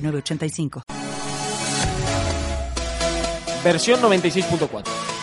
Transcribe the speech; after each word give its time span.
985. 0.00 0.82
Versión 3.64 4.00
96.4. 4.00 5.18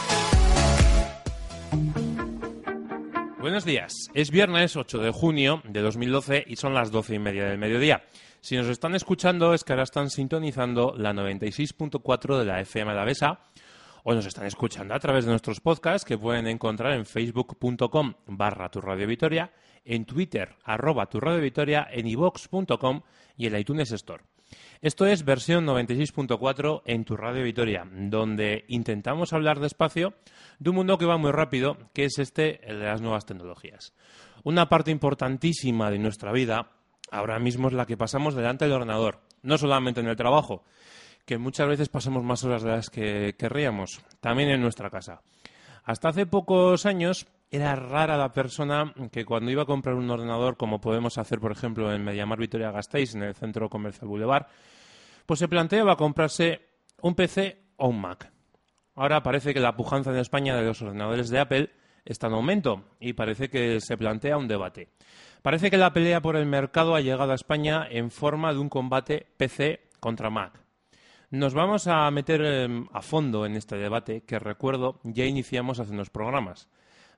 Buenos 3.39 3.63
días. 3.63 4.09
Es 4.13 4.31
viernes 4.31 4.75
8 4.75 4.97
de 4.97 5.11
junio 5.11 5.61
de 5.65 5.81
2012 5.81 6.45
y 6.47 6.55
son 6.55 6.73
las 6.73 6.91
12 6.91 7.15
y 7.15 7.19
media 7.19 7.45
del 7.45 7.59
mediodía. 7.59 8.03
Si 8.41 8.55
nos 8.55 8.67
están 8.67 8.95
escuchando 8.95 9.53
es 9.53 9.63
que 9.63 9.73
ahora 9.73 9.83
están 9.83 10.09
sintonizando 10.09 10.93
la 10.97 11.13
96.4 11.13 12.39
de 12.39 12.45
la 12.45 12.59
FM 12.61 12.91
Alavesa 12.91 13.39
o 14.03 14.13
nos 14.13 14.25
están 14.25 14.45
escuchando 14.45 14.93
a 14.93 14.99
través 14.99 15.25
de 15.25 15.31
nuestros 15.31 15.61
podcasts 15.61 16.05
que 16.05 16.17
pueden 16.17 16.47
encontrar 16.47 16.93
en 16.93 17.05
facebook.com 17.05 18.13
barra 18.27 18.69
tu 18.69 18.81
radio 18.81 19.07
Vitoria, 19.07 19.51
en 19.83 20.05
Twitter 20.05 20.55
arroba 20.63 21.05
tu 21.05 21.19
radio 21.19 21.41
Vitoria, 21.41 21.87
en 21.91 22.07
ivox.com 22.07 23.01
y 23.37 23.47
en 23.47 23.59
iTunes 23.59 23.91
Store. 23.91 24.23
Esto 24.81 25.05
es 25.05 25.25
versión 25.25 25.65
96.4 25.65 26.81
en 26.85 27.05
tu 27.05 27.17
radio 27.17 27.43
Vitoria, 27.43 27.87
donde 27.91 28.65
intentamos 28.67 29.33
hablar 29.33 29.59
despacio 29.59 30.13
de 30.59 30.69
un 30.69 30.75
mundo 30.75 30.97
que 30.97 31.05
va 31.05 31.17
muy 31.17 31.31
rápido, 31.31 31.77
que 31.93 32.05
es 32.05 32.19
este 32.19 32.59
el 32.69 32.79
de 32.79 32.85
las 32.85 33.01
nuevas 33.01 33.25
tecnologías. 33.25 33.93
Una 34.43 34.69
parte 34.69 34.91
importantísima 34.91 35.89
de 35.89 35.99
nuestra 35.99 36.31
vida 36.31 36.71
ahora 37.11 37.39
mismo 37.39 37.67
es 37.67 37.73
la 37.73 37.85
que 37.85 37.97
pasamos 37.97 38.35
delante 38.35 38.65
del 38.65 38.73
ordenador, 38.73 39.21
no 39.41 39.57
solamente 39.57 40.01
en 40.01 40.07
el 40.07 40.15
trabajo, 40.15 40.63
que 41.25 41.37
muchas 41.37 41.67
veces 41.67 41.89
pasamos 41.89 42.23
más 42.23 42.43
horas 42.43 42.61
de 42.63 42.69
las 42.69 42.89
que 42.89 43.35
querríamos, 43.37 44.01
también 44.19 44.49
en 44.49 44.61
nuestra 44.61 44.89
casa. 44.89 45.21
Hasta 45.83 46.09
hace 46.09 46.25
pocos 46.25 46.85
años 46.85 47.27
era 47.55 47.75
rara 47.75 48.17
la 48.17 48.31
persona 48.31 48.93
que 49.11 49.23
cuando 49.23 49.49
iba 49.49 49.63
a 49.63 49.65
comprar 49.65 49.95
un 49.95 50.09
ordenador, 50.09 50.57
como 50.57 50.81
podemos 50.81 51.17
hacer, 51.17 51.39
por 51.39 51.51
ejemplo, 51.51 51.93
en 51.93 52.03
Mediamar 52.03 52.37
Vitoria 52.37 52.71
Gasteiz, 52.71 53.15
en 53.15 53.23
el 53.23 53.33
Centro 53.33 53.69
Comercial 53.69 54.07
Boulevard, 54.07 54.47
pues 55.25 55.39
se 55.39 55.47
planteaba 55.47 55.95
comprarse 55.95 56.61
un 57.01 57.15
PC 57.15 57.57
o 57.77 57.87
un 57.87 58.01
Mac. 58.01 58.31
Ahora 58.95 59.23
parece 59.23 59.53
que 59.53 59.59
la 59.59 59.75
pujanza 59.75 60.11
en 60.11 60.17
España 60.17 60.55
de 60.55 60.63
los 60.63 60.81
ordenadores 60.81 61.29
de 61.29 61.39
Apple 61.39 61.69
está 62.03 62.27
en 62.27 62.33
aumento 62.33 62.83
y 62.99 63.13
parece 63.13 63.49
que 63.49 63.79
se 63.79 63.97
plantea 63.97 64.37
un 64.37 64.47
debate. 64.47 64.89
Parece 65.41 65.69
que 65.69 65.77
la 65.77 65.93
pelea 65.93 66.21
por 66.21 66.35
el 66.35 66.45
mercado 66.45 66.95
ha 66.95 67.01
llegado 67.01 67.31
a 67.31 67.35
España 67.35 67.87
en 67.89 68.11
forma 68.11 68.53
de 68.53 68.59
un 68.59 68.69
combate 68.69 69.27
PC 69.37 69.89
contra 69.99 70.29
Mac. 70.29 70.59
Nos 71.31 71.53
vamos 71.53 71.87
a 71.87 72.09
meter 72.11 72.41
em, 72.41 72.87
a 72.93 73.01
fondo 73.01 73.45
en 73.45 73.55
este 73.55 73.75
debate 73.75 74.21
que 74.21 74.39
recuerdo 74.39 74.99
ya 75.03 75.25
iniciamos 75.25 75.79
hace 75.79 75.91
unos 75.91 76.09
programas. 76.09 76.69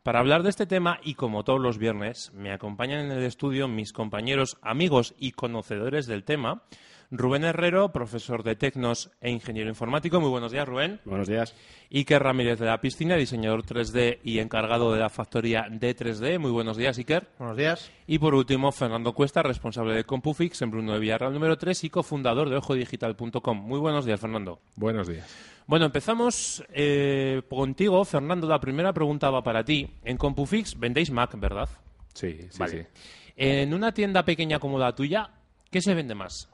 Para 0.08 0.20
hablar 0.20 0.42
de 0.42 0.50
este 0.50 0.66
tema 0.66 1.02
y 1.04 1.16
como 1.16 1.44
todos 1.44 1.60
los 1.60 1.78
viernes, 1.78 2.32
me 2.34 2.54
acompañan 2.54 3.02
en 3.02 3.12
el 3.12 3.24
estudio 3.24 3.68
mis 3.68 3.92
compañeros, 3.92 4.58
amigos 4.62 5.14
y 5.20 5.34
conocedores 5.34 6.08
del 6.08 6.24
tema. 6.24 6.64
Rubén 7.10 7.46
Herrero, 7.46 7.94
profesor 7.94 8.44
de 8.44 8.58
Tecnos 8.58 9.12
e 9.22 9.32
ingeniero 9.32 9.70
informático. 9.70 10.20
Muy 10.20 10.30
buenos 10.30 10.52
días, 10.52 10.68
Rubén. 10.68 11.00
Buenos 11.06 11.28
días. 11.30 11.56
Iker 11.90 12.22
Ramírez 12.22 12.60
de 12.60 12.66
la 12.66 12.82
Piscina, 12.82 13.16
diseñador 13.16 13.64
3D 13.64 14.20
y 14.24 14.40
encargado 14.40 14.92
de 14.92 15.00
la 15.00 15.10
factoría 15.10 15.68
de 15.72 15.96
3D. 15.96 16.38
Muy 16.38 16.52
buenos 16.52 16.76
días, 16.76 16.98
Iker. 16.98 17.30
Buenos 17.40 17.56
días. 17.56 17.90
Y 18.08 18.20
por 18.20 18.36
último, 18.36 18.74
Fernando 18.74 19.14
Cuesta, 19.14 19.42
responsable 19.42 19.96
de 19.96 20.04
Compufix 20.04 20.62
en 20.62 20.72
Bruno 20.72 20.94
de 20.94 21.00
Villarreal 21.00 21.34
número 21.34 21.58
3 21.58 21.86
y 21.86 21.90
cofundador 21.90 22.50
de 22.50 22.58
ojodigital.com. 22.58 23.58
Muy 23.58 23.80
buenos 23.80 24.06
días, 24.06 24.20
Fernando. 24.20 24.60
Buenos 24.76 25.08
días. 25.08 25.34
Bueno, 25.66 25.86
empezamos 25.86 26.62
eh, 26.74 27.42
contigo, 27.50 28.04
Fernando. 28.04 28.48
La 28.48 28.60
primera 28.60 28.92
pregunta 28.92 29.30
va 29.30 29.42
para 29.44 29.64
ti. 29.64 29.90
En 30.04 30.18
Compufix 30.18 30.78
vendéis 30.78 31.10
Mac, 31.12 31.40
¿verdad? 31.40 31.70
Sí, 32.14 32.38
sí, 32.50 32.60
Vale. 32.60 32.84
sí. 32.84 33.02
En 33.38 33.74
una 33.74 33.94
tienda 33.94 34.26
pequeña 34.26 34.60
como 34.60 34.78
la 34.78 34.94
tuya, 34.94 35.30
¿qué 35.72 35.82
se 35.82 35.94
vende 35.94 36.14
más? 36.16 36.50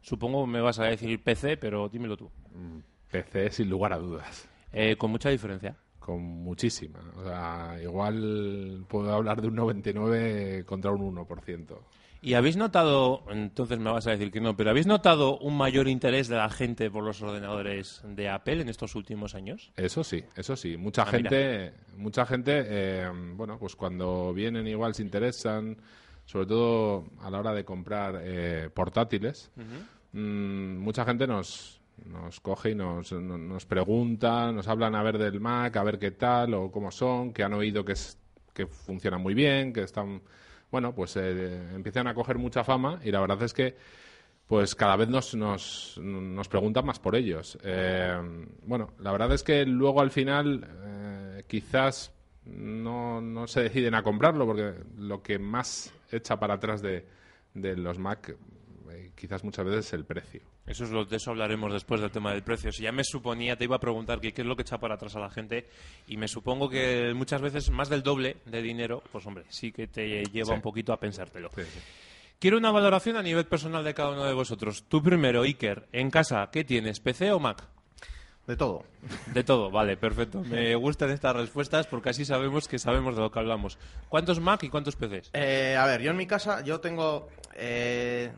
Supongo 0.00 0.46
me 0.46 0.60
vas 0.60 0.78
a 0.78 0.84
decir 0.84 1.22
PC, 1.22 1.56
pero 1.56 1.88
dímelo 1.88 2.16
tú. 2.16 2.30
PC 3.10 3.50
sin 3.50 3.68
lugar 3.70 3.92
a 3.92 3.98
dudas. 3.98 4.48
Eh, 4.72 4.96
con 4.96 5.10
mucha 5.10 5.30
diferencia. 5.30 5.76
Con 5.98 6.20
muchísima. 6.22 7.00
O 7.16 7.22
sea, 7.24 7.76
igual 7.82 8.84
puedo 8.88 9.12
hablar 9.12 9.42
de 9.42 9.48
un 9.48 9.54
99 9.56 10.64
contra 10.66 10.90
un 10.90 11.14
1%. 11.14 11.78
¿Y 12.22 12.34
habéis 12.34 12.56
notado, 12.58 13.24
entonces 13.30 13.78
me 13.78 13.90
vas 13.90 14.06
a 14.06 14.10
decir 14.10 14.30
que 14.30 14.42
no, 14.42 14.54
pero 14.54 14.68
habéis 14.70 14.86
notado 14.86 15.38
un 15.38 15.56
mayor 15.56 15.88
interés 15.88 16.28
de 16.28 16.36
la 16.36 16.50
gente 16.50 16.90
por 16.90 17.02
los 17.02 17.22
ordenadores 17.22 18.02
de 18.04 18.28
Apple 18.28 18.60
en 18.60 18.68
estos 18.68 18.94
últimos 18.94 19.34
años? 19.34 19.72
Eso 19.76 20.04
sí, 20.04 20.22
eso 20.36 20.54
sí. 20.54 20.76
Mucha 20.76 21.02
Ah, 21.02 21.12
mira. 21.12 21.30
gente, 21.30 21.72
mucha 21.96 22.26
gente, 22.26 22.62
eh, 22.66 23.10
bueno, 23.36 23.58
pues 23.58 23.74
cuando 23.74 24.34
vienen 24.34 24.66
igual 24.66 24.94
se 24.94 25.02
interesan, 25.02 25.78
sobre 26.30 26.46
todo 26.46 27.06
a 27.20 27.28
la 27.30 27.38
hora 27.40 27.52
de 27.52 27.64
comprar 27.64 28.20
eh, 28.22 28.70
portátiles. 28.72 29.50
Mm, 30.12 30.78
mucha 30.78 31.04
gente 31.04 31.26
nos, 31.26 31.80
nos 32.06 32.38
coge 32.40 32.70
y 32.70 32.74
nos, 32.74 33.12
no- 33.12 33.38
nos 33.38 33.66
pregunta, 33.66 34.52
nos 34.52 34.68
hablan 34.68 34.94
a 34.94 35.02
ver 35.02 35.18
del 35.18 35.40
Mac, 35.40 35.76
a 35.76 35.82
ver 35.82 35.98
qué 35.98 36.12
tal 36.12 36.54
o 36.54 36.70
cómo 36.70 36.90
son, 36.90 37.32
que 37.32 37.42
han 37.42 37.52
oído 37.54 37.84
que, 37.84 37.92
es, 37.92 38.18
que 38.54 38.66
funcionan 38.66 39.20
muy 39.20 39.34
bien, 39.34 39.72
que 39.72 39.82
están, 39.82 40.22
bueno, 40.70 40.94
pues 40.94 41.16
eh, 41.16 41.70
empiezan 41.74 42.06
a 42.06 42.14
coger 42.14 42.38
mucha 42.38 42.62
fama 42.64 43.00
y 43.04 43.10
la 43.10 43.20
verdad 43.20 43.42
es 43.42 43.52
que 43.52 43.76
pues 44.46 44.74
cada 44.74 44.96
vez 44.96 45.08
nos, 45.08 45.34
nos, 45.36 45.98
nos 46.02 46.48
preguntan 46.48 46.84
más 46.84 46.98
por 46.98 47.14
ellos. 47.14 47.56
Eh, 47.62 48.18
bueno, 48.64 48.90
la 48.98 49.12
verdad 49.12 49.32
es 49.32 49.44
que 49.44 49.64
luego 49.64 50.00
al 50.00 50.10
final 50.10 50.66
eh, 50.84 51.44
quizás 51.46 52.12
no, 52.50 53.20
no 53.20 53.46
se 53.46 53.62
deciden 53.62 53.94
a 53.94 54.02
comprarlo 54.02 54.46
porque 54.46 54.74
lo 54.98 55.22
que 55.22 55.38
más 55.38 55.92
echa 56.10 56.38
para 56.38 56.54
atrás 56.54 56.82
de, 56.82 57.06
de 57.54 57.76
los 57.76 57.98
Mac 57.98 58.36
eh, 58.90 59.12
quizás 59.14 59.44
muchas 59.44 59.64
veces 59.64 59.86
es 59.86 59.92
el 59.92 60.04
precio. 60.04 60.42
Eso 60.66 60.84
es 60.84 60.90
lo, 60.90 61.04
de 61.04 61.16
eso 61.16 61.30
hablaremos 61.30 61.72
después 61.72 62.00
del 62.00 62.10
tema 62.10 62.32
del 62.32 62.42
precio. 62.42 62.70
Si 62.70 62.82
ya 62.84 62.92
me 62.92 63.02
suponía, 63.04 63.56
te 63.56 63.64
iba 63.64 63.76
a 63.76 63.80
preguntar 63.80 64.20
que 64.20 64.32
qué 64.32 64.42
es 64.42 64.46
lo 64.46 64.54
que 64.56 64.62
echa 64.62 64.78
para 64.78 64.94
atrás 64.94 65.16
a 65.16 65.20
la 65.20 65.30
gente 65.30 65.68
y 66.06 66.16
me 66.16 66.28
supongo 66.28 66.68
que 66.68 67.12
muchas 67.14 67.40
veces 67.40 67.70
más 67.70 67.88
del 67.88 68.02
doble 68.02 68.36
de 68.46 68.62
dinero, 68.62 69.02
pues 69.10 69.26
hombre, 69.26 69.44
sí 69.48 69.72
que 69.72 69.86
te 69.88 70.24
lleva 70.26 70.46
Sí. 70.48 70.52
un 70.52 70.60
poquito 70.60 70.92
a 70.92 71.00
pensártelo. 71.00 71.50
Sí, 71.54 71.62
sí. 71.62 71.80
Quiero 72.38 72.56
una 72.56 72.70
valoración 72.70 73.16
a 73.16 73.22
nivel 73.22 73.44
personal 73.46 73.84
de 73.84 73.94
cada 73.94 74.10
uno 74.12 74.24
de 74.24 74.32
vosotros. 74.32 74.84
Tú 74.88 75.02
primero, 75.02 75.42
Iker, 75.42 75.88
en 75.92 76.10
casa, 76.10 76.48
¿qué 76.50 76.64
tienes? 76.64 76.98
¿PC 77.00 77.30
o 77.32 77.38
Mac? 77.40 77.68
De 78.50 78.56
todo. 78.56 78.82
De 79.32 79.44
todo, 79.44 79.70
vale, 79.70 79.96
perfecto. 79.96 80.40
Me 80.44 80.74
gustan 80.74 81.10
estas 81.10 81.36
respuestas 81.36 81.86
porque 81.86 82.08
así 82.10 82.24
sabemos 82.24 82.66
que 82.66 82.80
sabemos 82.80 83.14
de 83.14 83.22
lo 83.22 83.30
que 83.30 83.38
hablamos. 83.38 83.78
¿Cuántos 84.08 84.40
Mac 84.40 84.64
y 84.64 84.68
cuántos 84.68 84.96
PCs? 84.96 85.30
Eh, 85.34 85.76
a 85.78 85.86
ver, 85.86 86.02
yo 86.02 86.10
en 86.10 86.16
mi 86.16 86.26
casa, 86.26 86.62
yo 86.64 86.80
tengo, 86.80 87.28
eh, 87.54 88.32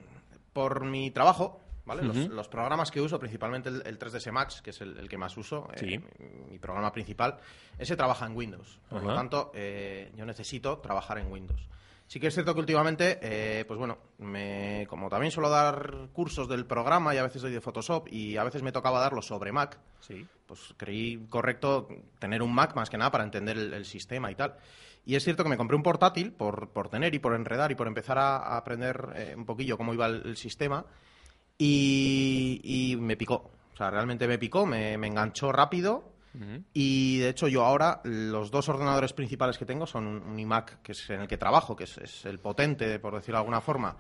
por 0.53 0.85
mi 0.85 1.11
trabajo, 1.13 1.63
¿vale? 1.87 2.03
Los- 2.03 2.49
programas 2.49 2.91
que 2.91 3.01
uso, 3.01 3.19
principalmente 3.19 3.71
el, 3.71 3.83
el 3.87 3.99
3ds 3.99 4.31
Max, 4.33 4.61
que 4.61 4.69
es 4.69 4.83
el, 4.83 4.99
el 4.99 5.09
que 5.09 5.17
más 5.17 5.35
uso, 5.39 5.67
eh, 5.81 5.99
mi, 6.19 6.51
mi 6.51 6.59
programa 6.59 6.93
principal, 6.93 7.39
ese 7.79 7.97
trabaja 7.97 8.27
en 8.27 8.37
Windows. 8.37 8.79
Por 8.91 9.03
lo 9.03 9.15
tanto, 9.15 9.51
eh, 9.55 10.13
yo 10.15 10.27
necesito 10.27 10.77
trabajar 10.81 11.17
en 11.17 11.33
Windows. 11.33 11.67
Sí 12.13 12.21
que 12.21 12.27
es 12.27 12.35
cierto 12.35 12.53
que 12.53 12.61
últimamente, 12.61 13.19
eh, 13.23 13.65
pues 13.65 13.79
bueno, 13.79 13.97
me, 14.19 14.87
como 14.87 15.09
también 15.09 15.33
suelo 15.33 15.49
dar 15.49 16.09
cursos 16.13 16.47
del 16.47 16.67
programa 16.67 17.15
y 17.15 17.17
a 17.17 17.23
veces 17.23 17.41
doy 17.41 17.53
de 17.53 17.63
Photoshop 17.63 18.07
y 18.13 18.37
a 18.37 18.45
veces 18.45 18.63
me 18.63 18.71
tocaba 18.71 19.01
darlos 19.01 19.25
sobre 19.25 19.51
Mac, 19.51 19.79
Sí. 20.01 20.27
pues 20.45 20.75
creí 20.77 21.25
correcto 21.31 21.89
tener 22.19 22.43
un 22.43 22.55
Mac 22.55 22.77
más 22.77 22.91
que 22.91 22.99
nada 22.99 23.11
para 23.11 23.25
entender 23.25 23.57
el, 23.57 23.73
el 23.73 23.87
sistema 23.87 24.31
y 24.31 24.35
tal. 24.35 24.57
Y 25.07 25.15
es 25.15 25.25
cierto 25.25 25.43
que 25.43 25.49
me 25.49 25.57
compré 25.57 25.75
un 25.75 25.83
portátil 25.83 26.33
por, 26.33 26.69
por 26.69 26.91
tener 26.91 27.15
y 27.15 27.19
por 27.19 27.35
enredar 27.35 27.73
y 27.73 27.77
por 27.77 27.87
empezar 27.87 28.19
a, 28.19 28.37
a 28.37 28.59
aprender 28.59 29.09
eh, 29.17 29.35
un 29.35 29.47
poquillo 29.47 29.79
cómo 29.79 29.95
iba 29.95 30.05
el, 30.05 30.21
el 30.27 30.37
sistema 30.37 30.85
y, 31.57 32.61
y 32.63 32.97
me 32.97 33.17
picó. 33.17 33.51
O 33.73 33.77
sea, 33.79 33.91
realmente 33.91 34.29
me 34.29 34.37
picó, 34.39 34.67
me, 34.67 34.99
me 34.99 35.07
enganchó 35.07 35.51
rápido 35.51 36.12
y 36.73 37.19
de 37.19 37.29
hecho 37.29 37.49
yo 37.49 37.65
ahora 37.65 38.01
los 38.05 38.51
dos 38.51 38.69
ordenadores 38.69 39.13
principales 39.13 39.59
que 39.59 39.67
tengo 39.67 39.87
son 39.87 40.07
un, 40.07 40.23
un 40.23 40.39
iMac 40.39 40.81
que 40.83 40.93
es 40.93 41.11
en 41.11 41.21
el 41.21 41.29
que 41.29 41.37
trabajo, 41.37 41.77
que 41.77 41.85
es, 41.85 41.99
es 41.99 42.25
el 42.25 42.39
potente, 42.39 42.99
por 42.99 43.15
decirlo 43.15 43.37
de 43.37 43.41
alguna 43.41 43.61
forma, 43.61 43.97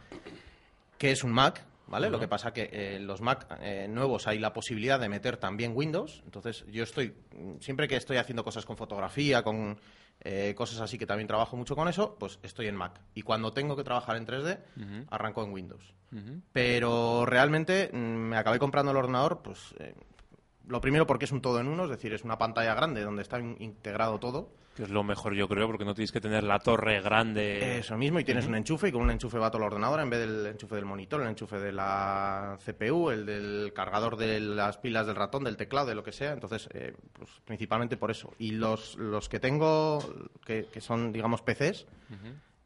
que 0.98 1.10
es 1.10 1.24
un 1.24 1.32
Mac, 1.32 1.64
¿vale? 1.88 2.08
Lo 2.08 2.20
que 2.20 2.28
pasa 2.28 2.52
que 2.52 2.70
eh, 2.72 3.00
los 3.00 3.20
Mac 3.20 3.46
eh, 3.60 3.86
nuevos 3.88 4.26
hay 4.26 4.38
la 4.38 4.52
posibilidad 4.52 5.00
de 5.00 5.08
meter 5.08 5.36
también 5.36 5.72
Windows. 5.74 6.22
Entonces 6.24 6.64
yo 6.70 6.84
estoy, 6.84 7.14
siempre 7.60 7.88
que 7.88 7.96
estoy 7.96 8.18
haciendo 8.18 8.44
cosas 8.44 8.64
con 8.64 8.76
fotografía, 8.76 9.42
con 9.42 9.78
eh, 10.20 10.54
cosas 10.56 10.80
así 10.80 10.98
que 10.98 11.06
también 11.06 11.26
trabajo 11.26 11.56
mucho 11.56 11.74
con 11.74 11.88
eso, 11.88 12.16
pues 12.18 12.38
estoy 12.42 12.68
en 12.68 12.76
Mac. 12.76 13.00
Y 13.14 13.22
cuando 13.22 13.52
tengo 13.52 13.74
que 13.76 13.82
trabajar 13.82 14.16
en 14.16 14.26
3D, 14.26 15.06
arranco 15.10 15.42
en 15.42 15.52
Windows. 15.52 15.92
Pero 16.52 17.26
realmente 17.26 17.90
mm, 17.92 17.96
me 17.96 18.36
acabé 18.36 18.58
comprando 18.58 18.92
el 18.92 18.98
ordenador, 18.98 19.42
pues 19.42 19.74
eh, 19.78 19.94
lo 20.68 20.80
primero 20.80 21.06
porque 21.06 21.24
es 21.26 21.32
un 21.32 21.40
todo 21.42 21.60
en 21.60 21.66
uno, 21.68 21.84
es 21.84 21.90
decir, 21.90 22.12
es 22.12 22.24
una 22.24 22.38
pantalla 22.38 22.74
grande 22.74 23.02
donde 23.02 23.22
está 23.22 23.38
in- 23.38 23.56
integrado 23.60 24.18
todo. 24.18 24.50
Que 24.76 24.84
es 24.84 24.88
lo 24.88 25.04
mejor, 25.04 25.34
yo 25.34 25.48
creo, 25.48 25.66
porque 25.66 25.84
no 25.84 25.94
tienes 25.94 26.12
que 26.12 26.20
tener 26.22 26.44
la 26.44 26.58
torre 26.58 27.02
grande. 27.02 27.78
Eso 27.80 27.98
mismo, 27.98 28.18
y 28.20 28.24
tienes 28.24 28.46
un 28.46 28.54
enchufe, 28.54 28.88
y 28.88 28.92
con 28.92 29.02
un 29.02 29.10
enchufe 29.10 29.36
va 29.36 29.50
todo 29.50 29.58
el 29.58 29.66
ordenador 29.66 30.00
en 30.00 30.08
vez 30.08 30.20
del 30.20 30.46
enchufe 30.46 30.76
del 30.76 30.86
monitor, 30.86 31.20
el 31.20 31.28
enchufe 31.28 31.58
de 31.58 31.72
la 31.72 32.56
CPU, 32.64 33.10
el 33.10 33.26
del 33.26 33.72
cargador 33.74 34.16
de 34.16 34.40
las 34.40 34.78
pilas 34.78 35.06
del 35.06 35.16
ratón, 35.16 35.44
del 35.44 35.58
teclado, 35.58 35.88
de 35.88 35.94
lo 35.94 36.02
que 36.02 36.12
sea. 36.12 36.32
Entonces, 36.32 36.70
eh, 36.72 36.94
pues 37.12 37.28
principalmente 37.44 37.98
por 37.98 38.10
eso. 38.10 38.32
Y 38.38 38.52
los, 38.52 38.96
los 38.96 39.28
que 39.28 39.40
tengo, 39.40 39.98
que, 40.46 40.64
que 40.72 40.80
son, 40.80 41.12
digamos, 41.12 41.42
PCs, 41.42 41.86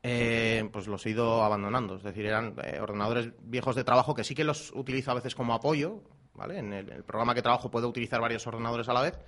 eh, 0.04 0.68
pues 0.72 0.86
los 0.86 1.04
he 1.06 1.10
ido 1.10 1.42
abandonando. 1.42 1.96
Es 1.96 2.04
decir, 2.04 2.26
eran 2.26 2.54
eh, 2.62 2.78
ordenadores 2.80 3.30
viejos 3.42 3.74
de 3.74 3.82
trabajo 3.82 4.14
que 4.14 4.22
sí 4.22 4.34
que 4.36 4.44
los 4.44 4.70
utilizo 4.76 5.10
a 5.10 5.14
veces 5.14 5.34
como 5.34 5.54
apoyo, 5.54 6.02
¿vale? 6.36 6.58
En 6.58 6.72
el, 6.72 6.90
el 6.90 7.02
programa 7.04 7.34
que 7.34 7.42
trabajo 7.42 7.70
puedo 7.70 7.88
utilizar 7.88 8.20
varios 8.20 8.46
ordenadores 8.46 8.88
a 8.88 8.92
la 8.92 9.02
vez, 9.02 9.18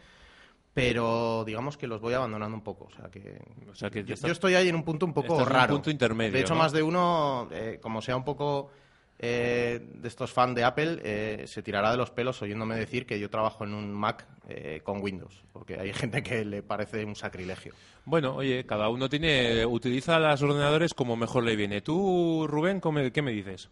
pero 0.75 1.45
digamos 1.45 1.77
que 1.77 1.87
los 1.87 2.01
voy 2.01 2.15
abandonando 2.15 2.57
un 2.57 2.63
poco. 2.63 2.85
O 2.85 2.91
sea 2.91 3.11
que, 3.11 3.41
O 3.71 3.75
sea 3.75 3.91
que 3.91 4.05
ya 4.05 4.15
yo, 4.15 4.33
estoy 4.33 4.55
ahí 4.55 4.69
en 4.69 4.75
un 4.77 4.85
punto 4.85 5.07
un 5.07 5.13
poco 5.15 5.35
en 5.37 5.41
un 5.43 5.47
raro. 5.49 5.75
punto 5.75 5.91
intermedio, 5.91 6.33
De 6.33 6.41
hecho, 6.41 6.55
¿no? 6.55 6.61
más 6.61 6.73
de 6.73 6.83
uno, 6.83 7.49
eh, 7.51 7.79
como 7.83 8.01
sea 8.01 8.17
un 8.17 8.25
poco 8.25 8.71
eh, 9.19 9.81
de 9.95 10.07
estos 10.07 10.33
fans 10.33 10.55
de 10.55 10.63
Apple, 10.63 11.01
eh, 11.03 11.45
se 11.49 11.63
tirará 11.63 11.91
de 11.91 11.97
los 11.97 12.11
pelos 12.13 12.41
oyéndome 12.43 12.77
decir 12.77 13.05
que 13.07 13.19
yo 13.19 13.29
trabajo 13.29 13.65
en 13.65 13.75
un 13.75 13.93
Mac 13.93 14.27
eh, 14.49 14.81
con 14.85 15.03
Windows, 15.03 15.43
porque 15.53 15.75
hay 15.81 15.93
gente 15.93 16.23
que 16.23 16.45
le 16.45 16.63
parece 16.63 17.05
un 17.05 17.17
sacrilegio. 17.17 17.75
Bueno, 18.05 18.37
oye, 18.37 18.65
cada 18.65 18.89
uno 18.89 19.09
tiene 19.09 19.67
utiliza 19.67 20.21
los 20.21 20.41
ordenadores 20.43 20.95
como 20.95 21.17
mejor 21.17 21.43
le 21.43 21.57
viene. 21.57 21.81
Tú, 21.81 22.47
Rubén, 22.49 22.79
¿cómo 22.79 23.01
me- 23.01 23.11
¿qué 23.11 23.21
me 23.23 23.33
dices? 23.33 23.69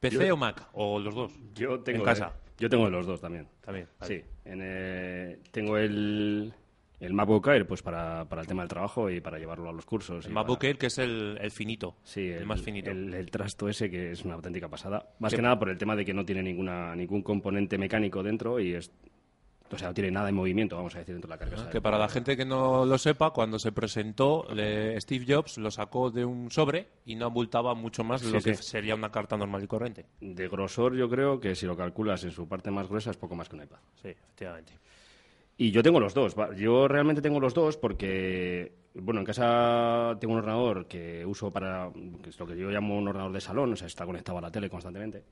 ¿PC 0.00 0.26
Yo- 0.28 0.34
o 0.34 0.36
Mac? 0.36 0.68
¿O 0.72 0.98
los 0.98 1.14
dos? 1.14 1.32
Yo 1.54 1.80
tengo 1.80 2.00
En 2.00 2.04
casa. 2.04 2.32
Yo 2.58 2.68
tengo 2.70 2.88
los 2.88 3.06
dos 3.06 3.20
también. 3.20 3.46
También. 3.60 3.86
vale. 4.00 4.14
Sí. 4.22 4.24
En, 4.44 4.60
eh, 4.62 5.38
tengo 5.50 5.76
el, 5.76 6.52
el 7.00 7.12
MacBook 7.12 7.46
Air 7.48 7.66
pues 7.66 7.82
para, 7.82 8.24
para 8.24 8.40
el 8.42 8.48
tema 8.48 8.62
del 8.62 8.68
trabajo 8.70 9.10
y 9.10 9.20
para 9.20 9.38
llevarlo 9.38 9.68
a 9.68 9.72
los 9.72 9.84
cursos. 9.84 10.24
El 10.26 10.32
MacBook 10.32 10.58
para- 10.58 10.68
Air, 10.68 10.78
que 10.78 10.86
es 10.86 10.96
el, 10.98 11.36
el 11.40 11.50
finito. 11.50 11.96
Sí, 12.02 12.28
el, 12.30 12.46
más 12.46 12.62
finito. 12.62 12.90
El, 12.90 13.12
el 13.12 13.30
trasto 13.30 13.68
ese 13.68 13.90
que 13.90 14.12
es 14.12 14.24
una 14.24 14.34
auténtica 14.34 14.68
pasada. 14.68 15.10
Más 15.18 15.30
¿Qué? 15.32 15.36
que 15.36 15.42
nada 15.42 15.58
por 15.58 15.68
el 15.68 15.76
tema 15.76 15.94
de 15.96 16.04
que 16.04 16.14
no 16.14 16.24
tiene 16.24 16.42
ninguna 16.42 16.96
ningún 16.96 17.22
componente 17.22 17.76
mecánico 17.76 18.22
dentro 18.22 18.58
y 18.58 18.72
es 18.74 18.90
o 19.70 19.78
sea, 19.78 19.88
no 19.88 19.94
tiene 19.94 20.10
nada 20.10 20.26
de 20.26 20.32
movimiento, 20.32 20.76
vamos 20.76 20.94
a 20.94 20.98
decir, 21.00 21.14
dentro 21.14 21.28
de 21.28 21.34
la 21.34 21.38
carcasa. 21.38 21.70
Que 21.70 21.80
para 21.80 21.98
la 21.98 22.08
gente 22.08 22.36
que 22.36 22.44
no 22.44 22.84
lo 22.84 22.98
sepa, 22.98 23.30
cuando 23.30 23.58
se 23.58 23.72
presentó, 23.72 24.46
le- 24.54 25.00
Steve 25.00 25.24
Jobs 25.28 25.58
lo 25.58 25.70
sacó 25.70 26.10
de 26.10 26.24
un 26.24 26.50
sobre 26.50 26.86
y 27.04 27.14
no 27.16 27.26
abultaba 27.26 27.74
mucho 27.74 28.04
más 28.04 28.20
de 28.22 28.28
Sí, 28.28 28.32
lo 28.34 28.40
que 28.42 28.54
sería 28.54 28.94
una 28.94 29.10
carta 29.10 29.36
normal 29.36 29.62
y 29.64 29.66
corriente. 29.66 30.06
De 30.20 30.48
grosor, 30.48 30.94
yo 30.94 31.08
creo 31.10 31.40
que 31.40 31.54
si 31.54 31.66
lo 31.66 31.76
calculas 31.76 32.22
en 32.24 32.30
su 32.30 32.46
parte 32.48 32.70
más 32.70 32.88
gruesa 32.88 33.10
es 33.10 33.16
poco 33.16 33.34
más 33.34 33.48
que 33.48 33.56
un 33.56 33.62
iPad. 33.62 33.78
Sí, 34.02 34.08
efectivamente. 34.08 34.72
Y 35.58 35.70
yo 35.70 35.82
tengo 35.82 35.98
los 36.00 36.12
dos. 36.12 36.36
Yo 36.56 36.86
realmente 36.86 37.22
tengo 37.22 37.40
los 37.40 37.54
dos 37.54 37.78
porque, 37.78 38.72
bueno, 38.94 39.20
en 39.20 39.26
casa 39.26 40.14
tengo 40.20 40.34
un 40.34 40.40
ordenador 40.40 40.86
que 40.86 41.24
uso 41.24 41.50
para, 41.50 41.90
que 42.22 42.28
es 42.28 42.38
lo 42.38 42.46
que 42.46 42.56
yo 42.58 42.68
llamo 42.70 42.96
un 42.98 43.08
ordenador 43.08 43.32
de 43.32 43.40
salón, 43.40 43.72
o 43.72 43.76
sea, 43.76 43.86
está 43.86 44.04
conectado 44.04 44.36
a 44.36 44.42
la 44.42 44.50
tele 44.50 44.68
constantemente. 44.68 45.24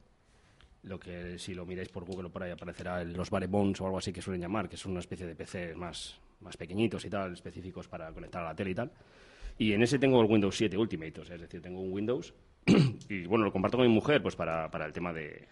Lo 0.84 1.00
que 1.00 1.38
si 1.38 1.54
lo 1.54 1.64
miráis 1.64 1.88
por 1.88 2.04
Google 2.04 2.28
o 2.28 2.30
por 2.30 2.42
ahí 2.42 2.50
aparecerá 2.50 3.02
los 3.04 3.30
Barebones 3.30 3.80
o 3.80 3.86
algo 3.86 3.98
así 3.98 4.12
que 4.12 4.20
suelen 4.20 4.42
llamar, 4.42 4.68
que 4.68 4.76
son 4.76 4.92
una 4.92 5.00
especie 5.00 5.26
de 5.26 5.34
PC 5.34 5.74
más, 5.74 6.18
más 6.40 6.56
pequeñitos 6.56 7.04
y 7.04 7.10
tal, 7.10 7.32
específicos 7.32 7.88
para 7.88 8.12
conectar 8.12 8.42
a 8.42 8.48
la 8.48 8.54
tele 8.54 8.70
y 8.70 8.74
tal. 8.74 8.90
Y 9.58 9.72
en 9.72 9.82
ese 9.82 9.98
tengo 9.98 10.20
el 10.20 10.30
Windows 10.30 10.56
7 10.56 10.76
Ultimate, 10.76 11.20
o 11.20 11.24
sea, 11.24 11.36
es 11.36 11.42
decir, 11.42 11.62
tengo 11.62 11.80
un 11.80 11.92
Windows 11.92 12.34
y 13.08 13.26
bueno, 13.26 13.44
lo 13.44 13.52
comparto 13.52 13.78
con 13.78 13.86
mi 13.86 13.92
mujer 13.92 14.22
pues 14.22 14.36
para, 14.36 14.70
para 14.70 14.84
el 14.84 14.92
tema 14.92 15.12
de, 15.12 15.46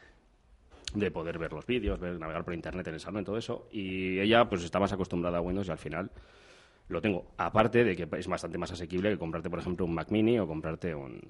de 0.94 1.10
poder 1.10 1.38
ver 1.38 1.52
los 1.52 1.66
vídeos, 1.66 1.98
ver, 1.98 2.18
navegar 2.18 2.44
por 2.44 2.54
internet 2.54 2.86
en 2.88 2.94
el 2.94 3.00
salón 3.00 3.22
y 3.22 3.24
todo 3.24 3.38
eso. 3.38 3.68
Y 3.70 4.18
ella 4.18 4.48
pues 4.48 4.62
está 4.64 4.78
más 4.78 4.92
acostumbrada 4.92 5.38
a 5.38 5.40
Windows 5.40 5.68
y 5.68 5.70
al 5.70 5.78
final 5.78 6.10
lo 6.88 7.00
tengo. 7.00 7.32
Aparte 7.38 7.84
de 7.84 7.96
que 7.96 8.08
es 8.18 8.26
bastante 8.26 8.58
más 8.58 8.72
asequible 8.72 9.10
que 9.10 9.18
comprarte, 9.18 9.48
por 9.48 9.58
ejemplo, 9.58 9.86
un 9.86 9.94
Mac 9.94 10.10
Mini 10.10 10.38
o 10.38 10.46
comprarte 10.46 10.94
un, 10.94 11.20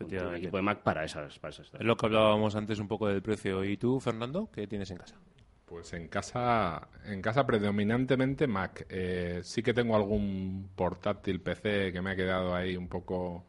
un 0.00 0.34
Efectivamente. 0.34 0.36
equipo 0.36 0.56
de 0.56 0.62
Mac 0.62 0.82
para 0.82 1.04
esas, 1.04 1.38
para 1.38 1.50
esas 1.50 1.70
Es 1.78 1.86
lo 1.86 1.96
que 1.96 2.04
hablábamos 2.04 2.54
antes 2.54 2.78
un 2.80 2.88
poco 2.88 3.08
del 3.08 3.22
precio. 3.22 3.64
¿Y 3.64 3.76
tú, 3.78 3.98
Fernando, 4.00 4.50
qué 4.52 4.66
tienes 4.66 4.90
en 4.90 4.98
casa? 4.98 5.16
Pues 5.64 5.92
en 5.94 6.06
casa, 6.08 6.88
en 7.06 7.20
casa 7.22 7.44
predominantemente 7.46 8.46
Mac. 8.46 8.86
Eh, 8.88 9.40
sí 9.42 9.62
que 9.64 9.74
tengo 9.74 9.96
algún 9.96 10.70
portátil 10.76 11.40
PC 11.40 11.92
que 11.92 12.00
me 12.02 12.10
ha 12.12 12.16
quedado 12.16 12.54
ahí 12.54 12.76
un 12.76 12.86
poco 12.88 13.46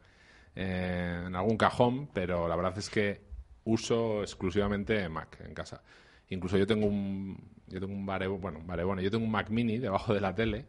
eh, 0.56 1.24
en 1.28 1.36
algún 1.36 1.58
cajón, 1.58 2.08
pero 2.14 2.48
la 2.48 2.56
verdad 2.56 2.78
es 2.78 2.90
que 2.90 3.22
uso 3.66 4.22
exclusivamente 4.24 5.08
Mac 5.10 5.40
en 5.46 5.54
casa. 5.56 5.84
Incluso 6.30 6.58
yo 6.58 6.68
tengo 6.68 6.88
un, 6.88 7.38
yo 7.68 7.80
tengo 7.80 7.94
un 7.94 8.06
Barebo- 8.08 8.40
bueno, 8.40 8.60
un 8.60 8.68
Barebone, 8.68 9.04
yo 9.04 9.12
tengo 9.12 9.26
un 9.26 9.32
Mac 9.32 9.50
Mini 9.52 9.78
debajo 9.80 10.14
de 10.14 10.22
la 10.22 10.36
tele. 10.36 10.66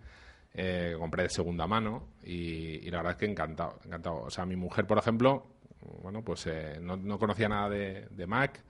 eh, 0.54 0.90
que 0.92 0.98
compré 0.98 1.24
de 1.24 1.28
segunda 1.30 1.66
mano 1.66 2.08
y, 2.24 2.86
y 2.86 2.90
la 2.90 2.98
verdad 2.98 3.12
es 3.12 3.18
que 3.18 3.26
encantado, 3.26 3.78
encantado. 3.84 4.22
O 4.22 4.30
sea, 4.30 4.46
mi 4.46 4.56
mujer, 4.56 4.86
por 4.86 4.98
ejemplo, 4.98 5.46
bueno, 5.80 6.22
pues 6.22 6.46
eh, 6.46 6.78
no, 6.80 6.96
no 6.96 7.18
conocía 7.18 7.48
nada 7.48 7.68
de, 7.68 8.06
de 8.10 8.26
Mac 8.26 8.62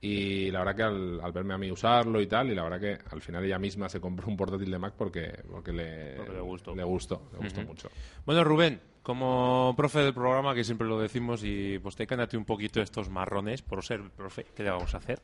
y 0.00 0.50
la 0.50 0.60
verdad 0.60 0.76
que 0.76 0.82
al, 0.82 1.20
al 1.20 1.32
verme 1.32 1.54
a 1.54 1.58
mí 1.58 1.70
usarlo 1.70 2.20
y 2.20 2.26
tal, 2.26 2.50
y 2.50 2.54
la 2.54 2.62
verdad 2.62 2.80
que 2.80 2.98
al 3.10 3.20
final 3.22 3.44
ella 3.44 3.58
misma 3.58 3.88
se 3.88 4.00
compró 4.00 4.28
un 4.28 4.36
portátil 4.36 4.70
de 4.70 4.78
Mac 4.78 4.94
porque, 4.96 5.42
porque, 5.50 5.72
le, 5.72 6.16
Porque 6.16 6.32
le 6.32 6.40
gustó. 6.40 6.74
Le 6.74 6.84
gustó, 6.84 7.30
le 7.32 7.38
gustó 7.38 7.62
mucho. 7.62 7.90
Bueno, 8.24 8.44
Rubén, 8.44 8.80
como 9.02 9.72
profe 9.76 10.00
del 10.00 10.12
programa, 10.12 10.54
que 10.54 10.64
siempre 10.64 10.86
lo 10.86 11.00
decimos, 11.00 11.42
y 11.44 11.78
pues 11.78 11.96
te 11.96 12.06
cánate 12.06 12.36
un 12.36 12.44
poquito 12.44 12.82
estos 12.82 13.08
marrones 13.08 13.62
por 13.62 13.82
ser 13.84 14.10
profe, 14.10 14.46
¿qué 14.54 14.64
le 14.64 14.70
vamos 14.70 14.94
a 14.94 14.98
hacer? 14.98 15.22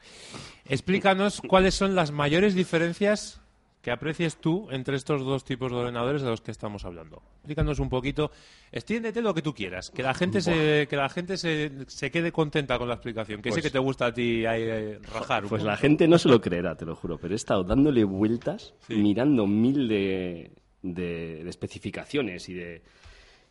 Explícanos 0.64 1.42
cuáles 1.46 1.74
son 1.74 1.94
las 1.94 2.10
mayores 2.10 2.54
diferencias 2.54 3.41
que 3.82 3.90
aprecies 3.90 4.36
tú 4.36 4.68
entre 4.70 4.94
estos 4.96 5.24
dos 5.24 5.44
tipos 5.44 5.70
de 5.72 5.76
ordenadores 5.78 6.22
de 6.22 6.28
los 6.30 6.40
que 6.40 6.52
estamos 6.52 6.84
hablando. 6.84 7.20
Explícanos 7.38 7.80
un 7.80 7.88
poquito, 7.88 8.30
extiéndete 8.70 9.20
lo 9.20 9.34
que 9.34 9.42
tú 9.42 9.52
quieras, 9.52 9.90
que 9.90 10.04
la 10.04 10.14
gente 10.14 10.40
se, 10.40 10.86
que 10.88 10.96
la 10.96 11.08
gente 11.08 11.36
se, 11.36 11.70
se 11.88 12.10
quede 12.12 12.30
contenta 12.30 12.78
con 12.78 12.86
la 12.86 12.94
explicación, 12.94 13.42
que 13.42 13.50
sé 13.50 13.54
Pues- 13.56 13.64
que 13.64 13.70
te 13.70 13.78
gusta 13.80 14.06
a 14.06 14.14
ti 14.14 14.46
ahí, 14.46 14.62
eh, 14.62 14.98
rajar. 15.12 15.42
un 15.42 15.48
Pues 15.50 15.64
la 15.64 15.76
gente 15.76 16.06
no 16.06 16.16
se 16.18 16.28
lo 16.28 16.40
creerá, 16.40 16.76
te 16.76 16.86
lo 16.86 16.94
juro, 16.94 17.18
pero 17.18 17.34
he 17.34 17.36
estado 17.36 17.64
dándole 17.64 18.04
vueltas, 18.04 18.72
Sí. 18.86 18.94
mirando 18.94 19.48
mil 19.48 19.88
de, 19.88 20.52
de- 20.82 21.42
de 21.42 21.50
especificaciones 21.50 22.48
y 22.48 22.54
de, 22.54 22.82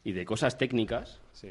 y 0.06 0.14
de 0.14 0.24
cosas 0.26 0.58
técnicas. 0.58 1.20
Sí. 1.34 1.50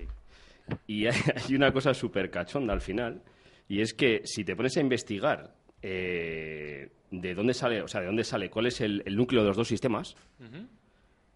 Y 0.86 1.06
hay, 1.06 1.12
hay 1.50 1.54
una 1.54 1.70
cosa 1.70 1.92
súper 1.92 2.30
cachonda 2.30 2.72
al 2.72 2.80
final, 2.80 3.20
y 3.68 3.82
es 3.82 3.92
que 3.92 4.22
si 4.24 4.42
te 4.42 4.56
pones 4.56 4.74
a 4.78 4.80
investigar 4.80 5.54
eh, 5.82 6.88
de 7.10 7.34
dónde 7.34 7.54
sale, 7.54 7.82
o 7.82 7.88
sea, 7.88 8.00
de 8.00 8.06
dónde 8.06 8.24
sale, 8.24 8.50
cuál 8.50 8.66
es 8.66 8.80
el, 8.80 9.02
el 9.06 9.16
núcleo 9.16 9.42
de 9.42 9.48
los 9.48 9.56
dos 9.56 9.68
sistemas, 9.68 10.16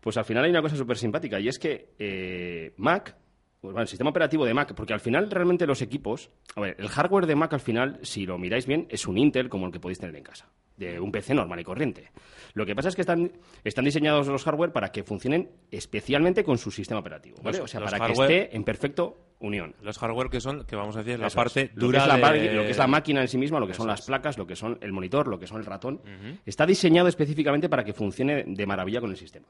pues 0.00 0.16
al 0.16 0.24
final 0.24 0.44
hay 0.44 0.50
una 0.50 0.62
cosa 0.62 0.76
súper 0.76 0.96
simpática, 0.98 1.40
y 1.40 1.48
es 1.48 1.58
que 1.58 1.94
eh, 1.98 2.74
Mac, 2.76 3.16
pues, 3.60 3.72
bueno, 3.72 3.80
el 3.82 3.88
sistema 3.88 4.10
operativo 4.10 4.44
de 4.44 4.52
Mac, 4.52 4.74
porque 4.74 4.92
al 4.92 5.00
final 5.00 5.30
realmente 5.30 5.66
los 5.66 5.80
equipos, 5.82 6.30
a 6.54 6.60
ver, 6.60 6.76
el 6.78 6.88
hardware 6.88 7.26
de 7.26 7.34
Mac 7.34 7.52
al 7.54 7.60
final, 7.60 7.98
si 8.02 8.26
lo 8.26 8.36
miráis 8.38 8.66
bien, 8.66 8.86
es 8.90 9.06
un 9.06 9.16
Intel 9.16 9.48
como 9.48 9.66
el 9.66 9.72
que 9.72 9.80
podéis 9.80 9.98
tener 9.98 10.14
en 10.14 10.22
casa, 10.22 10.50
de 10.76 11.00
un 11.00 11.10
PC 11.10 11.32
normal 11.34 11.58
y 11.60 11.64
corriente. 11.64 12.10
Lo 12.52 12.66
que 12.66 12.74
pasa 12.76 12.90
es 12.90 12.94
que 12.94 13.00
están, 13.00 13.32
están 13.64 13.84
diseñados 13.86 14.28
los 14.28 14.44
hardware 14.44 14.72
para 14.72 14.92
que 14.92 15.02
funcionen 15.02 15.50
especialmente 15.70 16.44
con 16.44 16.58
su 16.58 16.70
sistema 16.70 17.00
operativo, 17.00 17.38
¿vale? 17.42 17.58
Los- 17.58 17.64
o 17.64 17.68
sea, 17.68 17.80
para 17.80 17.96
hardware- 18.08 18.28
que 18.28 18.34
esté 18.42 18.56
en 18.56 18.64
perfecto 18.64 19.18
unión. 19.44 19.74
Los 19.82 19.98
hardware 19.98 20.30
que 20.30 20.40
son, 20.40 20.64
que 20.64 20.76
vamos 20.76 20.96
a 20.96 21.02
decir, 21.02 21.18
la 21.20 21.28
Eso 21.28 21.36
parte 21.36 21.60
es. 21.62 21.68
lo 21.70 21.74
que 21.74 21.80
dura 21.80 22.06
la, 22.06 22.16
lo 22.16 22.62
que 22.64 22.70
es 22.70 22.78
la 22.78 22.86
máquina 22.86 23.20
en 23.20 23.28
sí 23.28 23.38
misma, 23.38 23.60
lo 23.60 23.66
que 23.66 23.74
son 23.74 23.86
las 23.86 24.00
es. 24.00 24.06
placas, 24.06 24.38
lo 24.38 24.46
que 24.46 24.56
son 24.56 24.78
el 24.80 24.92
monitor, 24.92 25.28
lo 25.28 25.38
que 25.38 25.46
son 25.46 25.58
el 25.58 25.66
ratón, 25.66 26.00
está 26.44 26.66
diseñado 26.66 27.08
específicamente 27.08 27.68
para 27.68 27.84
que 27.84 27.92
funcione 27.92 28.44
de 28.46 28.66
maravilla 28.66 29.00
con 29.00 29.10
el 29.10 29.16
sistema. 29.16 29.46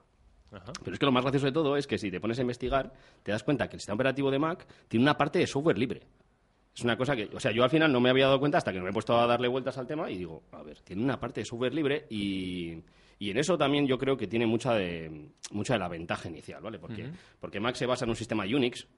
Ajá. 0.53 0.73
Pero 0.85 0.93
es 0.95 0.99
que 1.01 1.07
lo 1.07 1.13
más 1.13 1.23
gracioso 1.25 1.47
de 1.47 1.53
todo 1.53 1.77
es 1.77 1.87
que 1.87 1.99
si 1.99 2.11
te 2.11 2.21
pones 2.21 2.39
a 2.39 2.43
investigar, 2.43 2.93
te 3.23 3.33
das 3.33 3.43
cuenta 3.43 3.69
que 3.69 3.77
el 3.77 3.81
sistema 3.81 3.95
operativo 3.97 4.31
de 4.31 4.39
Mac 4.39 4.67
tiene 4.89 5.03
una 5.05 5.17
parte 5.17 5.39
de 5.41 5.47
software 5.47 5.79
libre. 5.79 6.03
Es 6.77 6.83
una 6.83 6.97
cosa 6.97 7.15
que, 7.15 7.29
o 7.33 7.39
sea, 7.41 7.53
yo 7.53 7.63
al 7.63 7.71
final 7.71 7.93
no 7.93 8.01
me 8.01 8.11
había 8.11 8.27
dado 8.27 8.41
cuenta 8.41 8.59
hasta 8.59 8.73
que 8.73 8.81
me 8.81 8.91
he 8.91 8.93
puesto 8.93 9.17
a 9.19 9.27
darle 9.27 9.47
vueltas 9.49 9.79
al 9.79 9.87
tema 9.87 10.11
y 10.11 10.19
digo, 10.19 10.43
a 10.53 10.63
ver, 10.63 10.81
tiene 10.81 11.03
una 11.03 11.19
parte 11.21 11.41
de 11.41 11.47
software 11.47 11.73
libre 11.73 12.07
y, 12.11 12.79
y 13.19 13.31
en 13.31 13.39
eso 13.39 13.57
también 13.57 13.87
yo 13.87 13.97
creo 13.97 14.17
que 14.17 14.27
tiene 14.27 14.45
mucha 14.47 14.75
de, 14.75 15.29
mucha 15.53 15.75
de 15.75 15.79
la 15.79 15.89
ventaja 15.89 16.29
inicial, 16.29 16.61
¿vale? 16.63 16.81
Porque, 16.81 17.11
porque 17.41 17.61
Mac 17.61 17.77
se 17.77 17.87
basa 17.87 18.05
en 18.05 18.11
un 18.11 18.17
sistema 18.17 18.45
Unix, 18.45 18.89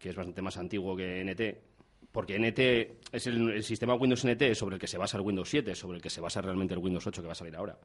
que 0.00 0.08
es 0.08 0.16
bastante 0.16 0.42
más 0.42 0.56
antiguo 0.56 0.96
que 0.96 1.22
NT, 1.24 2.10
porque 2.10 2.36
NT 2.38 3.14
es 3.14 3.26
el, 3.28 3.50
el 3.50 3.62
sistema 3.62 3.94
Windows 3.94 4.24
NT 4.26 4.54
sobre 4.54 4.74
el 4.76 4.80
que 4.80 4.88
se 4.88 4.98
basa 4.98 5.16
el 5.18 5.22
Windows 5.22 5.48
7, 5.48 5.74
sobre 5.76 5.98
el 5.98 6.02
que 6.02 6.10
se 6.10 6.20
basa 6.20 6.40
realmente 6.40 6.74
el 6.74 6.80
Windows 6.80 7.06
8 7.06 7.20
que 7.22 7.26
va 7.26 7.32
a 7.32 7.36
salir 7.36 7.54
ahora. 7.54 7.78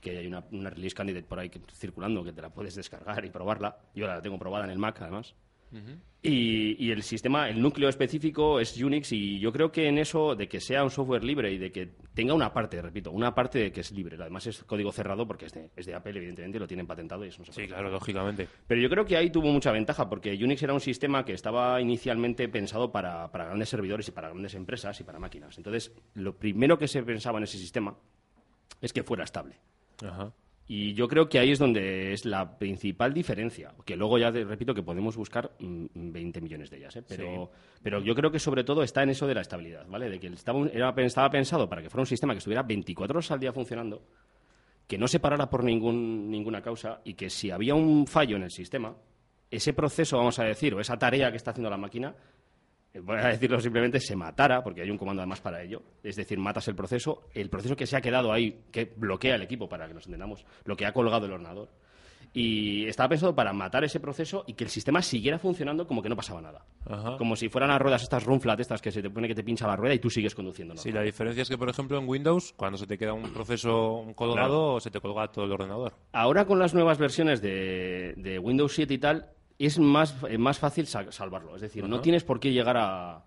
Que 0.00 0.16
hay 0.16 0.26
una, 0.26 0.40
release 0.70 0.96
candidate 0.96 1.26
por 1.26 1.38
ahí 1.38 1.50
que- 1.50 1.60
circulando 1.74 2.24
que 2.24 2.32
te 2.32 2.40
la 2.42 2.48
puedes 2.48 2.74
descargar 2.74 3.22
y 3.24 3.30
probarla. 3.30 3.76
Yo 3.94 4.06
la 4.06 4.20
tengo 4.22 4.38
probada 4.38 4.64
en 4.64 4.70
el 4.70 4.78
Mac, 4.78 5.00
además. 5.02 5.34
Y, 6.22 6.84
y 6.84 6.90
el 6.90 7.02
sistema, 7.02 7.48
el 7.48 7.62
núcleo 7.62 7.88
específico 7.88 8.60
es 8.60 8.76
Unix 8.76 9.12
y 9.12 9.38
yo 9.38 9.52
creo 9.52 9.72
que 9.72 9.88
en 9.88 9.96
eso 9.98 10.34
de 10.34 10.48
que 10.48 10.60
sea 10.60 10.84
un 10.84 10.90
software 10.90 11.24
libre 11.24 11.50
y 11.52 11.58
de 11.58 11.72
que 11.72 11.92
tenga 12.12 12.34
una 12.34 12.52
parte, 12.52 12.82
repito, 12.82 13.10
una 13.10 13.34
parte 13.34 13.58
de 13.58 13.72
que 13.72 13.80
es 13.80 13.90
libre. 13.92 14.16
Además 14.20 14.46
es 14.46 14.62
código 14.64 14.92
cerrado 14.92 15.26
porque 15.26 15.46
es 15.46 15.52
de, 15.54 15.70
es 15.74 15.86
de 15.86 15.94
Apple, 15.94 16.16
evidentemente, 16.16 16.58
lo 16.58 16.66
tienen 16.66 16.86
patentado 16.86 17.24
y 17.24 17.28
eso 17.28 17.38
no 17.38 17.46
se 17.46 17.52
Sí, 17.52 17.66
claro, 17.66 17.88
lógicamente. 17.90 18.48
pero 18.66 18.80
yo 18.80 18.90
creo 18.90 19.04
que 19.06 19.16
ahí 19.16 19.30
tuvo 19.30 19.50
mucha 19.50 19.72
ventaja, 19.72 20.08
porque 20.08 20.32
Unix 20.32 20.62
era 20.62 20.74
un 20.74 20.80
sistema 20.80 21.24
que 21.24 21.32
estaba 21.32 21.80
inicialmente 21.80 22.48
pensado 22.48 22.92
para, 22.92 23.30
para 23.30 23.46
grandes 23.46 23.68
servidores 23.68 24.08
y 24.08 24.10
para 24.10 24.28
grandes 24.28 24.54
empresas 24.54 25.00
y 25.00 25.04
para 25.04 25.18
máquinas. 25.18 25.56
Entonces, 25.56 25.92
lo 26.14 26.36
primero 26.36 26.76
que 26.76 26.88
se 26.88 27.02
pensaba 27.02 27.38
en 27.38 27.44
ese 27.44 27.56
sistema 27.56 27.96
es 28.82 28.92
que 28.92 29.02
fuera 29.02 29.24
estable. 29.24 29.56
Ajá. 30.04 30.32
Y 30.72 30.94
yo 30.94 31.08
creo 31.08 31.28
que 31.28 31.40
ahí 31.40 31.50
es 31.50 31.58
donde 31.58 32.12
es 32.12 32.24
la 32.24 32.56
principal 32.56 33.12
diferencia. 33.12 33.74
Que 33.84 33.96
luego 33.96 34.18
ya 34.18 34.30
te 34.30 34.44
repito 34.44 34.72
que 34.72 34.84
podemos 34.84 35.16
buscar 35.16 35.50
mm, 35.58 35.86
20 35.94 36.40
millones 36.40 36.70
de 36.70 36.76
ellas. 36.76 36.94
¿eh? 36.94 37.02
Pero, 37.08 37.50
pero 37.82 38.00
yo 38.00 38.14
creo 38.14 38.30
que 38.30 38.38
sobre 38.38 38.62
todo 38.62 38.84
está 38.84 39.02
en 39.02 39.10
eso 39.10 39.26
de 39.26 39.34
la 39.34 39.40
estabilidad, 39.40 39.84
¿vale? 39.88 40.08
De 40.08 40.20
que 40.20 40.28
estaba, 40.28 40.64
era- 40.68 40.94
estaba 40.98 41.28
pensado 41.28 41.68
para 41.68 41.82
que 41.82 41.90
fuera 41.90 42.02
un 42.02 42.06
sistema 42.06 42.34
que 42.34 42.38
estuviera 42.38 42.62
24 42.62 43.18
horas 43.18 43.30
al 43.32 43.40
día 43.40 43.52
funcionando, 43.52 44.00
que 44.86 44.96
no 44.96 45.08
se 45.08 45.18
parara 45.18 45.50
por 45.50 45.64
ningún, 45.64 46.30
ninguna 46.30 46.62
causa 46.62 47.00
y 47.04 47.14
que 47.14 47.30
si 47.30 47.50
había 47.50 47.74
un 47.74 48.06
fallo 48.06 48.36
en 48.36 48.44
el 48.44 48.50
sistema, 48.52 48.94
ese 49.50 49.72
proceso, 49.72 50.18
vamos 50.18 50.38
a 50.38 50.44
decir, 50.44 50.72
o 50.74 50.80
esa 50.80 50.96
tarea 50.96 51.32
que 51.32 51.36
está 51.36 51.50
haciendo 51.50 51.70
la 51.70 51.78
máquina, 51.78 52.14
voy 52.98 53.18
a 53.18 53.28
decirlo 53.28 53.60
simplemente, 53.60 54.00
se 54.00 54.16
matara, 54.16 54.62
porque 54.62 54.82
hay 54.82 54.90
un 54.90 54.98
comando 54.98 55.22
además 55.22 55.40
para 55.40 55.62
ello. 55.62 55.82
Es 56.02 56.16
decir, 56.16 56.38
matas 56.38 56.66
el 56.68 56.74
proceso, 56.74 57.28
el 57.34 57.48
proceso 57.48 57.76
que 57.76 57.86
se 57.86 57.96
ha 57.96 58.00
quedado 58.00 58.32
ahí, 58.32 58.64
que 58.72 58.92
bloquea 58.96 59.36
el 59.36 59.42
equipo, 59.42 59.68
para 59.68 59.86
que 59.86 59.94
nos 59.94 60.06
entendamos, 60.06 60.44
lo 60.64 60.76
que 60.76 60.86
ha 60.86 60.92
colgado 60.92 61.26
el 61.26 61.32
ordenador. 61.32 61.68
Y 62.32 62.86
estaba 62.86 63.08
pensado 63.08 63.34
para 63.34 63.52
matar 63.52 63.82
ese 63.82 63.98
proceso 63.98 64.44
y 64.46 64.54
que 64.54 64.62
el 64.62 64.70
sistema 64.70 65.02
siguiera 65.02 65.38
funcionando 65.38 65.86
como 65.86 66.00
que 66.00 66.08
no 66.08 66.14
pasaba 66.14 66.40
nada. 66.40 66.64
Ajá. 66.88 67.16
Como 67.16 67.34
si 67.34 67.48
fueran 67.48 67.70
las 67.70 67.80
ruedas 67.80 68.02
estas 68.04 68.24
run 68.24 68.40
flat, 68.40 68.60
estas 68.60 68.80
que 68.80 68.92
se 68.92 69.02
te 69.02 69.10
pone 69.10 69.26
que 69.26 69.34
te 69.34 69.42
pincha 69.42 69.66
la 69.66 69.74
rueda 69.74 69.94
y 69.94 69.98
tú 69.98 70.10
sigues 70.10 70.34
conduciendo. 70.34 70.76
Sí, 70.76 70.92
la 70.92 71.02
diferencia 71.02 71.42
es 71.42 71.48
que, 71.48 71.58
por 71.58 71.68
ejemplo, 71.68 71.98
en 71.98 72.08
Windows, 72.08 72.54
cuando 72.56 72.78
se 72.78 72.86
te 72.86 72.96
queda 72.98 73.14
un 73.14 73.32
proceso 73.32 74.06
colgado, 74.14 74.78
se 74.78 74.92
te 74.92 75.00
colga 75.00 75.26
todo 75.28 75.44
el 75.44 75.52
ordenador. 75.52 75.94
Ahora 76.12 76.44
con 76.44 76.60
las 76.60 76.72
nuevas 76.72 76.98
versiones 76.98 77.42
de, 77.42 78.14
de 78.16 78.38
Windows 78.38 78.74
7 78.74 78.94
y 78.94 78.98
tal, 78.98 79.30
es 79.66 79.78
más, 79.78 80.16
eh, 80.28 80.38
más 80.38 80.58
fácil 80.58 80.86
sa- 80.86 81.10
salvarlo. 81.12 81.54
Es 81.56 81.62
decir, 81.62 81.82
no 81.88 81.96
tienes 82.02 82.24
por 82.24 82.40
qué 82.40 82.50
llegar 82.52 82.76
a, 82.78 83.22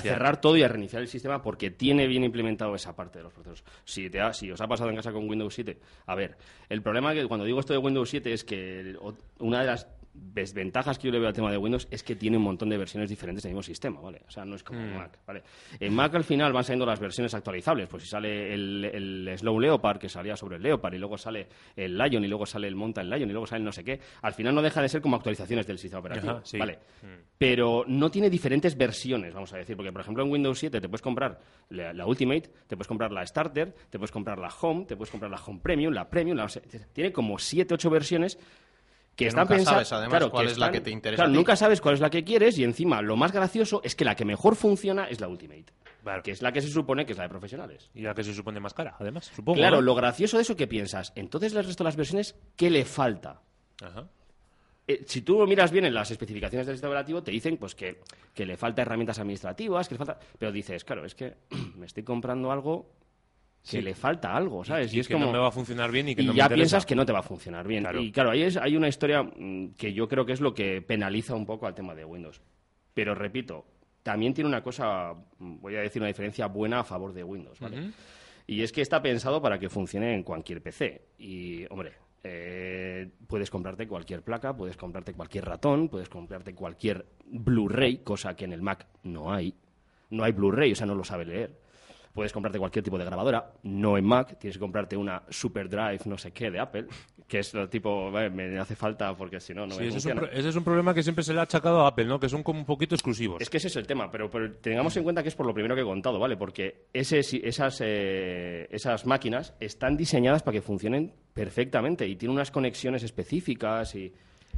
cerrar 0.00 0.40
todo 0.40 0.56
y 0.56 0.62
a 0.62 0.68
reiniciar 0.68 1.02
el 1.02 1.08
sistema 1.08 1.42
porque 1.42 1.70
tiene 1.70 2.06
bien 2.06 2.22
implementado 2.24 2.74
esa 2.74 2.94
parte 2.94 3.18
de 3.18 3.24
los 3.24 3.32
procesos. 3.32 3.64
Si, 3.84 4.08
te 4.10 4.20
ha- 4.20 4.32
si 4.32 4.50
os 4.50 4.60
ha 4.60 4.68
pasado 4.68 4.90
en 4.90 4.96
casa 4.96 5.12
con 5.12 5.28
Windows 5.28 5.54
7, 5.54 5.78
a 6.06 6.14
ver, 6.14 6.36
el 6.68 6.82
problema 6.82 7.12
que 7.14 7.26
cuando 7.26 7.44
digo 7.46 7.58
esto 7.60 7.72
de 7.72 7.78
Windows 7.78 8.08
7 8.10 8.32
es 8.32 8.44
que 8.44 8.80
el- 8.80 8.98
una 9.38 9.60
de 9.60 9.66
las 9.66 9.86
desventajas 10.12 10.98
que 10.98 11.06
yo 11.06 11.12
le 11.12 11.18
veo 11.18 11.28
al 11.28 11.34
tema 11.34 11.50
de 11.50 11.56
Windows 11.56 11.86
es 11.90 12.02
que 12.02 12.16
tiene 12.16 12.36
un 12.36 12.42
montón 12.42 12.68
de 12.68 12.76
versiones 12.76 13.08
diferentes 13.08 13.42
del 13.42 13.52
mismo 13.52 13.62
sistema, 13.62 14.00
¿vale? 14.00 14.22
O 14.26 14.30
sea, 14.30 14.44
no 14.44 14.56
es 14.56 14.62
como 14.62 14.80
Mm. 14.80 14.94
Mac, 14.96 15.18
¿vale? 15.26 15.42
En 15.78 15.94
Mac 15.94 16.14
al 16.14 16.24
final 16.24 16.52
van 16.52 16.64
saliendo 16.64 16.86
las 16.86 16.98
versiones 16.98 17.32
actualizables, 17.34 17.88
pues 17.88 18.02
si 18.02 18.08
sale 18.08 18.52
el, 18.52 18.84
el 18.84 19.38
Slow 19.38 19.60
Leopard 19.60 19.98
que 19.98 20.08
salía 20.08 20.36
sobre 20.36 20.56
el 20.56 20.62
Leopard 20.62 20.94
y 20.94 20.98
luego 20.98 21.16
sale 21.16 21.48
el 21.76 21.96
Lion 21.96 22.24
y 22.24 22.28
luego 22.28 22.46
sale 22.46 22.66
el 22.66 22.74
Mountain 22.74 23.08
Lion 23.08 23.28
y 23.28 23.32
luego 23.32 23.46
sale 23.46 23.60
el 23.60 23.64
no 23.64 23.72
sé 23.72 23.84
qué, 23.84 24.00
al 24.22 24.34
final 24.34 24.54
no 24.54 24.62
deja 24.62 24.82
de 24.82 24.88
ser 24.88 25.00
como 25.00 25.16
actualizaciones 25.16 25.66
del 25.66 25.78
sistema 25.78 26.00
operativo, 26.00 26.32
Ajá, 26.32 26.40
sí. 26.44 26.58
¿vale? 26.58 26.78
Mm. 27.02 27.06
Pero 27.38 27.84
no 27.86 28.10
tiene 28.10 28.28
diferentes 28.30 28.76
versiones, 28.76 29.32
vamos 29.32 29.52
a 29.52 29.58
decir, 29.58 29.76
porque 29.76 29.92
por 29.92 30.00
ejemplo 30.00 30.24
en 30.24 30.30
Windows 30.30 30.58
7 30.58 30.80
te 30.80 30.88
puedes 30.88 31.02
comprar 31.02 31.40
la, 31.68 31.92
la 31.92 32.06
Ultimate, 32.06 32.50
te 32.66 32.76
puedes 32.76 32.88
comprar 32.88 33.12
la 33.12 33.24
Starter, 33.26 33.72
te 33.88 33.98
puedes 33.98 34.10
comprar 34.10 34.38
la 34.38 34.48
Home, 34.60 34.84
te 34.86 34.96
puedes 34.96 35.10
comprar 35.10 35.30
la 35.30 35.38
Home 35.38 35.60
Premium, 35.62 35.92
la 35.92 36.08
Premium, 36.08 36.36
la, 36.36 36.48
tiene 36.92 37.12
como 37.12 37.38
7, 37.38 37.74
8 37.74 37.90
versiones 37.90 38.38
que, 39.20 39.24
Que 39.26 39.28
están 39.28 39.42
nunca 39.44 39.54
pensadas. 39.56 39.88
sabes, 39.88 39.92
además, 39.92 40.18
claro, 40.18 40.30
cuál 40.30 40.46
es 40.48 40.58
la 40.58 40.70
que 40.70 40.80
te 40.80 40.90
interesa 40.90 41.16
Claro, 41.22 41.30
a 41.30 41.32
ti. 41.32 41.36
nunca 41.38 41.56
sabes 41.56 41.80
cuál 41.80 41.94
es 41.94 42.00
la 42.00 42.10
que 42.10 42.24
quieres 42.24 42.58
y 42.58 42.64
encima 42.64 43.02
lo 43.02 43.16
más 43.16 43.32
gracioso 43.32 43.80
es 43.84 43.94
que 43.94 44.04
la 44.04 44.14
que 44.14 44.24
mejor 44.24 44.56
funciona 44.56 45.04
es 45.04 45.20
la 45.20 45.28
Ultimate, 45.28 45.66
Claro. 46.02 46.22
que 46.22 46.30
es 46.30 46.40
la 46.42 46.50
que 46.52 46.60
se 46.62 46.68
supone 46.68 47.04
que 47.04 47.12
es 47.12 47.18
la 47.18 47.24
de 47.24 47.28
profesionales. 47.30 47.90
Y 47.94 48.00
la 48.02 48.14
que 48.14 48.24
se 48.24 48.32
supone 48.34 48.58
más 48.60 48.72
cara, 48.74 48.96
además, 48.98 49.30
supongo. 49.34 49.56
claro, 49.58 49.76
¿no? 49.76 49.82
lo 49.82 49.94
gracioso 49.94 50.36
de 50.38 50.42
eso 50.44 50.56
que 50.56 50.66
piensas, 50.66 51.12
entonces 51.14 51.52
el 51.54 51.64
resto 51.64 51.84
de 51.84 51.88
las 51.88 51.96
versiones, 51.96 52.34
¿qué 52.56 52.70
le 52.70 52.84
falta? 52.84 53.40
Ajá. 53.82 54.08
Eh, 54.88 55.04
si 55.06 55.22
tú 55.22 55.46
miras 55.46 55.70
bien 55.70 55.84
en 55.84 55.94
las 55.94 56.10
especificaciones 56.10 56.66
del 56.66 56.74
sistema 56.76 56.90
operativo, 56.92 57.22
te 57.22 57.30
dicen 57.30 57.58
pues 57.58 57.74
que, 57.76 58.00
que 58.34 58.44
le 58.44 58.56
falta 58.56 58.82
herramientas 58.82 59.18
administrativas, 59.20 59.86
que 59.88 59.94
le 59.94 59.98
falta... 59.98 60.18
Pero 60.38 60.50
dices, 60.50 60.82
claro, 60.84 61.04
es 61.04 61.14
que 61.14 61.34
me 61.76 61.86
estoy 61.86 62.02
comprando 62.02 62.50
algo 62.50 62.90
que 63.62 63.68
Sí. 63.68 63.82
le 63.82 63.94
falta 63.94 64.34
algo, 64.34 64.64
¿sabes? 64.64 64.92
Y, 64.94 65.00
es 65.00 65.08
que 65.08 65.14
como... 65.14 65.26
no 65.26 65.32
me 65.32 65.38
va 65.38 65.48
a 65.48 65.52
funcionar 65.52 65.90
bien 65.90 66.08
y 66.08 66.14
que 66.14 66.22
y 66.22 66.26
no 66.26 66.32
me 66.32 66.38
ya 66.38 66.44
interesa. 66.44 66.56
piensas 66.60 66.86
que 66.86 66.94
no 66.94 67.04
te 67.04 67.12
va 67.12 67.18
a 67.18 67.22
funcionar 67.22 67.66
bien. 67.66 67.82
Claro. 67.82 68.00
Y 68.00 68.10
claro, 68.10 68.30
ahí 68.30 68.42
es, 68.42 68.56
hay 68.56 68.76
una 68.76 68.88
historia 68.88 69.22
mm, 69.22 69.74
que 69.76 69.92
yo 69.92 70.08
creo 70.08 70.24
que 70.24 70.32
es 70.32 70.40
lo 70.40 70.54
que 70.54 70.80
penaliza 70.82 71.34
un 71.34 71.44
poco 71.46 71.66
al 71.66 71.74
tema 71.74 71.94
de 71.94 72.04
Windows. 72.04 72.40
Pero 72.94 73.14
repito, 73.14 73.66
también 74.02 74.32
tiene 74.34 74.48
una 74.48 74.62
cosa, 74.62 75.12
mm, 75.38 75.60
voy 75.60 75.76
a 75.76 75.80
decir 75.80 76.00
una 76.00 76.08
diferencia 76.08 76.46
buena 76.46 76.80
a 76.80 76.84
favor 76.84 77.12
de 77.12 77.22
Windows, 77.22 77.60
¿vale? 77.60 77.90
Y 78.46 78.62
es 78.62 78.72
que 78.72 78.80
está 78.80 79.00
pensado 79.02 79.40
para 79.42 79.58
que 79.58 79.68
funcione 79.68 80.14
en 80.14 80.22
cualquier 80.22 80.62
PC. 80.62 81.08
Y, 81.18 81.64
hombre, 81.70 81.92
eh, 82.24 83.08
puedes 83.26 83.50
comprarte 83.50 83.86
cualquier 83.86 84.22
placa, 84.22 84.56
puedes 84.56 84.76
comprarte 84.76 85.12
cualquier 85.12 85.44
ratón, 85.44 85.88
puedes 85.88 86.08
comprarte 86.08 86.54
cualquier 86.54 87.06
Blu-ray, 87.26 87.98
cosa 87.98 88.34
que 88.34 88.46
en 88.46 88.52
el 88.52 88.62
Mac 88.62 88.86
no 89.04 89.32
hay. 89.32 89.54
No 90.10 90.24
hay 90.24 90.32
Blu-ray, 90.32 90.72
o 90.72 90.74
sea, 90.74 90.86
no 90.86 90.94
lo 90.94 91.04
sabe 91.04 91.26
leer. 91.26 91.60
Puedes 92.12 92.32
comprarte 92.32 92.58
cualquier 92.58 92.84
tipo 92.84 92.98
de 92.98 93.04
grabadora, 93.04 93.52
no 93.62 93.96
en 93.96 94.04
Mac, 94.04 94.36
tienes 94.38 94.56
que 94.56 94.60
comprarte 94.60 94.96
una 94.96 95.22
Super 95.28 95.68
Drive 95.68 96.00
no 96.06 96.18
sé 96.18 96.32
qué 96.32 96.50
de 96.50 96.58
Apple, 96.58 96.86
que 97.28 97.38
es 97.38 97.54
lo 97.54 97.68
tipo, 97.68 98.10
"Eh, 98.18 98.28
me 98.28 98.58
hace 98.58 98.74
falta 98.74 99.16
porque 99.16 99.38
si 99.38 99.54
no, 99.54 99.64
no 99.64 99.74
Sí, 99.76 99.82
me 99.82 99.88
ese 99.88 99.98
es, 99.98 100.06
un, 100.06 100.14
pro- 100.16 100.30
ese 100.32 100.48
es 100.48 100.56
un 100.56 100.64
problema 100.64 100.92
que 100.92 101.04
siempre 101.04 101.22
se 101.22 101.32
le 101.32 101.38
ha 101.38 101.44
achacado 101.44 101.82
a 101.82 101.86
Apple, 101.86 102.06
¿no? 102.06 102.18
Que 102.18 102.28
son 102.28 102.42
como 102.42 102.58
un 102.58 102.66
poquito 102.66 102.96
exclusivos. 102.96 103.40
Es 103.40 103.48
que 103.48 103.58
ese 103.58 103.68
es 103.68 103.76
el 103.76 103.86
tema, 103.86 104.10
pero, 104.10 104.28
pero 104.28 104.52
tengamos 104.54 104.96
en 104.96 105.04
cuenta 105.04 105.22
que 105.22 105.28
es 105.28 105.36
por 105.36 105.46
lo 105.46 105.54
primero 105.54 105.76
que 105.76 105.82
he 105.82 105.84
contado, 105.84 106.18
¿vale? 106.18 106.36
Porque 106.36 106.86
ese, 106.92 107.20
esas, 107.20 107.80
eh, 107.84 108.66
esas 108.72 109.06
máquinas 109.06 109.54
están 109.60 109.96
diseñadas 109.96 110.42
para 110.42 110.56
que 110.56 110.62
funcionen 110.62 111.12
perfectamente 111.32 112.08
y 112.08 112.16
tienen 112.16 112.34
unas 112.34 112.50
conexiones 112.50 113.04
específicas 113.04 113.94
y, 113.94 114.12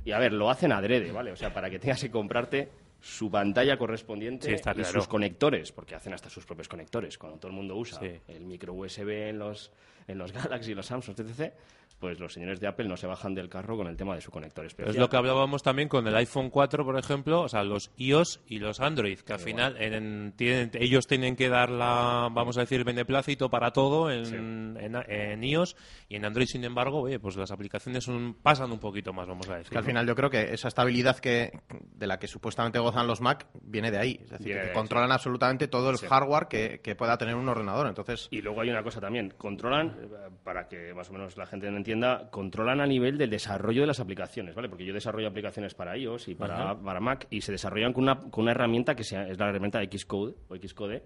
y, 0.06 0.12
a 0.12 0.18
ver, 0.18 0.32
lo 0.32 0.48
hacen 0.48 0.72
adrede, 0.72 1.12
¿vale? 1.12 1.32
O 1.32 1.36
sea, 1.36 1.52
para 1.52 1.68
que 1.68 1.78
tengas 1.78 2.00
que 2.00 2.10
comprarte 2.10 2.70
su 3.02 3.28
pantalla 3.30 3.76
correspondiente 3.76 4.46
Sí, 4.46 4.54
está 4.54 4.72
y 4.78 4.84
sus 4.84 5.08
conectores, 5.08 5.72
porque 5.72 5.96
hacen 5.96 6.14
hasta 6.14 6.30
sus 6.30 6.46
propios 6.46 6.68
conectores. 6.68 7.18
Cuando 7.18 7.38
todo 7.38 7.48
el 7.50 7.56
mundo 7.56 7.76
usa 7.76 7.98
Sí. 7.98 8.20
el 8.28 8.44
micro 8.44 8.72
USB 8.74 9.28
en 9.28 9.40
los, 9.40 9.72
en 10.06 10.18
los 10.18 10.32
Galaxy, 10.60 10.72
los 10.74 10.86
Samsung, 10.86 11.18
etc., 11.18 11.52
pues 12.02 12.18
los 12.18 12.32
señores 12.32 12.58
de 12.58 12.66
Apple 12.66 12.88
no 12.88 12.96
se 12.96 13.06
bajan 13.06 13.32
del 13.32 13.48
carro 13.48 13.76
con 13.76 13.86
el 13.86 13.96
tema 13.96 14.16
de 14.16 14.20
su 14.20 14.32
conector 14.32 14.66
especial. 14.66 14.90
Es 14.92 15.00
lo 15.00 15.08
que 15.08 15.16
hablábamos 15.16 15.62
también 15.62 15.88
con 15.88 16.04
el 16.08 16.16
iPhone 16.16 16.50
4, 16.50 16.84
por 16.84 16.98
ejemplo, 16.98 17.42
o 17.42 17.48
sea, 17.48 17.62
los 17.62 17.92
iOS 17.96 18.40
y 18.48 18.58
los 18.58 18.80
Android, 18.80 19.20
que 19.20 19.32
al 19.32 19.38
final 19.38 19.80
en- 19.80 20.32
tienen- 20.36 20.72
ellos 20.74 21.06
tienen 21.06 21.36
que 21.36 21.48
dar 21.48 21.70
la, 21.70 22.28
vamos 22.32 22.56
a 22.58 22.62
decir, 22.62 22.78
el 22.78 22.84
beneplácito 22.84 23.48
para 23.50 23.70
todo 23.70 24.10
en, 24.10 24.76
en, 24.76 24.96
en 25.06 25.44
iOS 25.44 25.76
y 26.08 26.16
en 26.16 26.24
Android, 26.24 26.46
sin 26.48 26.64
embargo, 26.64 27.02
oye, 27.02 27.20
pues 27.20 27.36
las 27.36 27.52
aplicaciones 27.52 28.02
son- 28.02 28.34
pasan 28.42 28.72
un 28.72 28.80
poquito 28.80 29.12
más, 29.12 29.28
vamos 29.28 29.48
a 29.48 29.58
decir. 29.58 29.70
Que 29.70 29.78
al 29.78 29.84
¿no? 29.84 29.86
final 29.90 30.06
yo 30.08 30.16
creo 30.16 30.28
que 30.28 30.52
esa 30.52 30.66
estabilidad 30.66 31.18
que 31.20 31.52
de 31.94 32.06
la 32.08 32.18
que 32.18 32.26
supuestamente 32.26 32.80
gozan 32.80 33.06
los 33.06 33.20
Mac 33.20 33.46
viene 33.62 33.92
de 33.92 33.98
ahí. 33.98 34.18
Es 34.24 34.30
decir, 34.30 34.58
que 34.60 34.72
controlan 34.72 35.12
absolutamente 35.12 35.68
todo 35.68 35.90
el 35.90 35.98
Sí. 35.98 36.06
hardware 36.08 36.48
que, 36.48 36.80
que 36.82 36.96
pueda 36.96 37.16
tener 37.16 37.36
un 37.36 37.48
ordenador. 37.48 37.86
Entonces, 37.86 38.26
Y 38.32 38.42
luego 38.42 38.60
hay 38.62 38.70
una 38.70 38.82
cosa 38.82 39.00
también, 39.00 39.32
controlan, 39.38 39.88
eh, 40.02 40.08
para 40.42 40.66
que 40.66 40.92
más 40.94 41.08
o 41.10 41.12
menos 41.12 41.36
la 41.36 41.46
gente 41.46 41.70
no 41.70 41.76
entienda, 41.76 41.91
controlan 42.30 42.80
a 42.80 42.86
nivel 42.86 43.18
del 43.18 43.30
desarrollo 43.30 43.82
de 43.82 43.86
las 43.88 44.00
aplicaciones, 44.00 44.54
¿vale? 44.54 44.68
Porque 44.68 44.84
yo 44.84 44.92
desarrollo 44.94 45.28
aplicaciones 45.28 45.74
para 45.74 45.96
iOS 45.96 46.28
y 46.28 46.34
para, 46.34 46.74
para 46.82 47.00
Mac 47.00 47.26
y 47.30 47.40
se 47.40 47.52
desarrollan 47.52 47.92
con 47.92 48.04
una, 48.04 48.18
con 48.18 48.42
una 48.42 48.50
herramienta 48.52 48.94
que 48.94 49.04
sea, 49.04 49.26
es 49.28 49.38
la 49.38 49.48
herramienta 49.48 49.80
Xcode 49.82 50.34
o 50.48 50.56
Xcode, 50.56 51.02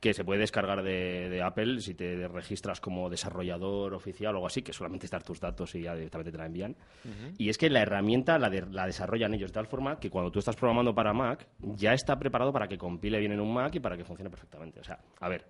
que 0.00 0.14
se 0.14 0.24
puede 0.24 0.40
descargar 0.40 0.82
de, 0.82 1.28
de 1.28 1.42
Apple 1.42 1.80
si 1.82 1.92
te 1.92 2.26
registras 2.26 2.80
como 2.80 3.10
desarrollador 3.10 3.92
oficial 3.92 4.34
o 4.34 4.38
algo 4.38 4.46
así, 4.46 4.62
que 4.62 4.72
solamente 4.72 5.04
es 5.04 5.10
dar 5.12 5.22
tus 5.22 5.40
datos 5.40 5.74
y 5.74 5.82
ya 5.82 5.94
directamente 5.94 6.32
te 6.32 6.38
la 6.38 6.46
envían. 6.46 6.74
Y 7.36 7.50
es 7.50 7.58
que 7.58 7.68
la 7.68 7.82
herramienta 7.82 8.38
la, 8.38 8.48
de- 8.48 8.64
la 8.70 8.86
desarrollan 8.86 9.34
ellos 9.34 9.50
de 9.50 9.54
tal 9.54 9.66
forma 9.66 10.00
que 10.00 10.08
cuando 10.08 10.30
tú 10.30 10.38
estás 10.38 10.56
programando 10.56 10.94
para 10.94 11.12
Mac, 11.12 11.46
ya 11.58 11.92
está 11.92 12.18
preparado 12.18 12.50
para 12.50 12.66
que 12.66 12.78
compile 12.78 13.18
bien 13.18 13.32
en 13.32 13.40
un 13.40 13.52
Mac 13.52 13.74
y 13.74 13.80
para 13.80 13.96
que 13.98 14.04
funcione 14.04 14.30
perfectamente. 14.30 14.80
O 14.80 14.84
sea, 14.84 14.98
a 15.20 15.28
ver, 15.28 15.44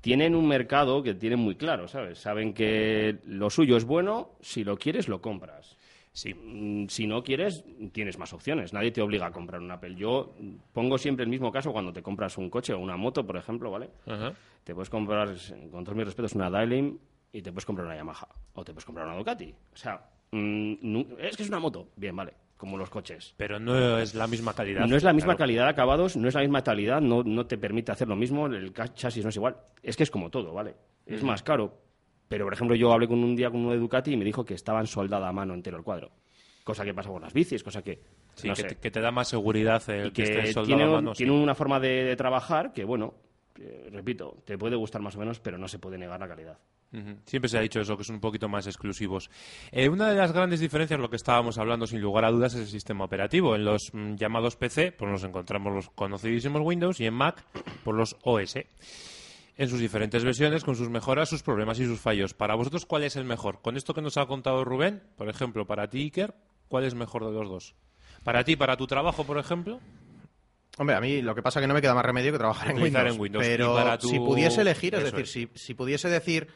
tienen 0.00 0.34
un 0.34 0.46
mercado 0.48 1.02
que 1.02 1.14
tienen 1.14 1.38
muy 1.38 1.56
claro, 1.56 1.88
¿sabes? 1.88 2.18
Saben 2.18 2.52
que 2.54 3.18
lo 3.26 3.50
suyo 3.50 3.76
es 3.76 3.84
bueno, 3.84 4.30
si 4.40 4.64
lo 4.64 4.76
quieres, 4.78 5.08
lo 5.08 5.20
compras. 5.20 5.76
Sí. 6.12 6.34
Mm, 6.34 6.86
Si 6.88 7.06
no 7.06 7.22
quieres, 7.22 7.64
tienes 7.92 8.18
más 8.18 8.32
opciones. 8.32 8.72
Nadie 8.72 8.90
te 8.90 9.00
obliga 9.00 9.26
a 9.26 9.30
comprar 9.32 9.60
un 9.60 9.70
Apple. 9.70 9.94
Yo 9.94 10.34
pongo 10.72 10.98
siempre 10.98 11.22
el 11.24 11.30
mismo 11.30 11.52
caso 11.52 11.72
cuando 11.72 11.92
te 11.92 12.02
compras 12.02 12.36
un 12.38 12.50
coche 12.50 12.72
o 12.72 12.78
una 12.80 12.96
moto, 12.96 13.24
por 13.26 13.36
ejemplo, 13.36 13.70
¿vale? 13.70 13.90
Ajá. 14.06 14.32
Te 14.64 14.74
puedes 14.74 14.90
comprar, 14.90 15.28
con 15.70 15.84
todos 15.84 15.96
mis 15.96 16.06
respetos, 16.06 16.34
una 16.34 16.50
Dailin 16.50 16.98
y 17.32 17.42
te 17.42 17.52
puedes 17.52 17.64
comprar 17.64 17.86
una 17.86 17.96
Yamaha. 17.96 18.26
O 18.54 18.64
te 18.64 18.72
puedes 18.72 18.84
comprar 18.84 19.06
una 19.06 19.16
Ducati. 19.16 19.54
O 19.72 19.76
sea, 19.76 20.04
mm, 20.32 20.74
nu- 20.82 21.16
es 21.20 21.36
que 21.36 21.44
es 21.44 21.48
una 21.48 21.60
moto. 21.60 21.88
Bien, 21.96 22.14
vale. 22.16 22.34
Como 22.60 22.76
los 22.76 22.90
coches. 22.90 23.32
Pero 23.38 23.58
no 23.58 23.98
es 23.98 24.14
la 24.14 24.26
misma 24.26 24.52
calidad. 24.52 24.86
No 24.86 24.94
es 24.94 25.02
la 25.02 25.14
misma 25.14 25.28
claro. 25.28 25.38
calidad 25.38 25.64
de 25.64 25.70
acabados, 25.70 26.14
no 26.18 26.28
es 26.28 26.34
la 26.34 26.42
misma 26.42 26.62
calidad, 26.62 27.00
no, 27.00 27.22
no 27.22 27.46
te 27.46 27.56
permite 27.56 27.90
hacer 27.90 28.06
lo 28.06 28.16
mismo, 28.16 28.48
el 28.48 28.74
chasis 28.74 29.24
no 29.24 29.30
es 29.30 29.36
igual. 29.36 29.56
Es 29.82 29.96
que 29.96 30.02
es 30.02 30.10
como 30.10 30.28
todo, 30.28 30.52
¿vale? 30.52 30.74
Es 31.06 31.22
más 31.22 31.42
caro. 31.42 31.72
Pero, 32.28 32.44
por 32.44 32.52
ejemplo, 32.52 32.76
yo 32.76 32.92
hablé 32.92 33.08
con 33.08 33.24
un 33.24 33.34
día 33.34 33.50
con 33.50 33.60
uno 33.60 33.70
de 33.70 33.78
Ducati 33.78 34.12
y 34.12 34.16
me 34.18 34.26
dijo 34.26 34.44
que 34.44 34.52
estaban 34.52 34.86
soldada 34.86 35.26
a 35.26 35.32
mano 35.32 35.54
entero 35.54 35.78
el 35.78 35.82
cuadro. 35.82 36.10
Cosa 36.62 36.84
que 36.84 36.92
pasa 36.92 37.08
con 37.08 37.22
las 37.22 37.32
bicis, 37.32 37.64
cosa 37.64 37.80
que... 37.80 37.98
Sí, 38.34 38.48
no 38.48 38.54
que, 38.54 38.60
sé. 38.60 38.68
te, 38.68 38.76
que 38.76 38.90
te 38.90 39.00
da 39.00 39.10
más 39.10 39.28
seguridad 39.28 39.82
el 39.88 40.08
y 40.08 40.10
que, 40.10 40.22
que 40.22 40.38
esté 40.40 40.52
soldado 40.52 40.66
tiene, 40.66 40.82
a 40.84 40.94
mano. 40.96 41.14
sí. 41.14 41.24
tiene 41.24 41.32
una 41.32 41.54
forma 41.54 41.80
de, 41.80 42.04
de 42.04 42.14
trabajar 42.14 42.74
que, 42.74 42.84
bueno, 42.84 43.14
eh, 43.58 43.88
repito, 43.90 44.36
te 44.44 44.58
puede 44.58 44.76
gustar 44.76 45.00
más 45.00 45.16
o 45.16 45.18
menos, 45.18 45.40
pero 45.40 45.56
no 45.56 45.66
se 45.66 45.78
puede 45.78 45.96
negar 45.96 46.20
la 46.20 46.28
calidad. 46.28 46.58
Siempre 47.24 47.48
se 47.48 47.56
ha 47.56 47.60
dicho 47.60 47.80
eso, 47.80 47.96
que 47.96 48.02
son 48.02 48.16
un 48.16 48.20
poquito 48.20 48.48
más 48.48 48.66
exclusivos. 48.66 49.30
Eh, 49.70 49.88
una 49.88 50.08
de 50.10 50.16
las 50.16 50.32
grandes 50.32 50.58
diferencias, 50.58 50.98
lo 50.98 51.08
que 51.08 51.16
estábamos 51.16 51.56
hablando 51.58 51.86
sin 51.86 52.00
lugar 52.00 52.24
a 52.24 52.30
dudas, 52.32 52.54
es 52.54 52.62
el 52.62 52.66
sistema 52.66 53.04
operativo. 53.04 53.54
En 53.54 53.64
los 53.64 53.90
mm, 53.92 54.14
llamados 54.16 54.56
PC, 54.56 54.90
pues 54.92 55.08
nos 55.10 55.22
encontramos 55.22 55.72
los 55.72 55.90
conocidísimos 55.90 56.60
Windows 56.64 56.98
y 56.98 57.06
en 57.06 57.14
Mac, 57.14 57.44
por 57.84 57.94
los 57.94 58.16
OS. 58.24 58.56
En 59.56 59.68
sus 59.68 59.78
diferentes 59.78 60.24
versiones, 60.24 60.64
con 60.64 60.74
sus 60.74 60.88
mejoras, 60.88 61.28
sus 61.28 61.42
problemas 61.42 61.78
y 61.78 61.84
sus 61.84 62.00
fallos. 62.00 62.34
Para 62.34 62.54
vosotros, 62.56 62.86
¿cuál 62.86 63.04
es 63.04 63.14
el 63.14 63.24
mejor? 63.24 63.60
Con 63.62 63.76
esto 63.76 63.94
que 63.94 64.02
nos 64.02 64.16
ha 64.16 64.26
contado 64.26 64.64
Rubén, 64.64 65.02
por 65.16 65.28
ejemplo, 65.28 65.66
para 65.66 65.88
ti, 65.88 66.00
Iker, 66.04 66.34
¿cuál 66.68 66.84
es 66.84 66.94
mejor 66.94 67.24
de 67.26 67.32
los 67.32 67.48
dos? 67.48 67.74
Para 68.24 68.42
ti, 68.42 68.56
para 68.56 68.76
tu 68.76 68.86
trabajo, 68.86 69.24
por 69.24 69.38
ejemplo. 69.38 69.78
Hombre, 70.78 70.96
a 70.96 71.00
mí 71.00 71.20
lo 71.20 71.34
que 71.34 71.42
pasa 71.42 71.60
es 71.60 71.64
que 71.64 71.68
no 71.68 71.74
me 71.74 71.82
queda 71.82 71.94
más 71.94 72.04
remedio 72.04 72.32
que 72.32 72.38
trabajar 72.38 72.70
en 72.70 72.82
Windows. 72.82 73.14
en 73.14 73.20
Windows. 73.20 73.44
Pero 73.46 73.98
tu- 73.98 74.08
si 74.08 74.18
pudiese 74.18 74.62
elegir, 74.62 74.94
es 74.94 75.04
Eso 75.04 75.16
decir, 75.16 75.48
si, 75.54 75.58
si 75.60 75.74
pudiese 75.74 76.08
decir 76.08 76.48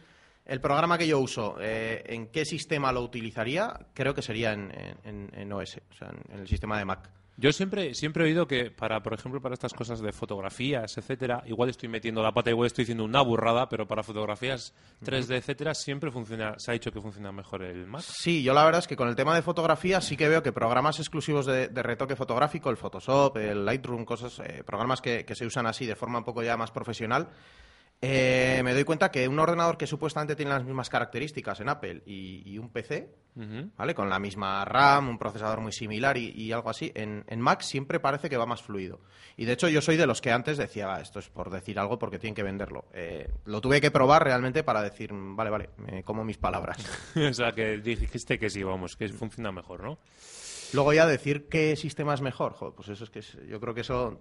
el 0.47 0.61
programa 0.61 0.99
que 0.99 1.07
yo 1.07 1.19
uso, 1.21 1.57
eh, 1.61 2.03
en 2.07 2.27
qué 2.29 2.45
sistema 2.45 2.93
lo 2.93 3.01
utilizaría, 3.03 3.73
creo 3.95 4.15
que 4.15 4.23
sería 4.23 4.53
en, 4.53 4.71
en- 5.05 5.31
en 5.35 5.53
OS, 5.53 5.79
o 5.91 5.95
sea, 5.95 6.09
en, 6.11 6.35
en 6.35 6.41
el 6.41 6.49
sistema 6.49 6.79
de 6.79 6.85
Mac. 6.85 7.11
Yo 7.37 7.53
siempre, 7.53 7.95
siempre 7.95 8.23
he 8.23 8.27
oído 8.29 8.47
que 8.47 8.71
para, 8.71 9.03
por 9.03 9.13
ejemplo, 9.13 9.41
para 9.41 9.55
estas 9.55 9.73
cosas 9.75 10.01
de 10.01 10.13
fotografías, 10.13 10.97
etcétera, 10.97 11.43
igual 11.47 11.69
estoy 11.69 11.89
metiendo 11.89 12.23
la 12.23 12.31
pata, 12.33 12.51
igual 12.51 12.69
estoy 12.69 12.83
diciendo 12.85 13.03
una 13.05 13.23
burrada, 13.23 13.69
pero 13.69 13.89
para 13.89 14.05
fotografías 14.05 14.73
3D, 15.03 15.39
etcétera, 15.39 15.75
siempre 15.75 16.13
funciona, 16.13 16.55
se 16.59 16.71
ha 16.71 16.75
dicho 16.75 16.93
que 16.93 17.01
funciona 17.01 17.33
mejor 17.33 17.65
el 17.65 17.87
Mac. 17.89 18.03
Sí, 18.03 18.45
yo 18.45 18.55
la 18.55 18.65
verdad 18.65 18.79
es 18.79 18.87
que 18.87 18.95
con 18.95 19.09
el 19.09 19.17
tema 19.17 19.35
de 19.35 19.43
fotografía 19.43 20.01
sí 20.01 20.17
que 20.17 20.29
veo 20.29 20.45
que 20.45 20.53
programas 20.53 21.01
exclusivos 21.01 21.45
de, 21.47 21.67
de 21.67 21.83
retoque 21.83 22.15
fotográfico, 22.15 22.71
el 22.71 22.77
Photoshop, 22.77 23.37
el 23.39 23.65
Lightroom, 23.65 24.05
cosas, 24.05 24.39
eh, 24.39 24.63
programas 24.65 25.01
que, 25.01 25.25
que 25.25 25.35
se 25.35 25.45
usan 25.45 25.67
así 25.67 25.87
de 25.87 25.97
forma 25.97 26.19
un 26.19 26.25
poco 26.25 26.41
ya 26.45 26.57
más 26.57 26.71
profesional, 26.71 27.31
eh, 28.07 28.63
me 28.63 28.75
doy 28.75 28.85
cuenta 28.85 29.11
que 29.11 29.27
un 29.29 29.39
ordenador 29.39 29.77
que 29.79 29.87
supuestamente 29.87 30.37
tiene 30.37 30.51
las 30.51 30.65
mismas 30.65 30.89
características 30.91 31.61
en 31.61 31.69
Apple 31.69 32.03
y, 32.07 32.43
y 32.45 32.59
un 32.59 32.69
PC. 32.71 33.15
¿vale? 33.77 33.95
Con 33.95 34.09
la 34.09 34.19
misma 34.19 34.65
RAM, 34.65 35.09
un 35.09 35.19
procesador 35.19 35.61
muy 35.61 35.73
similar 35.73 36.17
y, 36.17 36.31
y 36.31 36.53
algo 36.53 36.71
así, 36.71 36.93
en, 36.95 37.25
en 37.27 37.41
Mac 37.41 37.63
siempre 37.63 37.99
parece 37.99 38.29
que 38.31 38.37
va 38.37 38.47
más 38.47 38.63
fluido. 38.63 39.01
Y 39.37 39.45
de 39.47 39.53
hecho 39.55 39.69
yo 39.69 39.81
soy 39.81 39.97
de 39.97 40.07
los 40.07 40.21
que 40.21 40.31
antes 40.31 40.57
decía, 40.57 40.87
"Va, 40.87 41.01
esto 41.01 41.19
es 41.19 41.29
por 41.31 41.51
decir 41.51 41.79
algo 41.81 41.99
porque 41.99 42.19
tienen 42.21 42.35
que 42.37 42.43
venderlo. 42.45 42.85
Eh, 42.93 43.29
lo 43.47 43.61
tuve 43.61 43.81
que 43.81 43.91
probar 43.91 44.23
realmente 44.23 44.63
para 44.63 44.83
decir, 44.83 45.13
"Mm, 45.13 45.35
vale, 45.35 45.51
vale, 45.51 45.71
me 45.79 46.05
como 46.05 46.25
mis 46.25 46.39
palabras. 46.39 46.79
o 47.17 47.33
sea, 47.35 47.53
que 47.53 47.79
dijiste 47.79 48.39
que 48.39 48.51
sí, 48.51 48.63
vamos, 48.63 48.97
que 48.97 49.09
funciona 49.09 49.51
mejor, 49.51 49.83
¿no? 49.83 49.99
Luego 50.73 50.93
ya 50.93 51.07
decir 51.07 51.49
qué 51.49 51.77
sistema 51.77 52.15
es 52.15 52.21
mejor, 52.21 52.53
joder, 52.55 52.75
pues 52.75 52.89
eso 52.89 53.05
es 53.05 53.11
que 53.11 53.21
es- 53.21 53.39
yo 53.49 53.61
creo 53.61 53.75
que 53.75 53.83
eso 53.83 54.21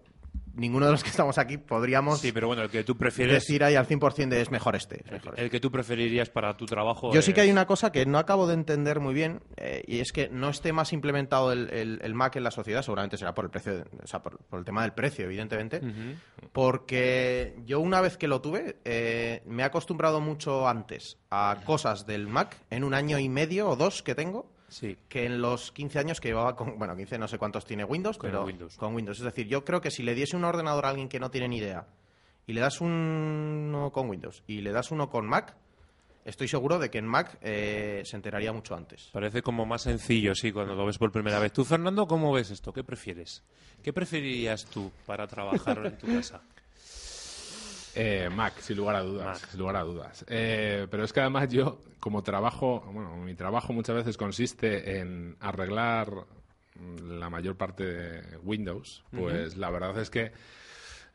ninguno 0.55 0.85
de 0.85 0.91
los 0.91 1.03
que 1.03 1.09
estamos 1.09 1.37
aquí 1.39 1.57
podríamos 1.57 2.19
Sí, 2.19 2.31
pero 2.31 2.45
bueno, 2.47 2.61
el 2.61 2.69
que 2.69 2.83
tú 2.83 2.95
prefieres, 2.95 3.33
decir 3.35 3.63
ahí 3.63 3.75
al 3.75 3.87
100% 3.87 4.27
de 4.29 4.41
es 4.41 4.51
mejor 4.51 4.75
este. 4.75 5.01
es 5.03 5.11
mejor 5.11 5.33
este". 5.33 5.43
el 5.43 5.49
que 5.49 5.59
tú 5.59 5.71
preferirías 5.71 6.29
para 6.29 6.55
tu 6.55 6.65
trabajo. 6.67 7.11
Yo 7.11 7.21
sí 7.23 7.33
que 7.33 7.41
hay 7.41 7.49
una 7.51 7.65
cosa 7.65 7.91
que 7.91 8.05
no 8.05 8.19
acabo 8.19 8.45
de 8.45 8.53
entender 8.53 8.99
muy 8.99 9.13
bien 9.15 9.41
eh, 9.57 9.83
y 9.87 9.99
es 9.99 10.11
que 10.11 10.29
no 10.29 10.49
esté 10.49 10.71
más 10.71 10.93
implementado 10.93 11.51
el, 11.51 11.69
el- 11.71 11.99
el 12.03 12.13
Mac 12.13 12.35
en 12.35 12.43
la 12.43 12.51
sociedad, 12.51 12.83
seguramente 12.83 13.17
será 13.17 13.33
por 13.33 13.45
el 13.45 13.51
precio, 13.51 13.83
o 14.03 14.07
sea, 14.07 14.21
por, 14.21 14.37
por 14.37 14.59
el 14.59 14.65
tema 14.65 14.83
del 14.83 14.93
precio, 14.93 15.25
evidentemente, 15.25 15.81
porque 16.53 17.55
yo 17.65 17.79
una 17.79 17.99
vez 18.01 18.17
que 18.17 18.27
lo 18.27 18.39
tuve 18.41 18.77
eh, 18.85 19.41
me 19.47 19.63
he 19.63 19.65
acostumbrado 19.65 20.21
mucho 20.21 20.67
antes 20.67 21.17
a 21.31 21.57
cosas 21.65 22.05
del 22.05 22.27
Mac 22.27 22.55
en 22.69 22.83
un 22.83 22.93
año 22.93 23.17
y 23.17 23.27
medio 23.27 23.69
o 23.69 23.75
dos 23.75 24.03
que 24.03 24.13
tengo 24.13 24.52
Sí. 24.73 24.97
que 25.07 25.25
en 25.25 25.41
los 25.41 25.71
15 25.71 25.99
años 25.99 26.19
que 26.19 26.29
llevaba 26.29 26.55
con, 26.55 26.77
bueno, 26.79 26.95
15 26.95 27.17
no 27.19 27.27
sé 27.27 27.37
cuántos 27.37 27.65
tiene 27.65 27.83
Windows, 27.83 28.17
Con 28.17 28.29
pero 28.31 28.43
Windows. 28.45 28.75
con 28.77 28.95
Windows. 28.95 29.19
Es 29.19 29.23
decir, 29.25 29.47
yo 29.47 29.63
creo 29.63 29.81
que 29.81 29.91
si 29.91 30.01
le 30.03 30.15
diese 30.15 30.35
un 30.35 30.43
ordenador 30.45 30.85
a 30.85 30.89
alguien 30.89 31.09
que 31.09 31.19
no 31.19 31.29
tiene 31.29 31.47
ni 31.47 31.57
idea 31.57 31.85
y 32.47 32.53
le 32.53 32.61
das 32.61 32.81
uno 32.81 33.91
con 33.93 34.09
Windows 34.09 34.43
y 34.47 34.61
le 34.61 34.71
das 34.71 34.91
uno 34.91 35.09
con 35.09 35.25
Mac, 35.27 35.55
estoy 36.25 36.47
seguro 36.47 36.79
de 36.79 36.89
que 36.89 36.97
en 36.97 37.05
Mac 37.05 37.37
eh, 37.41 38.01
se 38.05 38.15
enteraría 38.15 38.51
mucho 38.51 38.75
antes. 38.75 39.09
Parece 39.13 39.41
como 39.41 39.65
más 39.65 39.81
sencillo, 39.83 40.33
sí, 40.35 40.51
cuando 40.51 40.73
lo 40.75 40.85
ves 40.85 40.97
por 40.97 41.11
primera 41.11 41.39
vez. 41.39 41.53
Tú, 41.53 41.63
Fernando, 41.65 42.07
¿cómo 42.07 42.31
ves 42.33 42.49
esto? 42.51 42.73
¿Qué 42.73 42.83
prefieres? 42.83 43.43
¿Qué 43.83 43.93
preferirías 43.93 44.65
tú 44.65 44.91
para 45.05 45.27
trabajar 45.27 45.85
en 45.85 45.97
tu 45.97 46.07
casa? 46.07 46.41
Eh, 47.95 48.29
Mac, 48.29 48.59
sin 48.59 48.77
lugar 48.77 48.95
a 48.95 49.01
dudas. 49.01 49.25
Mac. 49.25 49.49
Sin 49.49 49.59
lugar 49.59 49.75
a 49.75 49.81
dudas. 49.83 50.25
Eh, 50.27 50.87
pero 50.89 51.03
es 51.03 51.13
que 51.13 51.21
además 51.21 51.49
yo, 51.49 51.79
como 51.99 52.23
trabajo, 52.23 52.81
bueno, 52.91 53.15
mi 53.17 53.35
trabajo 53.35 53.73
muchas 53.73 53.95
veces 53.95 54.17
consiste 54.17 54.99
en 54.99 55.35
arreglar 55.39 56.25
la 57.03 57.29
mayor 57.29 57.55
parte 57.55 57.83
de 57.83 58.37
Windows, 58.37 59.03
pues 59.11 59.57
la 59.57 59.69
verdad 59.69 59.97
es 59.99 60.09
que 60.09 60.31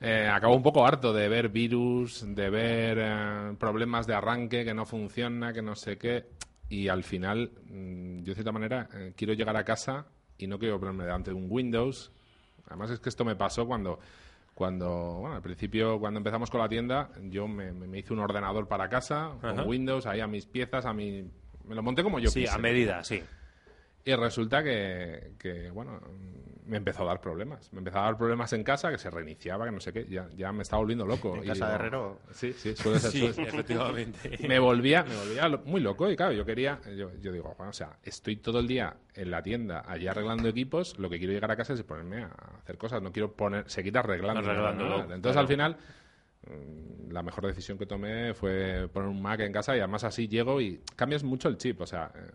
eh, 0.01 0.29
acabo 0.33 0.55
un 0.55 0.63
poco 0.63 0.87
harto 0.87 1.13
de 1.13 1.29
ver 1.29 1.49
virus, 1.49 2.25
de 2.27 2.51
ver 2.51 2.99
eh, 3.01 3.57
problemas 3.59 4.07
de 4.07 4.15
arranque 4.15 4.65
que 4.65 4.75
no 4.75 4.87
funciona, 4.87 5.53
que 5.53 5.63
no 5.63 5.75
sé 5.75 5.99
qué. 5.99 6.27
Y 6.69 6.89
al 6.89 7.03
final, 7.03 7.51
mm, 7.69 8.19
yo 8.19 8.27
de 8.27 8.35
cierta 8.35 8.53
manera, 8.53 8.89
eh, 8.95 9.13
quiero 9.17 9.33
llegar 9.33 9.57
a 9.57 9.65
casa 9.65 10.07
y 10.37 10.47
no 10.47 10.59
quiero 10.59 10.79
ponerme 10.79 11.05
delante 11.05 11.31
de 11.31 11.37
un 11.37 11.47
Windows. 11.51 12.13
Además 12.67 12.91
es 12.91 13.01
que 13.01 13.09
esto 13.09 13.25
me 13.25 13.35
pasó 13.35 13.67
cuando, 13.67 13.99
cuando 14.59 15.19
bueno, 15.21 15.37
al 15.37 15.43
principio, 15.43 16.01
cuando 16.01 16.19
empezamos 16.19 16.51
con 16.51 16.59
la 16.61 16.69
tienda, 16.69 17.11
yo 17.31 17.47
me, 17.47 17.71
me- 17.71 17.97
hice 17.97 18.13
un 18.13 18.19
ordenador 18.19 18.67
para 18.67 18.89
casa, 18.89 19.27
Ajá. 19.41 19.55
con 19.55 19.69
Windows, 19.69 20.05
ahí 20.05 20.19
a 20.19 20.27
mis 20.27 20.47
piezas, 20.47 20.85
a 20.85 20.93
mi... 20.93 21.23
Me 21.65 21.77
lo 21.77 21.83
monté 21.85 22.03
como 22.03 22.19
yo 22.19 22.29
sí, 22.29 22.41
quise. 22.41 22.53
a 22.53 22.59
medida, 22.59 23.05
sí. 23.05 23.23
Y 24.09 24.15
resulta 24.15 24.65
que, 24.65 25.33
que, 25.39 25.71
bueno, 25.71 26.01
me 26.65 26.79
empezó 26.79 27.03
a 27.03 27.07
dar 27.09 27.21
problemas. 27.21 27.71
Me 27.75 27.81
empezó 27.81 27.99
a 27.99 28.05
dar 28.05 28.17
problemas 28.17 28.51
en 28.55 28.65
casa, 28.65 28.91
que 28.91 28.97
se 28.97 29.11
reiniciaba, 29.11 29.67
que 29.67 29.71
no 29.71 29.81
sé 29.81 29.93
qué. 29.93 30.07
Ya, 30.09 30.31
ya 30.35 30.51
me 30.51 30.63
estaba 30.63 30.81
volviendo 30.81 31.05
loco. 31.05 31.37
En 31.37 31.45
Y 31.45 31.47
casa 31.49 31.67
de 31.67 31.73
digo, 31.73 31.85
Herrero. 31.85 32.21
Sí, 32.31 32.55
sí, 32.55 32.75
suele 32.75 33.01
ser. 33.01 33.11
Sí, 33.11 33.19
suele 33.19 33.35
ser. 33.35 33.49
efectivamente. 33.49 34.49
Me 34.49 34.59
volvía, 34.59 35.05
me 35.05 35.15
volvía 35.15 35.61
muy 35.67 35.83
loco 35.83 36.11
y 36.11 36.17
claro, 36.17 36.33
yo 36.33 36.47
quería, 36.47 36.81
yo, 36.97 37.11
yo 37.21 37.33
digo, 37.33 37.55
bueno, 37.59 37.69
o 37.69 37.75
sea, 37.75 37.99
estoy 38.03 38.37
todo 38.37 38.61
el 38.61 38.67
día 38.67 38.97
en 39.15 39.31
la 39.31 39.43
tienda 39.43 39.85
allí 39.87 40.07
arreglando 40.07 40.49
equipos, 40.49 40.99
lo 40.99 41.11
que 41.11 41.19
quiero 41.19 41.35
llegar 41.35 41.51
a 41.51 41.57
casa 41.57 41.75
es 41.75 41.83
ponerme 41.83 42.23
a 42.23 42.31
hacer 42.63 42.79
cosas, 42.79 43.03
no 43.03 43.13
quiero 43.13 43.35
poner, 43.35 43.69
seguir 43.69 43.99
arreglando. 43.99 44.41
Arreglándolo, 44.41 45.01
nada. 45.01 45.15
Entonces 45.17 45.33
claro. 45.33 45.41
al 45.41 45.49
final 45.49 45.77
mm, 46.47 47.13
la 47.13 47.23
mejor 47.23 47.47
decisión 47.47 47.77
que 47.77 47.85
tomé 47.85 48.33
fue 48.33 48.89
poner 48.91 49.11
un 49.11 49.21
Mac 49.21 49.41
en 49.41 49.53
casa 49.53 49.77
y 49.77 49.81
además 49.81 50.05
así 50.05 50.29
llego 50.29 50.63
y 50.63 50.81
cambias 50.97 51.25
mucho 51.25 51.51
el 51.51 51.59
chip, 51.59 51.83
o 51.83 51.87
sea, 51.87 52.11
eh, 52.15 52.31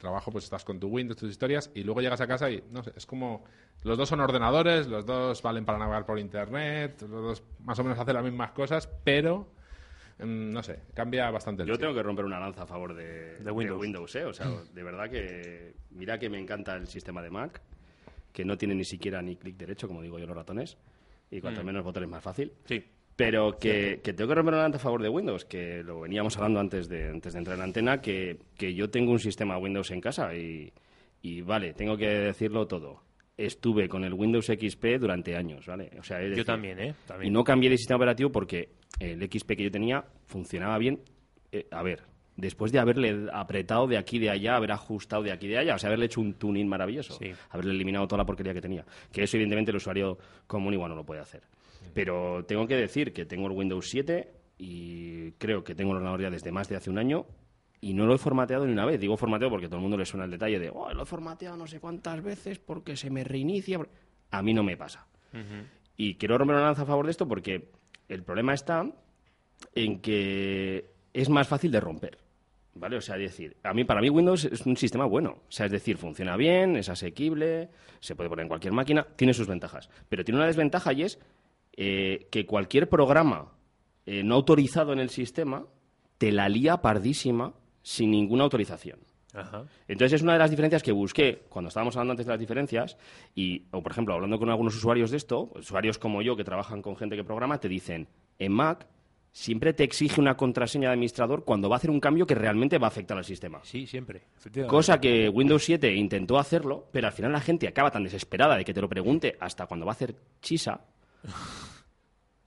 trabajo 0.00 0.32
pues 0.32 0.44
estás 0.44 0.64
con 0.64 0.80
tu 0.80 0.88
Windows, 0.88 1.16
tus 1.18 1.30
historias 1.30 1.70
y 1.74 1.84
luego 1.84 2.00
llegas 2.00 2.20
a 2.20 2.26
casa 2.26 2.50
y 2.50 2.64
no 2.72 2.82
sé, 2.82 2.92
es 2.96 3.06
como 3.06 3.44
los 3.84 3.96
dos 3.96 4.08
son 4.08 4.20
ordenadores, 4.20 4.86
los 4.88 5.06
dos 5.06 5.40
valen 5.42 5.64
para 5.64 5.78
navegar 5.78 6.04
por 6.06 6.18
internet, 6.18 7.00
los 7.02 7.10
dos 7.22 7.42
más 7.64 7.78
o 7.78 7.84
menos 7.84 7.98
hacen 7.98 8.14
las 8.14 8.24
mismas 8.24 8.50
cosas, 8.52 8.88
pero 9.04 9.52
mm, 10.18 10.50
no 10.50 10.62
sé, 10.62 10.80
cambia 10.94 11.30
bastante 11.30 11.62
el 11.62 11.68
Yo 11.68 11.74
chip. 11.74 11.82
tengo 11.82 11.94
que 11.94 12.02
romper 12.02 12.24
una 12.24 12.40
lanza 12.40 12.62
a 12.62 12.66
favor 12.66 12.94
de, 12.94 13.36
De 13.38 13.50
Windows. 13.50 14.14
¿eh? 14.16 14.24
O 14.24 14.32
sea, 14.32 14.46
de 14.74 14.82
verdad 14.82 15.08
que 15.10 15.74
mira 15.90 16.18
que 16.18 16.28
me 16.28 16.38
encanta 16.40 16.74
el 16.76 16.86
sistema 16.88 17.22
de 17.22 17.30
Mac, 17.30 17.60
que 18.32 18.44
no 18.44 18.56
tiene 18.56 18.74
ni 18.74 18.84
siquiera 18.84 19.20
ni 19.22 19.36
clic 19.36 19.56
derecho, 19.56 19.86
como 19.86 20.02
digo 20.02 20.18
yo 20.18 20.26
los 20.26 20.36
ratones, 20.36 20.76
y 21.30 21.38
Mm. 21.38 21.40
cuanto 21.42 21.62
menos 21.64 21.84
botones 21.84 22.08
más 22.08 22.22
fácil. 22.24 22.52
Sí. 22.64 22.84
Pero 23.20 23.58
que, 23.58 24.00
que 24.02 24.12
tengo 24.12 24.28
que 24.28 24.34
romper 24.34 24.54
una 24.54 24.62
lanza 24.62 24.78
a 24.78 24.80
favor 24.80 25.02
de 25.02 25.08
Windows, 25.08 25.44
que 25.44 25.82
lo 25.82 26.00
veníamos 26.00 26.36
hablando 26.36 26.58
antes 26.60 26.88
de, 26.88 27.08
antes 27.08 27.32
de 27.34 27.38
entrar 27.38 27.54
en 27.54 27.58
la 27.58 27.64
antena, 27.64 28.00
que, 28.00 28.38
que 28.56 28.74
yo 28.74 28.88
tengo 28.90 29.12
un 29.12 29.18
sistema 29.18 29.58
Windows 29.58 29.90
en 29.90 30.00
casa 30.00 30.34
y, 30.34 30.72
y 31.22 31.42
vale, 31.42 31.74
tengo 31.74 31.96
que 31.96 32.06
decirlo 32.08 32.66
todo. 32.66 33.02
Estuve 33.36 33.88
con 33.88 34.04
el 34.04 34.12
Windows 34.14 34.46
XP 34.46 34.98
durante 34.98 35.36
años, 35.36 35.66
¿vale? 35.66 35.90
O 35.98 36.02
sea, 36.02 36.22
Yo 36.26 36.44
también, 36.44 36.78
¿eh? 36.78 36.94
También. 37.06 37.30
y 37.30 37.34
no 37.34 37.44
cambié 37.44 37.70
de 37.70 37.76
sistema 37.78 37.96
operativo 37.96 38.30
porque 38.30 38.70
el 38.98 39.20
XP 39.22 39.52
que 39.56 39.64
yo 39.64 39.70
tenía 39.70 40.04
funcionaba 40.26 40.76
bien. 40.78 41.00
Eh, 41.52 41.66
a 41.70 41.82
ver, 41.82 42.02
después 42.36 42.70
de 42.72 42.78
haberle 42.78 43.28
apretado 43.32 43.86
de 43.86 43.96
aquí 43.98 44.18
de 44.18 44.30
allá, 44.30 44.56
haber 44.56 44.72
ajustado 44.72 45.22
de 45.22 45.32
aquí 45.32 45.46
de 45.48 45.58
allá, 45.58 45.74
o 45.74 45.78
sea, 45.78 45.88
haberle 45.88 46.06
hecho 46.06 46.20
un 46.20 46.34
tuning 46.34 46.68
maravilloso, 46.68 47.14
Sí. 47.14 47.32
haberle 47.50 47.72
eliminado 47.72 48.06
toda 48.06 48.18
la 48.18 48.26
porquería 48.26 48.52
que 48.54 48.60
tenía. 48.60 48.84
Que 49.12 49.22
eso, 49.24 49.36
evidentemente, 49.36 49.70
el 49.70 49.76
usuario 49.78 50.18
común 50.46 50.74
igual 50.74 50.90
no 50.90 50.96
lo 50.96 51.04
puede 51.04 51.20
hacer. 51.20 51.42
Pero 51.94 52.44
tengo 52.44 52.66
que 52.66 52.76
decir 52.76 53.12
que 53.12 53.24
tengo 53.24 53.46
el 53.46 53.52
Windows 53.52 53.88
7 53.88 54.32
y 54.58 55.32
creo 55.32 55.64
que 55.64 55.74
tengo 55.74 55.92
el 55.92 55.96
ordenador 55.96 56.22
ya 56.22 56.30
desde 56.30 56.52
más 56.52 56.68
de 56.68 56.76
hace 56.76 56.90
un 56.90 56.98
año 56.98 57.26
y 57.80 57.94
no 57.94 58.06
lo 58.06 58.14
he 58.14 58.18
formateado 58.18 58.66
ni 58.66 58.72
una 58.72 58.84
vez. 58.84 59.00
Digo 59.00 59.16
formateado 59.16 59.50
porque 59.50 59.66
a 59.66 59.68
todo 59.68 59.78
el 59.78 59.82
mundo 59.82 59.96
le 59.96 60.04
suena 60.04 60.24
el 60.24 60.30
detalle 60.30 60.58
de, 60.58 60.70
oh, 60.70 60.92
lo 60.92 61.02
he 61.02 61.06
formateado 61.06 61.56
no 61.56 61.66
sé 61.66 61.80
cuántas 61.80 62.22
veces 62.22 62.58
porque 62.58 62.96
se 62.96 63.10
me 63.10 63.24
reinicia. 63.24 63.80
A 64.30 64.42
mí 64.42 64.54
no 64.54 64.62
me 64.62 64.76
pasa. 64.76 65.06
Y 65.96 66.14
quiero 66.16 66.38
romper 66.38 66.56
una 66.56 66.66
lanza 66.66 66.82
a 66.82 66.86
favor 66.86 67.06
de 67.06 67.12
esto 67.12 67.26
porque 67.26 67.70
el 68.08 68.22
problema 68.22 68.52
está 68.52 68.84
en 69.74 70.00
que 70.00 70.90
es 71.12 71.28
más 71.28 71.48
fácil 71.48 71.70
de 71.70 71.80
romper. 71.80 72.18
¿Vale? 72.72 72.96
O 72.96 73.00
sea, 73.00 73.16
decir, 73.16 73.56
a 73.64 73.74
mí, 73.74 73.84
para 73.84 74.00
mí 74.00 74.08
Windows 74.08 74.44
es 74.44 74.64
un 74.64 74.76
sistema 74.76 75.04
bueno. 75.04 75.42
O 75.48 75.50
sea, 75.50 75.66
es 75.66 75.72
decir, 75.72 75.96
funciona 75.96 76.36
bien, 76.36 76.76
es 76.76 76.88
asequible, 76.88 77.68
se 77.98 78.14
puede 78.14 78.30
poner 78.30 78.44
en 78.44 78.48
cualquier 78.48 78.72
máquina, 78.72 79.06
tiene 79.16 79.34
sus 79.34 79.48
ventajas. 79.48 79.90
Pero 80.08 80.24
tiene 80.24 80.38
una 80.38 80.46
desventaja 80.46 80.92
y 80.92 81.02
es 81.02 81.18
eh, 81.76 82.28
que 82.30 82.46
cualquier 82.46 82.88
programa 82.88 83.52
eh, 84.06 84.22
no 84.22 84.34
autorizado 84.34 84.92
en 84.92 84.98
el 84.98 85.10
sistema 85.10 85.66
te 86.18 86.32
la 86.32 86.48
lía 86.48 86.78
pardísima 86.78 87.54
sin 87.82 88.10
ninguna 88.10 88.44
autorización. 88.44 88.98
Ajá. 89.32 89.64
Entonces 89.86 90.14
es 90.14 90.22
una 90.22 90.32
de 90.32 90.40
las 90.40 90.50
diferencias 90.50 90.82
que 90.82 90.92
busqué 90.92 91.44
cuando 91.48 91.68
estábamos 91.68 91.96
hablando 91.96 92.12
antes 92.12 92.26
de 92.26 92.32
las 92.32 92.40
diferencias 92.40 92.96
y, 93.34 93.64
o 93.70 93.82
por 93.82 93.92
ejemplo, 93.92 94.14
hablando 94.14 94.38
con 94.38 94.50
algunos 94.50 94.74
usuarios 94.74 95.10
de 95.10 95.16
esto, 95.16 95.50
usuarios 95.54 95.98
como 95.98 96.22
yo 96.22 96.36
que 96.36 96.44
trabajan 96.44 96.82
con 96.82 96.96
gente 96.96 97.16
que 97.16 97.24
programa, 97.24 97.58
te 97.58 97.68
dicen, 97.68 98.08
en 98.38 98.52
Mac 98.52 98.86
siempre 99.32 99.72
te 99.72 99.84
exige 99.84 100.20
una 100.20 100.36
contraseña 100.36 100.88
de 100.88 100.94
administrador 100.94 101.44
cuando 101.44 101.68
va 101.68 101.76
a 101.76 101.78
hacer 101.78 101.90
un 101.90 102.00
cambio 102.00 102.26
que 102.26 102.34
realmente 102.34 102.78
va 102.78 102.88
a 102.88 102.88
afectar 102.88 103.16
al 103.16 103.24
sistema. 103.24 103.60
Sí, 103.62 103.86
siempre. 103.86 104.22
Cosa 104.66 105.00
que 105.00 105.28
Windows 105.28 105.64
7 105.64 105.94
intentó 105.94 106.38
hacerlo, 106.38 106.88
pero 106.92 107.06
al 107.06 107.12
final 107.12 107.32
la 107.32 107.40
gente 107.40 107.68
acaba 107.68 107.90
tan 107.90 108.02
desesperada 108.02 108.56
de 108.56 108.64
que 108.64 108.74
te 108.74 108.80
lo 108.80 108.88
pregunte 108.88 109.36
hasta 109.40 109.66
cuando 109.66 109.86
va 109.86 109.92
a 109.92 109.94
hacer 109.94 110.16
chisa 110.40 110.80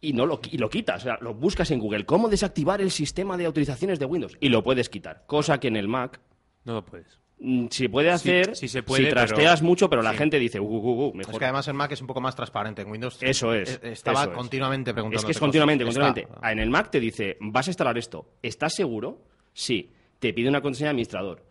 y 0.02 0.14
no 0.14 0.26
lo, 0.26 0.40
y 0.52 0.58
lo 0.58 0.70
quitas. 0.70 1.02
O 1.02 1.04
sea, 1.06 1.18
lo 1.22 1.34
buscas 1.34 1.72
en 1.72 1.80
Google. 1.80 2.06
¿Cómo 2.06 2.30
desactivar 2.30 2.82
el 2.82 2.92
sistema 2.92 3.38
de 3.38 3.46
autorizaciones 3.46 4.00
de 4.00 4.06
Windows? 4.06 4.38
Y 4.40 4.50
lo 4.50 4.64
puedes 4.64 4.90
quitar. 4.90 5.24
Cosa 5.28 5.60
que 5.60 5.68
en 5.70 5.76
el 5.78 5.88
Mac 5.88 6.20
No 6.66 6.74
lo 6.74 6.86
puedes. 6.86 7.20
mm, 7.40 7.68
se 7.70 7.88
puede 7.90 8.12
hacer 8.12 8.56
sí 8.56 8.68
se 8.68 8.84
puede, 8.84 9.06
si 9.06 9.10
trasteas 9.12 9.60
pero- 9.60 9.68
mucho, 9.70 9.90
pero 9.90 10.02
la 10.02 10.12
sí. 10.12 10.18
gente 10.18 10.40
dice, 10.40 10.60
uh, 10.60 10.64
uh, 10.66 11.08
uh, 11.08 11.14
mejor. 11.14 11.34
Es 11.34 11.40
que 11.40 11.46
además 11.46 11.68
en 11.70 11.76
Mac 11.78 11.92
es 11.92 12.02
un 12.02 12.08
poco 12.08 12.20
más 12.22 12.36
transparente. 12.36 12.82
En 12.82 12.92
Windows 12.92 13.18
Eso 13.22 13.54
es, 13.54 13.80
eh, 13.82 13.92
Estaba 13.94 14.24
eso 14.24 14.32
es. 14.32 14.38
continuamente 14.38 14.94
preguntando. 14.94 15.20
Es 15.20 15.26
que 15.26 15.32
es 15.32 15.40
continuamente, 15.40 15.84
continuamente. 15.86 16.28
Ah, 16.42 16.52
En 16.52 16.60
el 16.60 16.70
Mac 16.70 16.90
te 16.92 17.00
dice, 17.00 17.38
vas 17.40 17.68
a 17.68 17.70
instalar 17.72 17.98
esto. 17.98 18.34
¿Estás 18.42 18.74
seguro? 18.76 19.22
Sí. 19.54 19.90
Te 20.20 20.34
pide 20.34 20.50
una 20.50 20.62
contraseña 20.62 20.88
de 20.88 20.92
administrador. 20.92 21.46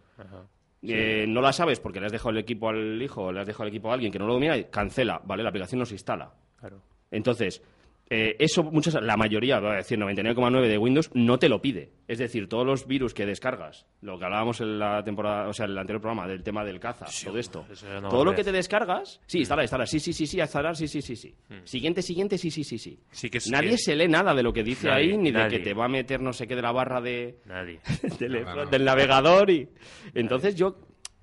Eh, 0.85 1.27
no 1.29 1.41
la 1.41 1.53
sabes 1.53 1.79
porque 1.79 2.01
le 2.01 2.07
has 2.07 2.13
dejado 2.13 2.31
el 2.31 2.39
equipo 2.39 2.69
al 2.69 3.01
hijo, 3.01 3.25
o 3.25 3.33
le 3.33 3.41
has 3.41 3.47
dejado 3.47 3.65
el 3.65 3.69
equipo 3.69 3.91
a 3.91 3.95
alguien 3.95 4.11
que 4.11 4.19
no 4.19 4.27
lo 4.27 4.33
domina 4.35 4.57
y 4.57 4.65
cancela, 4.65 5.21
¿vale? 5.25 5.43
La 5.43 5.51
aplicación 5.51 5.79
no 5.79 5.87
se 5.87 5.95
instala. 5.95 6.33
Claro. 6.59 6.83
Entonces, 7.13 7.63
eh, 8.11 8.37
eso 8.41 8.63
muchas, 8.65 8.95
la 9.03 9.17
mayoría, 9.17 9.59
voy 9.61 9.71
a 9.71 9.75
decir 9.77 9.97
99,9 9.99 10.69
de 10.69 10.77
Windows, 10.77 11.11
no 11.15 11.39
te 11.39 11.49
lo 11.49 11.63
pide. 11.63 11.93
Es 12.09 12.19
decir, 12.19 12.47
todos 12.47 12.67
los 12.67 12.87
virus 12.87 13.15
que 13.15 13.25
descargas, 13.25 13.87
lo 14.03 14.19
que 14.19 14.25
hablábamos 14.27 14.61
en 14.61 14.79
la 14.79 15.03
temporada, 15.03 15.49
o 15.49 15.53
sea, 15.55 15.65
en 15.65 15.71
el 15.71 15.79
anterior 15.79 16.03
programa 16.03 16.27
del 16.29 16.43
tema 16.43 16.63
del 16.63 16.79
caza, 16.79 17.07
todo 17.25 17.39
esto, 17.39 17.65
no 18.03 18.11
todo 18.11 18.25
lo 18.25 18.35
que 18.35 18.45
te 18.45 18.53
descargas, 18.53 19.19
sí, 19.25 19.39
instala, 19.39 19.63
instala, 19.63 19.87
sí, 19.87 19.99
sí, 19.99 20.13
sí, 20.13 20.27
sí, 20.27 20.39
instalar, 20.41 20.77
sí, 20.77 20.89
sí, 20.89 21.01
sí, 21.01 21.17
sí. 21.17 21.35
Siguiente, 21.65 22.03
siguiente, 22.03 22.37
sí, 22.37 22.51
sí, 22.51 22.65
sí, 22.65 22.77
sí. 22.79 22.99
Sí 23.13 23.31
que 23.31 23.39
es 23.39 23.49
Nadie 23.51 23.71
que- 23.71 23.79
se 23.79 23.97
lee 23.97 24.09
nada 24.09 24.35
de 24.35 24.43
lo 24.43 24.53
que 24.53 24.63
dice 24.63 24.89
Nadie, 24.89 25.13
ahí, 25.13 25.17
ni 25.17 25.31
de 25.31 25.49
que 25.49 25.61
te 25.61 25.73
va 25.73 25.87
a 25.87 25.89
meter 25.89 26.21
no 26.21 26.35
sé 26.35 26.47
qué 26.47 26.55
de 26.57 26.63
la 26.63 26.73
barra 26.73 27.01
de, 27.01 27.39
Nadie. 27.47 27.81
del, 28.19 28.33
No, 28.45 28.55
no, 28.57 28.65
no. 28.65 28.71
del 28.71 28.85
navegador 28.85 29.49
y 29.51 29.69
entonces 30.13 30.55
yo 30.55 30.77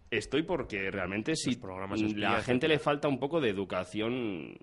estoy 0.09 0.41
porque 0.41 0.89
realmente 0.89 1.35
si 1.35 1.55
la 2.15 2.41
gente 2.41 2.67
le 2.67 2.79
falta 2.79 3.07
un 3.07 3.19
poco 3.19 3.39
de 3.39 3.49
educación 3.49 4.57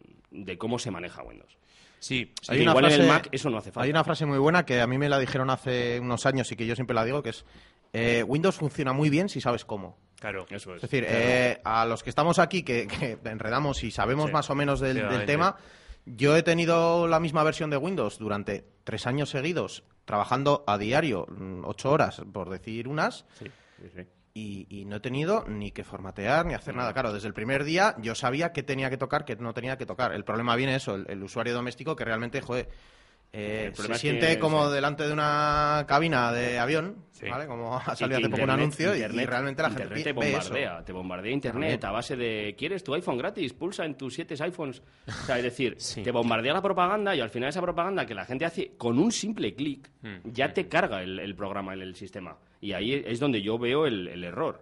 de 0.45 0.59
cómo 0.59 0.79
se 0.79 0.91
maneja 0.91 1.23
Windows. 1.23 1.57
Sí, 1.99 2.33
sí. 2.43 2.53
que 2.53 2.63
igual 2.63 2.85
en 2.85 3.01
el 3.01 3.07
Mac 3.09 3.29
eso 3.33 3.51
no 3.51 3.59
hace 3.59 3.73
falta. 3.73 3.85
Hay 3.85 3.91
una 3.91 4.05
frase 4.05 4.27
muy 4.27 4.39
buena 4.39 4.65
que 4.65 4.81
a 4.81 4.87
mí 4.87 4.99
me 4.99 5.09
la 5.09 5.19
dijeron 5.19 5.51
hace 5.51 5.99
unos 5.99 6.27
años 6.27 6.51
y 6.53 6.57
que 6.57 6.67
yo 6.67 6.75
siempre 6.75 6.95
la 6.95 7.05
digo, 7.05 7.23
que 7.23 7.31
es 7.31 7.45
eh, 7.93 8.23
Windows 8.23 8.57
funciona 8.57 8.93
muy 8.93 9.09
bien 9.09 9.29
si 9.29 9.41
sabes 9.41 9.65
cómo. 9.65 9.99
Claro. 10.21 10.47
Eso 10.51 10.75
es. 10.75 10.77
Es 10.77 10.91
decir, 10.91 11.07
eh, 11.09 11.61
a 11.65 11.87
los 11.87 12.03
que 12.03 12.11
estamos 12.11 12.39
aquí, 12.39 12.63
que, 12.63 12.87
que 12.87 13.19
enredamos 13.25 13.83
y 13.85 13.91
sabemos 13.91 14.27
Sí, 14.27 14.33
más 14.33 14.51
o 14.51 14.55
menos 14.55 14.81
del, 14.81 15.25
tema, 15.25 15.57
yo 16.05 16.37
he 16.37 16.43
tenido 16.43 17.07
la 17.07 17.21
misma 17.21 17.43
versión 17.43 17.71
de 17.71 17.77
Windows 17.77 18.19
durante 18.19 18.65
tres 18.85 19.07
años 19.07 19.31
seguidos, 19.31 19.85
trabajando 20.05 20.65
a 20.67 20.79
diario, 20.79 21.27
mm, 21.29 21.65
ocho 21.65 21.91
horas, 21.91 22.23
por 22.33 22.51
decir 22.51 22.89
unas, 22.89 23.25
Sí, 23.39 23.47
sí, 23.81 23.89
sí. 23.95 24.03
Y, 24.39 24.67
y 24.69 24.85
no 24.85 24.97
he 24.97 25.01
tenido 25.01 25.45
ni 25.49 25.71
que 25.71 25.83
formatear 25.83 26.45
ni 26.45 26.53
hacer 26.53 26.75
nada. 26.77 26.93
Claro, 26.93 27.13
desde 27.13 27.27
el 27.29 27.33
primer 27.35 27.65
día 27.65 27.95
yo 27.99 28.15
sabía 28.15 28.53
qué 28.53 28.63
tenía 28.63 28.91
que 28.91 28.99
tocar, 28.99 29.25
qué 29.25 29.35
no 29.37 29.55
tenía 29.55 29.79
que 29.79 29.87
tocar. 29.87 30.13
El 30.13 30.25
problema 30.25 30.55
viene 30.57 30.75
eso, 30.75 30.95
el, 30.95 31.07
el 31.09 31.23
usuario 31.23 31.55
doméstico 31.55 31.97
que 31.97 32.05
realmente, 32.05 32.41
joder, 32.43 32.69
eh, 33.33 33.73
se 33.75 33.95
siente 33.97 34.29
que, 34.29 34.39
como 34.39 34.69
sí. 34.69 34.75
delante 34.75 35.07
de 35.07 35.13
una 35.13 35.85
cabina 35.89 36.33
de 36.33 36.59
avión, 36.59 37.05
Sí. 37.13 37.29
¿vale? 37.31 37.47
Como 37.47 37.77
ha 37.77 37.97
salido 37.97 38.19
hace 38.19 38.29
poco 38.29 38.43
un 38.43 38.51
Internet- 38.51 38.51
anuncio 38.61 38.95
y- 38.95 39.25
realmente 39.27 39.63
la 39.63 39.71
gente 39.71 40.03
te 40.05 40.13
ve 40.13 40.29
eso. 40.31 40.41
bombardea, 40.41 40.85
te 40.85 40.93
bombardea 40.93 41.33
Internet 41.33 41.85
a 41.85 41.91
base 41.91 42.15
de 42.17 42.55
¿quieres 42.59 42.85
tu 42.85 42.93
iPhone 42.95 43.17
gratis? 43.19 43.55
Pulsa 43.55 43.85
en 43.87 43.97
tus 43.97 44.15
siete 44.15 44.35
iPhones. 44.39 44.83
O 45.09 45.13
sea, 45.27 45.39
es 45.39 45.45
decir, 45.45 45.77
Sí. 45.79 46.03
te 46.03 46.11
bombardea 46.13 46.53
la 46.53 46.61
propaganda 46.63 47.15
y 47.17 47.21
al 47.21 47.31
final 47.31 47.49
esa 47.49 47.63
propaganda 47.63 48.05
que 48.05 48.15
la 48.15 48.27
gente 48.27 48.45
hace 48.45 48.73
con 48.77 48.99
un 48.99 49.11
simple 49.11 49.55
clic 49.55 49.91
Mm. 50.03 50.31
ya 50.31 50.53
te 50.53 50.69
carga 50.69 51.03
el, 51.03 51.19
el 51.19 51.35
programa 51.35 51.73
en 51.75 51.81
el 51.81 51.95
sistema. 51.97 52.37
Y 52.67 52.73
ahí 52.73 53.01
es 53.07 53.21
donde 53.21 53.43
yo 53.43 53.59
veo 53.59 53.87
el, 53.87 54.25
error. 54.25 54.61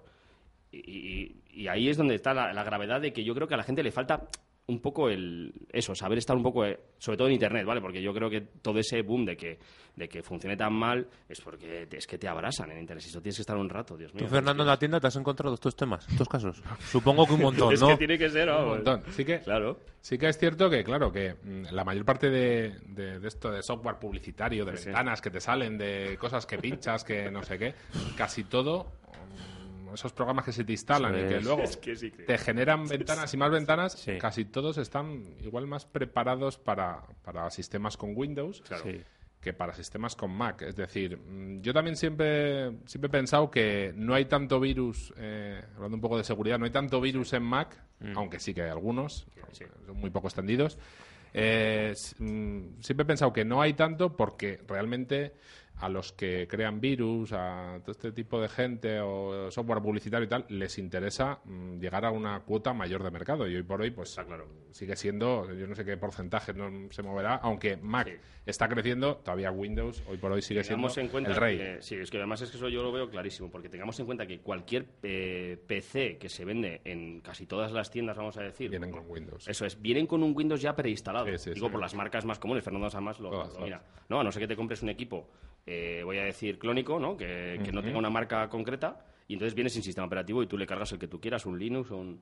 Y, 0.71 1.33
ahí 1.69 1.89
es 1.89 1.97
donde 1.97 2.15
está 2.15 2.35
la 2.35 2.63
gravedad 2.63 3.01
de 3.01 3.15
que 3.15 3.25
yo 3.25 3.35
creo 3.35 3.49
que 3.49 3.55
a 3.55 3.57
la 3.57 3.63
gente 3.63 3.83
le 3.83 3.93
falta 3.93 4.29
un 4.67 4.81
poco 4.81 5.11
el 5.11 5.53
eso, 5.71 5.95
saber 5.95 6.17
estar 6.17 6.35
un 6.35 6.43
poco, 6.43 6.65
eh, 6.65 6.79
sobre 6.97 7.19
todo 7.19 7.27
en 7.29 7.35
Internet, 7.35 7.67
¿vale? 7.67 7.83
Porque 7.83 8.01
yo 8.01 8.15
creo 8.15 8.31
que 8.31 8.41
todo 8.63 8.79
ese 8.79 9.03
boom 9.03 9.27
de 9.27 9.37
que, 9.37 9.59
de 9.95 10.09
que 10.09 10.23
funcione 10.23 10.57
tan 10.57 10.73
mal 10.73 11.07
es 11.29 11.39
porque 11.43 11.87
te- 11.87 11.99
es 11.99 12.07
que 12.07 12.17
te 12.17 12.27
abrasan 12.29 12.71
en 12.71 12.79
Internet. 12.79 13.03
Si 13.03 13.11
eso 13.11 13.21
tienes 13.21 13.37
que 13.37 13.43
estar 13.43 13.59
un 13.59 13.69
rato, 13.69 13.95
Dios 13.97 14.15
mío. 14.15 14.25
Tú, 14.25 14.31
Fernando, 14.31 14.63
en 14.63 14.69
la 14.69 14.79
tienda 14.79 14.99
te 15.01 15.07
has 15.09 15.17
encontrado 15.17 15.55
estos 15.55 15.77
temas, 15.77 16.09
estos 16.09 16.29
casos. 16.29 16.63
Supongo 16.91 17.27
que 17.27 17.35
un 17.35 17.41
montón, 17.43 17.75
es 17.75 17.81
¿no? 17.83 17.89
que 17.89 17.97
tiene 17.99 18.17
que 18.17 18.31
ser, 18.31 18.49
Un 18.49 18.69
montón. 18.69 19.03
Sí 19.11 19.23
que, 19.25 19.41
Claro. 19.41 19.81
sí 20.01 20.17
que 20.17 20.29
es 20.29 20.39
cierto 20.39 20.71
que, 20.71 20.83
claro, 20.83 21.13
que 21.13 21.35
mm, 21.35 21.65
la 21.73 21.85
mayor 21.85 22.07
parte 22.07 22.31
de, 22.31 22.75
de- 22.87 23.21
de 23.21 23.29
esto 23.29 23.51
de 23.51 23.63
software 23.63 23.99
publicitario, 23.99 24.65
de 24.65 24.79
Sí, 24.79 24.85
sí. 24.85 24.87
ventanas 24.87 25.21
que 25.21 25.31
te 25.31 25.41
salen, 25.41 25.77
de 25.77 26.17
cosas 26.19 26.47
que 26.47 26.57
pinchas, 26.57 27.05
que 27.05 27.31
no 27.31 27.43
sé 27.43 27.59
qué, 27.59 27.75
casi 28.17 28.45
todo, 28.45 28.93
esos 29.95 30.13
programas 30.13 30.45
que 30.45 30.53
se 30.53 30.65
te 30.65 30.73
instalan 30.73 31.15
y 31.15 31.29
que 31.29 31.37
es. 31.39 31.45
luego 31.45 31.63
Es 31.63 31.77
que 31.77 31.97
sí 31.97 32.11
que- 32.11 32.25
te 32.25 32.39
generan 32.39 32.87
ventanas 32.87 33.33
y 33.33 33.37
más 33.37 33.51
ventanas, 33.51 33.93
Sí. 33.93 34.19
casi 34.19 34.45
todos 34.45 34.79
están 34.79 35.25
igual 35.43 35.67
más 35.67 35.85
preparados 35.87 36.59
para, 36.59 37.03
para 37.23 37.49
sistemas 37.51 37.97
con 37.97 38.13
Windows 38.17 38.63
Sí. 38.83 39.01
que 39.41 39.53
para 39.53 39.75
sistemas 39.75 40.17
con 40.17 40.31
Mac. 40.31 40.63
Es 40.63 40.75
decir, 40.75 41.19
mm, 41.19 41.61
yo 41.61 41.73
también 41.75 41.97
siempre, 41.97 42.73
siempre 42.87 43.09
he 43.09 43.11
pensado 43.11 43.51
que 43.51 43.93
no 43.95 44.15
hay 44.15 44.25
tanto 44.25 44.59
virus, 44.59 45.13
eh, 45.19 45.63
hablando 45.77 45.97
un 45.97 46.01
poco 46.01 46.17
de 46.17 46.25
seguridad, 46.25 46.59
no 46.59 46.65
hay 46.65 46.71
tanto 46.71 47.01
virus 47.01 47.33
en 47.35 47.43
Mac, 47.43 47.77
aunque 48.17 48.39
sí 48.41 48.53
que 48.55 48.63
hay 48.63 48.71
algunos, 48.71 49.27
son 49.87 49.97
muy 49.99 50.11
poco 50.11 50.29
extendidos. 50.29 50.79
Eh, 51.37 51.95
mm, 52.19 52.81
siempre 52.81 53.03
he 53.03 53.07
pensado 53.07 53.33
que 53.33 53.45
no 53.45 53.61
hay 53.61 53.75
tanto 53.75 54.17
porque 54.17 54.61
realmente 54.69 55.35
a 55.77 55.89
los 55.89 56.13
que 56.13 56.47
crean 56.49 56.81
virus, 56.81 57.33
a 57.33 57.79
todo 57.83 57.91
este 57.93 58.13
tipo 58.13 58.41
de 58.41 58.49
gente 58.49 59.01
o 59.01 59.51
software 59.51 59.83
publicitario 59.83 60.27
y 60.27 60.29
tal, 60.29 60.45
les 60.49 60.79
interesa 60.79 61.41
mm, 61.45 61.79
llegar 61.81 62.05
a 62.05 62.11
una 62.13 62.41
cuota 62.41 62.73
mayor 62.73 63.03
de 63.03 63.11
mercado. 63.11 63.49
Y 63.49 63.57
hoy 63.57 63.63
por 63.65 63.81
hoy, 63.81 63.91
pues 63.91 64.17
sigue 64.71 64.95
siendo, 64.97 65.53
yo 65.53 65.67
no 65.67 65.75
sé 65.75 65.85
qué 65.85 65.97
porcentaje 65.97 66.55
no 66.55 66.91
se 66.93 67.03
moverá, 67.03 67.37
aunque 67.37 67.77
Mac 67.77 68.07
Sí. 68.09 68.15
está 68.47 68.69
creciendo, 68.69 69.17
todavía 69.17 69.51
Windows 69.51 70.03
hoy 70.09 70.17
por 70.17 70.33
hoy 70.33 70.43
sigue 70.43 70.63
siendo 70.63 70.89
Tengamos 70.89 70.99
en 70.99 71.09
cuenta 71.09 71.31
el 71.31 71.37
rey. 71.37 71.59
que- 71.59 71.83
sí, 71.83 71.97
es 71.97 72.11
que 72.11 72.19
además 72.19 72.41
es 72.43 72.51
que 72.51 72.57
eso 72.57 72.69
yo 72.69 72.83
lo 72.83 72.93
veo 72.93 73.11
clarísimo, 73.11 73.51
porque 73.51 73.69
tengamos 73.69 73.99
en 73.99 74.07
cuenta 74.07 74.27
que 74.27 74.41
cualquier 74.41 74.87
eh, 75.03 75.59
PC 75.67 76.19
que 76.19 76.29
se 76.29 76.45
vende 76.45 76.81
en 76.85 77.21
casi 77.21 77.47
todas 77.47 77.73
las 77.73 77.91
tiendas, 77.91 78.17
vamos 78.17 78.37
a 78.37 78.43
decir, 78.43 78.71
Vienen 78.71 78.91
con 78.93 79.09
Windows. 79.11 79.49
Eso 79.49 79.67
es, 79.67 79.81
vienen 79.81 80.07
con 80.07 80.23
un 80.23 80.35
Windows 80.37 80.61
ya 80.63 80.75
preinstalado. 80.77 81.27
Sí, 81.27 81.39
sí, 81.39 81.51
Digo 81.53 81.71
por 81.71 81.81
las 81.81 81.95
marcas 81.95 82.25
más 82.25 82.39
comunes, 82.39 82.63
Fernando 82.65 82.87
además 82.87 83.19
lo, 83.21 83.31
Todas, 83.31 83.55
lo 83.55 83.61
mira. 83.61 83.83
No, 84.09 84.21
a 84.21 84.25
no 84.25 84.31
ser 84.33 84.43
que 84.43 84.49
te 84.49 84.57
compres 84.57 84.83
un 84.83 84.89
equipo, 84.89 85.29
eh, 85.67 86.03
voy 86.05 86.19
a 86.19 86.25
decir 86.25 86.59
clónico, 86.59 86.99
¿no? 86.99 87.17
Que, 87.17 87.61
que 87.65 87.73
no 87.73 87.83
tenga 87.83 87.99
una 87.99 88.11
marca 88.11 88.49
concreta, 88.49 89.05
y 89.29 89.35
entonces 89.35 89.55
viene 89.55 89.71
sin 89.71 89.83
sistema 89.83 90.07
operativo 90.07 90.43
y 90.43 90.47
tú 90.47 90.59
le 90.59 90.67
cargas 90.67 90.93
el 90.93 90.99
que 90.99 91.09
tú 91.09 91.21
quieras, 91.21 91.47
un 91.47 91.59
Linux 91.59 91.91
un, 91.91 92.21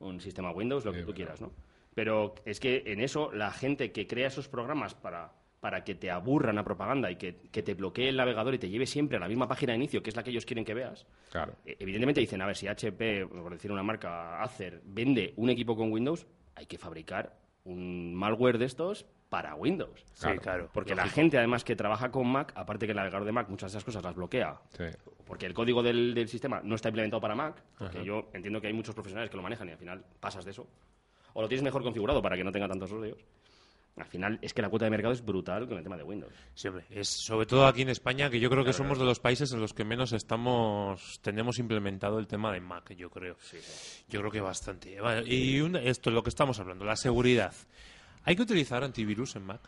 un 0.00 0.20
sistema 0.20 0.50
Windows, 0.52 0.84
lo 0.84 0.92
que 0.92 1.02
tú 1.02 1.12
quieras, 1.14 1.40
¿no? 1.40 1.52
Pero 1.94 2.34
es 2.44 2.60
que 2.60 2.84
en 2.86 3.00
eso 3.00 3.32
la 3.32 3.50
gente 3.50 3.90
que 3.92 4.06
crea 4.06 4.28
esos 4.28 4.48
programas 4.48 4.94
para 4.94 5.32
para 5.60 5.82
que 5.82 5.96
te 5.96 6.08
aburran 6.08 6.54
la 6.54 6.62
propaganda 6.62 7.10
y 7.10 7.16
que, 7.16 7.34
que 7.50 7.64
te 7.64 7.74
bloquee 7.74 8.08
el 8.10 8.16
navegador 8.16 8.54
y 8.54 8.58
te 8.60 8.68
lleve 8.70 8.86
siempre 8.86 9.16
a 9.16 9.20
la 9.20 9.26
misma 9.26 9.48
página 9.48 9.72
de 9.72 9.78
inicio, 9.78 10.00
que 10.00 10.10
es 10.10 10.14
la 10.14 10.22
que 10.22 10.30
ellos 10.30 10.46
quieren 10.46 10.64
que 10.64 10.72
veas, 10.72 11.04
Claro. 11.32 11.54
eh, 11.66 11.74
Evidentemente 11.80 12.20
dicen, 12.20 12.40
a 12.40 12.46
ver, 12.46 12.54
si 12.56 12.68
HP, 12.68 13.26
por 13.26 13.52
decir 13.52 13.72
una 13.72 13.82
marca, 13.82 14.40
Acer, 14.40 14.80
vende 14.84 15.32
un 15.36 15.50
equipo 15.50 15.74
con 15.76 15.90
Windows, 15.90 16.28
hay 16.54 16.66
que 16.66 16.78
fabricar 16.78 17.36
un 17.68 18.14
malware 18.14 18.58
de 18.58 18.64
estos 18.64 19.06
para 19.28 19.54
Windows. 19.54 20.04
Sí, 20.14 20.28
claro. 20.40 20.70
Porque 20.72 20.94
la 20.94 21.06
gente, 21.06 21.36
además, 21.36 21.62
que 21.64 21.76
trabaja 21.76 22.10
con 22.10 22.26
Mac, 22.26 22.52
aparte 22.56 22.86
que 22.86 22.92
el 22.92 22.96
navegador 22.96 23.26
de 23.26 23.32
Mac 23.32 23.48
muchas 23.50 23.70
de 23.72 23.76
esas 23.78 23.84
cosas 23.84 24.02
las 24.02 24.14
bloquea, 24.14 24.58
Sí. 24.70 24.84
porque 25.26 25.44
el 25.46 25.52
código 25.52 25.82
del, 25.82 26.14
del 26.14 26.28
sistema 26.28 26.60
no 26.64 26.74
está 26.74 26.88
implementado 26.88 27.20
para 27.20 27.34
Mac, 27.34 27.62
porque 27.78 28.02
yo 28.04 28.30
entiendo 28.32 28.60
que 28.60 28.68
hay 28.68 28.72
muchos 28.72 28.94
profesionales 28.94 29.30
que 29.30 29.36
lo 29.36 29.42
manejan 29.42 29.68
y 29.68 29.72
al 29.72 29.78
final 29.78 30.02
pasas 30.18 30.44
de 30.46 30.52
eso. 30.52 30.66
O 31.34 31.42
lo 31.42 31.48
tienes 31.48 31.62
mejor 31.62 31.82
configurado 31.82 32.22
para 32.22 32.36
que 32.36 32.42
no 32.44 32.50
tenga 32.50 32.66
tantos 32.68 32.90
rodeos. 32.90 33.18
Al 33.98 34.06
final 34.06 34.38
es 34.42 34.52
que 34.54 34.62
la 34.62 34.68
cuota 34.68 34.84
de 34.86 34.90
mercado 34.90 35.12
es 35.12 35.24
brutal 35.24 35.66
con 35.68 35.76
el 35.78 35.82
tema 35.82 35.96
de 35.96 36.02
Windows. 36.04 36.32
Sí, 36.54 36.68
hombre, 36.68 36.84
es 36.90 37.08
sobre 37.08 37.46
todo 37.46 37.66
aquí 37.66 37.82
en 37.82 37.88
España, 37.90 38.30
que 38.30 38.38
yo 38.40 38.48
creo 38.50 38.64
que 38.64 38.72
somos 38.72 38.98
de 38.98 39.04
los 39.04 39.20
países 39.20 39.52
en 39.52 39.60
los 39.60 39.74
que 39.74 39.84
menos 39.84 40.12
estamos 40.12 41.20
tenemos 41.22 41.58
implementado 41.58 42.18
el 42.18 42.26
tema 42.26 42.52
de 42.52 42.60
Mac, 42.60 42.92
yo 42.94 43.10
creo. 43.10 43.36
Yo 44.08 44.20
creo 44.20 44.30
que 44.30 44.40
bastante. 44.40 45.00
Vale, 45.00 45.22
y 45.32 45.60
un- 45.60 45.76
esto 45.76 46.10
es 46.10 46.14
lo 46.14 46.22
que 46.22 46.30
estamos 46.30 46.58
hablando, 46.60 46.84
la 46.84 46.96
seguridad. 46.96 47.52
¿Hay 48.24 48.36
que 48.36 48.42
utilizar 48.42 48.84
antivirus 48.84 49.36
en 49.36 49.44
Mac? 49.44 49.60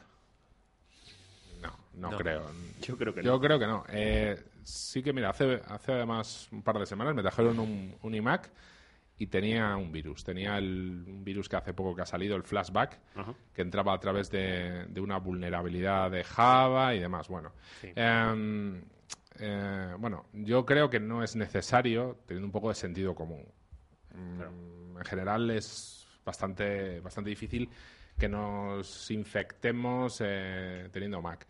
No, 1.63 1.77
no, 1.95 2.11
No. 2.13 2.17
creo. 2.19 2.51
Yo 2.83 2.97
creo 2.97 3.15
que 3.15 3.23
Yo 3.23 3.33
no. 3.33 3.41
creo 3.41 3.59
que 3.59 3.67
no. 3.67 3.85
Eh, 3.89 4.43
sí 4.65 5.03
que, 5.03 5.13
mira, 5.13 5.31
hace, 5.31 5.61
hace 5.69 5.93
además 5.93 6.49
un 6.53 6.63
par 6.63 6.79
de 6.79 6.87
semanas 6.87 7.15
me 7.15 7.23
trajeron 7.23 7.59
un, 7.59 7.95
un 8.03 8.15
iMac 8.15 8.51
y 9.21 9.27
tenía 9.27 9.77
un 9.77 9.93
virus. 9.93 10.25
Tenía 10.25 10.57
el, 10.57 11.05
un 11.07 11.23
virus 11.23 11.47
que 11.49 11.57
hace 11.57 11.75
poco 11.75 11.95
que 11.95 12.01
ha 12.03 12.07
salido, 12.07 12.37
el 12.37 12.43
flashback, 12.43 12.99
Ajá. 13.15 13.35
que 13.53 13.61
entraba 13.63 13.93
a 13.93 14.01
través 14.01 14.31
de, 14.31 14.87
de 14.89 15.01
una 15.01 15.19
vulnerabilidad 15.19 16.11
de 16.11 16.25
Java 16.25 16.95
y 16.95 17.01
demás. 17.01 17.29
Bueno, 17.29 17.53
Sí. 17.83 17.93
Em, 17.95 18.83
eh, 19.39 19.95
bueno, 19.99 20.25
yo 20.33 20.65
creo 20.65 20.89
que 20.89 20.99
no 21.01 21.23
es 21.23 21.37
necesario 21.37 22.19
teniendo 22.27 22.47
un 22.47 22.53
poco 22.53 22.71
de 22.71 22.75
sentido 22.75 23.15
común. 23.15 23.45
Mm, 24.15 24.99
En 24.99 25.05
general 25.05 25.51
es 25.51 26.07
bastante, 26.25 27.01
bastante 27.01 27.31
difícil 27.31 27.69
que 28.19 28.29
nos 28.29 29.11
infectemos 29.11 30.21
eh, 30.25 30.89
teniendo 30.93 31.21
Mac. 31.23 31.47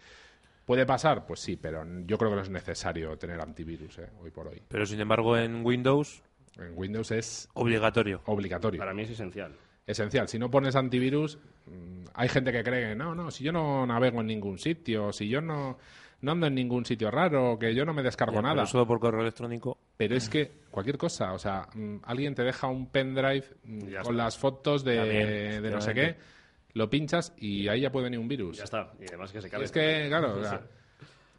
¿Puede 0.64 0.86
pasar? 0.86 1.26
Pues 1.26 1.40
sí, 1.40 1.56
pero 1.56 1.84
yo 2.06 2.16
creo 2.18 2.30
que 2.30 2.36
no 2.36 2.42
es 2.42 2.50
necesario 2.50 3.16
tener 3.18 3.40
antivirus 3.40 3.98
eh, 3.98 4.08
hoy 4.20 4.30
por 4.30 4.46
hoy. 4.48 4.62
Pero 4.68 4.86
sin 4.86 5.00
embargo 5.00 5.36
en 5.36 5.64
Windows, 5.66 6.22
En 6.58 6.72
Windows 6.76 7.10
es 7.12 7.48
obligatorio. 7.54 8.22
obligatorio. 8.26 8.78
Para 8.78 8.92
mí 8.94 9.02
es 9.02 9.10
esencial. 9.10 9.54
esencial. 9.86 10.28
Si 10.28 10.38
no 10.38 10.50
pones 10.50 10.76
antivirus, 10.76 11.38
mm, 11.66 12.04
hay 12.14 12.28
gente 12.28 12.52
que 12.52 12.62
cree 12.62 12.90
que 12.90 12.94
no, 12.94 13.14
no, 13.14 13.30
si 13.30 13.44
yo 13.44 13.52
no 13.52 13.86
navego 13.86 14.20
en 14.20 14.26
ningún 14.28 14.58
sitio, 14.58 15.12
si 15.12 15.28
yo 15.28 15.40
no, 15.40 15.78
no 16.20 16.32
ando 16.32 16.46
en 16.46 16.54
ningún 16.54 16.84
sitio 16.84 17.10
raro, 17.10 17.58
que 17.58 17.74
yo 17.74 17.84
no 17.84 17.92
me 17.94 18.02
descargo 18.02 18.36
Ya, 18.36 18.42
nada. 18.42 18.54
pero 18.54 18.66
solo 18.66 18.86
por 18.86 19.00
correo 19.00 19.22
electrónico. 19.22 19.78
Pero 19.96 20.14
es 20.16 20.28
que 20.28 20.50
cualquier 20.70 20.96
cosa, 20.98 21.32
o 21.32 21.38
sea, 21.38 21.66
mm, 21.74 21.96
alguien 22.04 22.34
te 22.34 22.42
deja 22.44 22.66
un 22.68 22.86
pendrive 22.90 23.44
mm, 23.64 23.78
Ya 23.88 24.02
con 24.02 24.12
está. 24.14 24.24
las 24.24 24.38
fotos 24.38 24.84
de, 24.84 25.60
de 25.60 25.70
no 25.70 25.80
sé 25.80 25.94
qué, 25.94 26.16
lo 26.74 26.88
pinchas 26.88 27.34
y 27.38 27.66
ahí 27.66 27.80
ya 27.80 27.90
puede 27.90 28.04
venir 28.04 28.20
un 28.20 28.28
virus. 28.28 28.58
Ya 28.58 28.64
está. 28.64 28.92
Y 29.00 29.04
además 29.08 29.32
que 29.32 29.40
se 29.40 29.50
cabe. 29.50 29.64
es 29.64 29.72
que, 29.72 30.06
claro, 30.08 30.38
o 30.38 30.44
sea, 30.44 30.62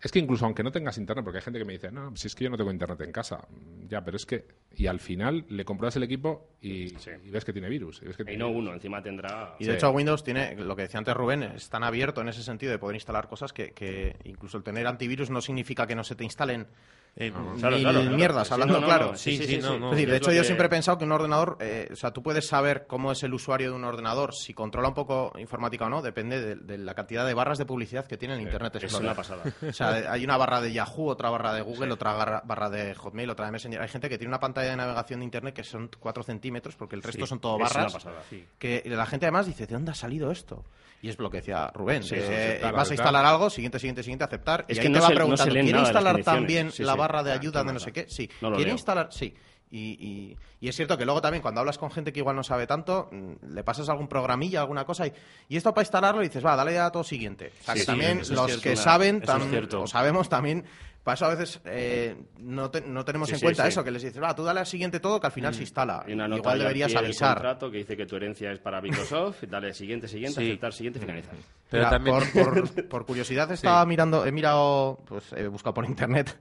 es 0.04 0.12
que 0.12 0.20
incluso 0.20 0.46
aunque 0.46 0.64
no 0.64 0.72
tengas 0.72 0.98
internet, 0.98 1.24
porque 1.24 1.38
hay 1.40 1.44
gente 1.44 1.60
que 1.60 1.66
me 1.66 1.74
dice, 1.74 1.92
no, 1.92 2.16
si 2.16 2.28
es 2.28 2.36
que 2.36 2.44
yo 2.46 2.50
no 2.50 2.58
tengo 2.58 2.72
internet 2.72 3.00
en 3.02 3.12
casa, 3.12 3.38
Mm, 3.50 3.88
ya, 3.88 4.04
pero 4.04 4.18
es 4.18 4.26
que, 4.26 4.46
y 4.76 4.88
al 4.88 5.00
final 5.00 5.46
le 5.50 5.64
compras 5.66 5.96
el 5.96 6.04
equipo 6.04 6.50
y, 6.62 6.90
Sí. 6.90 7.12
y 7.24 7.30
ves 7.30 7.46
que 7.46 7.54
tiene 7.54 7.70
virus. 7.70 8.02
Y, 8.02 8.06
ves 8.06 8.18
que 8.18 8.24
Y 8.24 8.26
tiene 8.26 8.40
no 8.40 8.48
virus. 8.50 8.62
uno, 8.64 8.74
encima 8.74 9.02
tendrá... 9.04 9.56
Y 9.60 9.66
de 9.66 9.72
Sí. 9.72 9.76
hecho 9.78 9.92
Windows 9.92 10.24
tiene, 10.24 10.56
lo 10.56 10.76
que 10.76 10.84
decía 10.84 10.98
antes 10.98 11.14
Rubén, 11.16 11.44
es 11.44 11.70
tan 11.70 11.84
abierto 11.84 12.22
en 12.22 12.30
ese 12.30 12.44
sentido 12.44 12.72
de 12.72 12.80
poder 12.80 12.96
instalar 12.96 13.28
cosas 13.28 13.54
que, 13.54 13.72
que 13.72 14.16
incluso 14.24 14.58
el 14.58 14.64
tener 14.64 14.88
antivirus 14.88 15.30
no 15.30 15.42
significa 15.42 15.86
que 15.88 15.96
no 15.96 16.04
se 16.04 16.16
te 16.16 16.24
instalen 16.24 16.68
Eh, 17.14 17.30
Claro, 17.30 17.52
mil 17.52 17.60
claro, 17.60 17.78
claro. 18.02 18.16
mierdas, 18.16 18.52
hablando 18.54 18.80
no, 18.80 18.86
claro. 18.88 19.12
no, 19.12 19.18
Sí, 19.18 19.38
sí, 19.38 19.58
no, 19.62 19.78
no. 19.78 19.88
Es 19.88 19.92
decir, 19.92 20.10
de 20.10 20.16
Es 20.16 20.22
hecho 20.22 20.32
yo 20.32 20.42
que- 20.42 20.46
siempre 20.46 20.68
he 20.68 20.70
pensado 20.70 20.98
que 20.98 21.04
un 21.04 21.12
ordenador, 21.12 21.58
eh, 21.60 21.90
o 21.92 21.96
sea, 21.98 22.12
tú 22.12 22.24
puedes 22.24 22.48
saber 22.48 22.86
cómo 22.88 23.12
es 23.12 23.22
el 23.24 23.34
usuario 23.34 23.70
de 23.70 23.76
un 23.76 23.84
ordenador, 23.84 24.34
si 24.34 24.54
controla 24.54 24.88
un 24.88 24.94
poco 24.94 25.34
informática 25.38 25.86
o 25.88 25.90
no, 25.90 26.02
depende 26.02 26.40
de, 26.42 26.56
de 26.56 26.78
la 26.78 26.94
cantidad 26.94 27.26
de 27.26 27.34
barras 27.34 27.58
de 27.58 27.66
publicidad 27.66 28.06
que 28.06 28.16
tiene 28.16 28.36
el 28.36 28.42
Internet 28.42 28.76
Es 28.76 28.84
Explorer. 28.84 29.08
una 29.10 29.16
pasada. 29.16 29.44
O 29.70 29.74
sea, 29.74 29.90
hay 30.12 30.24
una 30.24 30.38
barra 30.38 30.62
de 30.62 30.72
Yahoo, 30.72 31.10
otra 31.10 31.30
barra 31.30 31.54
de 31.54 31.62
Google, 31.62 31.92
otra 31.92 32.14
barra, 32.14 32.42
barra 32.46 32.70
de 32.70 32.96
Hotmail, 32.96 33.30
otra 33.30 33.46
de 33.46 33.52
Messenger. 33.52 33.82
Hay 33.82 33.90
gente 33.90 34.08
que 34.08 34.18
tiene 34.18 34.30
una 34.30 34.40
pantalla 34.40 34.70
de 34.70 34.78
navegación 34.78 35.20
de 35.20 35.26
Internet 35.26 35.54
que 35.54 35.64
son 35.66 35.90
4 36.00 36.24
centímetros, 36.24 36.78
porque 36.78 36.96
el 36.96 37.04
resto 37.04 37.28
son 37.28 37.42
todo 37.42 37.56
Es 37.56 37.60
una 37.60 37.70
barras. 37.70 37.94
pasada. 37.94 38.22
Que 38.58 38.84
la 38.86 39.06
gente 39.06 39.26
además 39.26 39.48
dice, 39.48 39.68
¿de 39.68 39.74
dónde 39.74 39.92
ha 39.92 39.96
salido 39.96 40.32
esto? 40.32 40.64
Y 41.04 41.10
es 41.10 41.18
lo 41.18 41.30
que 41.32 41.38
decía 41.38 41.72
Rubén. 41.74 42.04
Sí, 42.04 42.14
eh, 42.16 42.20
aceptar, 42.60 42.74
vas 42.76 42.90
a 42.90 42.94
instalar 42.94 43.26
algo, 43.26 43.50
siguiente, 43.50 43.80
siguiente, 43.80 44.04
siguiente, 44.04 44.24
aceptar. 44.24 44.66
Es 44.68 44.78
y 44.78 44.82
que 44.82 44.88
ahí 44.88 44.94
no 44.94 45.00
te 45.00 45.02
va 45.02 45.08
se- 45.08 45.14
no 45.14 45.18
preguntando, 45.18 45.54
leen 45.54 45.66
¿quiere 45.66 45.80
instalar 45.80 46.24
también 46.24 46.72
la 46.78 46.96
barra 46.96 47.24
de 47.24 47.32
Ah, 47.32 47.36
ayuda 47.36 47.64
de 47.64 47.74
no 47.74 47.80
sé 47.80 47.92
qué? 47.92 48.06
Sí. 48.08 48.30
No 48.42 48.54
¿Quiere 48.54 48.72
instalar? 48.72 49.08
Sí. 49.12 49.34
Y, 49.74 49.92
y- 50.06 50.38
y 50.60 50.68
es 50.68 50.76
cierto 50.76 50.98
que 50.98 51.06
luego 51.06 51.22
también 51.22 51.42
cuando 51.42 51.62
hablas 51.62 51.78
con 51.78 51.90
gente 51.92 52.12
que 52.12 52.20
igual 52.20 52.36
no 52.36 52.44
sabe 52.44 52.68
tanto, 52.68 53.08
mm, 53.12 53.54
le 53.54 53.64
pasas 53.64 53.88
algún 53.88 54.10
programilla, 54.10 54.60
alguna 54.60 54.84
cosa 54.86 55.08
y, 55.08 55.14
y 55.48 55.56
esto 55.56 55.74
para 55.74 55.84
instalarlo 55.84 56.22
y 56.22 56.28
dices, 56.28 56.46
va, 56.46 56.56
dale 56.58 56.78
a 56.78 56.92
todo 56.92 57.06
siguiente. 57.06 57.54
O 57.62 57.64
sea, 57.64 57.74
que 57.76 57.80
Sí, 57.80 57.86
también 57.86 58.18
los 58.18 58.28
cierto, 58.28 58.62
que 58.62 58.76
saben, 58.76 59.22
es 59.24 59.30
tam- 59.30 59.74
o 59.76 59.88
sabemos 59.88 60.28
también, 60.28 60.66
para 61.06 61.16
eso 61.16 61.26
a 61.26 61.30
veces 61.30 61.62
eh, 61.66 62.16
no, 62.38 62.70
te- 62.70 62.82
no 62.82 63.06
tenemos 63.06 63.30
Sí, 63.30 63.36
en 63.36 63.40
sí, 63.40 63.46
cuenta 63.46 63.64
sí. 63.64 63.70
eso, 63.70 63.84
que 63.84 63.92
les 63.92 64.04
dices, 64.04 64.22
va, 64.22 64.36
tú 64.36 64.44
dale 64.44 64.60
al 64.60 64.68
siguiente 64.68 65.00
todo 65.00 65.22
que 65.22 65.28
al 65.28 65.32
final 65.34 65.54
se 65.54 65.62
instala. 65.62 66.04
Hay 66.06 66.14
una 66.14 66.28
nota 66.28 66.40
Igual 66.42 66.60
deberías 66.60 66.94
avisar. 66.96 67.36
contrato 67.36 67.72
que 67.72 67.78
dice 67.78 67.96
que 67.96 68.06
tu 68.06 68.18
herencia 68.18 68.52
es 68.52 68.60
para 68.60 68.82
Microsoft, 68.82 69.44
dale 69.50 69.74
siguiente, 69.74 70.10
siguiente, 70.10 70.42
Sí. 70.42 70.48
aceptar, 70.50 70.74
siguiente, 70.74 71.00
finalizar. 71.00 71.34
Pero 71.70 71.84
Mira, 71.84 71.90
también... 71.90 72.16
por, 72.18 72.32
por- 72.34 72.88
por 72.90 73.06
curiosidad 73.06 73.50
estaba 73.54 73.86
mirando, 73.86 74.26
he 74.26 74.34
mirado, 74.34 75.00
pues 75.08 75.32
he 75.32 75.48
buscado 75.48 75.74
por 75.74 75.86
internet 75.86 76.38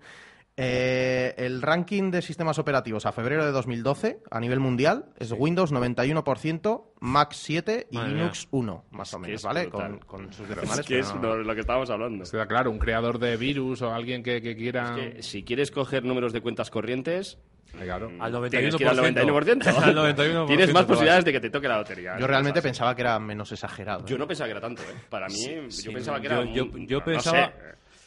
eh, 0.56 1.34
el 1.38 1.62
ranking 1.62 2.10
de 2.10 2.20
sistemas 2.22 2.58
operativos 2.58 3.06
a 3.06 3.12
febrero 3.12 3.44
de 3.46 3.52
2012 3.52 4.20
a 4.30 4.40
nivel 4.40 4.60
mundial 4.60 5.06
es 5.18 5.32
Windows 5.32 5.72
91%, 5.72 6.82
Mac 7.00 7.32
7 7.32 7.86
y 7.90 7.96
Madre 7.96 8.12
Linux 8.14 8.48
1, 8.50 8.84
más 8.90 9.14
o 9.14 9.18
menos, 9.18 9.42
¿vale? 9.42 9.68
Con, 9.70 9.98
con 10.00 10.32
sus 10.32 10.46
decimales. 10.48 10.80
Es 10.80 10.86
que 10.86 10.94
pero 10.96 11.06
es 11.06 11.14
no- 11.14 11.36
lo, 11.36 11.54
que 11.54 11.60
estábamos 11.60 11.88
hablando. 11.90 12.24
Queda 12.30 12.46
claro, 12.46 12.70
un 12.70 12.78
creador 12.78 13.18
de 13.18 13.36
virus 13.36 13.80
o 13.82 13.92
alguien 13.92 14.22
que, 14.22 14.42
que 14.42 14.54
quiera... 14.56 14.94
Que 14.94 15.22
si 15.22 15.42
quieres 15.44 15.70
coger 15.70 16.04
números 16.04 16.32
de 16.32 16.40
cuentas 16.42 16.70
corrientes, 16.70 17.38
Eh, 17.78 17.84
claro. 17.84 18.10
Al 18.18 18.32
91%. 18.34 18.50
tienes 18.50 18.76
que 18.76 18.82
ir 18.82 18.88
al 18.90 18.98
91%. 18.98 19.66
Al 19.82 19.96
91%. 19.96 20.46
Tienes 20.48 20.72
más 20.74 20.84
posibilidades 20.84 21.24
de 21.24 21.32
que 21.32 21.40
te 21.40 21.50
toque 21.50 21.68
la 21.68 21.78
lotería. 21.78 22.18
Yo 22.18 22.26
realmente 22.26 22.60
pensaba 22.60 22.94
que 22.94 23.02
era 23.02 23.18
menos 23.18 23.50
exagerado. 23.52 24.04
Yo 24.04 24.18
no 24.18 24.26
pensaba 24.26 24.48
que 24.48 24.52
era 24.52 24.60
tanto, 24.60 24.82
¿eh? 24.82 24.94
Para 25.08 25.26
mí, 25.28 25.34
Sí, 25.70 25.84
yo 25.84 25.92
pensaba 25.92 26.20
que 26.20 26.26
era... 26.26 26.44
yo- 26.44 26.66
yo- 26.66 26.78
yo 26.78 26.98
no 26.98 27.04
pensaba- 27.04 27.46
sé. 27.46 27.52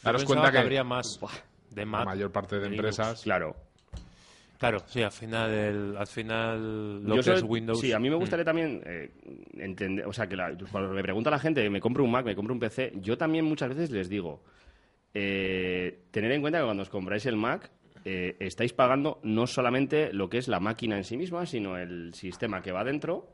Daros 0.02 0.24
cuenta 0.24 0.42
pensaba 0.44 0.52
que- 0.52 0.58
habría 0.58 0.84
más 0.84 1.18
de 1.74 1.86
La 1.86 2.04
mayor 2.04 2.30
parte 2.32 2.58
de 2.58 2.66
empresas... 2.68 3.22
Claro. 3.22 3.56
Claro, 4.58 4.78
sí, 4.86 5.02
al 5.02 5.10
final, 5.10 5.50
el- 5.50 5.96
al 5.96 6.06
final 6.06 7.02
lo 7.02 7.08
Yo 7.10 7.16
que 7.16 7.22
soy- 7.24 7.34
es 7.34 7.42
Windows. 7.42 7.80
Sí, 7.80 7.92
a 7.92 7.98
mí 7.98 8.08
me 8.08 8.16
Mm. 8.16 8.20
gustaría 8.20 8.44
también 8.44 8.82
eh, 8.86 9.10
entender, 9.58 10.06
o 10.06 10.12
sea, 10.12 10.26
que 10.28 10.36
la- 10.36 10.56
cuando 10.70 10.90
me 10.94 11.02
pregunta 11.02 11.30
la 11.30 11.38
gente, 11.38 11.68
me 11.68 11.80
compro 11.80 12.04
un 12.04 12.10
Mac, 12.10 12.24
me 12.24 12.34
compro 12.34 12.54
un 12.54 12.60
PC, 12.60 12.92
yo 12.96 13.18
también 13.18 13.44
muchas 13.44 13.68
veces 13.70 13.90
les 13.90 14.08
digo, 14.08 14.42
eh, 15.12 16.04
tener 16.10 16.32
en 16.32 16.40
cuenta 16.40 16.58
que 16.60 16.64
cuando 16.64 16.82
os 16.82 16.88
compráis 16.88 17.26
el 17.26 17.36
Mac, 17.36 17.70
eh, 18.04 18.36
estáis 18.40 18.72
pagando 18.72 19.20
no 19.22 19.46
solamente 19.46 20.12
lo 20.12 20.28
que 20.30 20.38
es 20.38 20.48
la 20.48 20.60
máquina 20.60 20.96
en 20.96 21.04
sí 21.04 21.16
misma, 21.16 21.46
sino 21.46 21.76
el 21.76 22.14
sistema 22.14 22.62
que 22.62 22.72
va 22.72 22.84
dentro. 22.84 23.28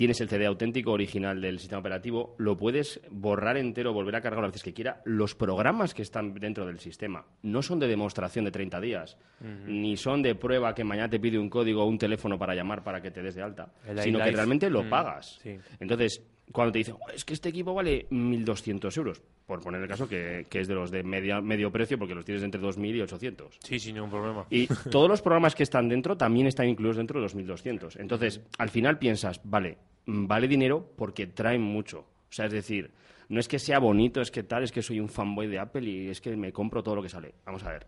Tienes 0.00 0.18
el 0.22 0.30
CD 0.30 0.46
auténtico 0.46 0.92
original 0.92 1.42
del 1.42 1.58
sistema 1.58 1.80
operativo, 1.80 2.34
lo 2.38 2.56
puedes 2.56 3.02
borrar 3.10 3.58
entero, 3.58 3.92
volver 3.92 4.16
a 4.16 4.22
cargar 4.22 4.40
las 4.40 4.52
veces 4.52 4.62
que 4.62 4.72
quiera. 4.72 5.02
Los 5.04 5.34
programas 5.34 5.92
que 5.92 6.00
están 6.00 6.32
dentro 6.32 6.64
del 6.64 6.78
sistema 6.78 7.26
no 7.42 7.60
son 7.60 7.78
de 7.80 7.86
demostración 7.86 8.46
de 8.46 8.50
30 8.50 8.80
días, 8.80 9.18
ni 9.66 9.98
son 9.98 10.22
de 10.22 10.34
prueba 10.34 10.74
que 10.74 10.84
mañana 10.84 11.10
te 11.10 11.20
pide 11.20 11.38
un 11.38 11.50
código 11.50 11.82
o 11.82 11.86
un 11.86 11.98
teléfono 11.98 12.38
para 12.38 12.54
llamar 12.54 12.82
para 12.82 13.02
que 13.02 13.10
te 13.10 13.20
des 13.22 13.34
de 13.34 13.42
alta, 13.42 13.74
El 13.86 13.98
sino 14.00 14.20
que 14.20 14.30
realmente 14.32 14.70
lo 14.70 14.84
Mm, 14.84 14.88
pagas. 14.88 15.38
sí. 15.42 15.58
Entonces, 15.78 16.22
cuando 16.52 16.72
te 16.72 16.78
dicen, 16.78 16.94
"Oh, 17.00 17.10
es 17.10 17.24
que 17.24 17.34
este 17.34 17.48
equipo 17.48 17.74
vale 17.74 18.06
1.200 18.10 18.96
euros, 18.96 19.22
por 19.46 19.60
poner 19.60 19.80
el 19.82 19.88
caso 19.88 20.08
que, 20.08 20.46
que 20.48 20.60
es 20.60 20.68
de 20.68 20.74
los 20.74 20.90
de 20.90 21.02
media, 21.02 21.40
medio 21.40 21.70
precio, 21.70 21.98
porque 21.98 22.14
los 22.14 22.24
tienes 22.24 22.42
entre 22.42 22.60
2.000 22.60 22.96
y 22.96 23.00
800. 23.02 23.58
Sí, 23.62 23.78
sin 23.78 23.94
ningún 23.94 24.10
problema. 24.10 24.46
Y 24.50 24.66
todos 24.90 25.08
los 25.08 25.22
programas 25.22 25.54
que 25.54 25.62
están 25.62 25.88
dentro 25.88 26.16
también 26.16 26.46
están 26.46 26.68
incluidos 26.68 26.96
dentro 26.96 27.18
de 27.18 27.22
los 27.24 27.34
1200. 27.34 27.96
Entonces, 27.96 28.40
al 28.58 28.68
final 28.70 28.98
piensas, 28.98 29.40
vale, 29.44 29.78
mm, 30.06 30.26
vale 30.26 30.48
dinero 30.48 30.92
porque 30.96 31.26
traen 31.26 31.62
mucho. 31.62 32.00
O 32.00 32.32
sea, 32.32 32.46
es 32.46 32.52
decir, 32.52 32.90
no 33.28 33.38
es 33.40 33.48
que 33.48 33.58
sea 33.58 33.78
bonito, 33.78 34.20
es 34.20 34.30
que 34.30 34.42
tal, 34.42 34.62
es 34.64 34.72
que 34.72 34.82
soy 34.82 34.98
un 35.00 35.08
fanboy 35.08 35.46
de 35.46 35.58
Apple 35.58 35.88
y 35.88 36.08
es 36.08 36.20
que 36.20 36.36
me 36.36 36.52
compro 36.52 36.82
todo 36.82 36.96
lo 36.96 37.02
que 37.02 37.08
sale. 37.08 37.34
Vamos 37.46 37.62
a 37.64 37.70
ver. 37.72 37.86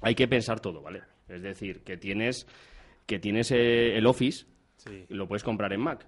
Hay 0.00 0.14
que 0.14 0.26
pensar 0.28 0.60
todo, 0.60 0.82
¿vale? 0.82 1.02
Es 1.28 1.42
decir, 1.42 1.80
que 1.82 1.96
tienes, 1.96 2.46
que 3.06 3.18
tienes 3.18 3.50
eh, 3.52 3.96
el 3.96 4.06
Office 4.06 4.46
Sí. 4.76 5.04
y 5.08 5.14
lo 5.14 5.28
puedes 5.28 5.44
comprar 5.44 5.72
en 5.72 5.80
Mac. 5.80 6.04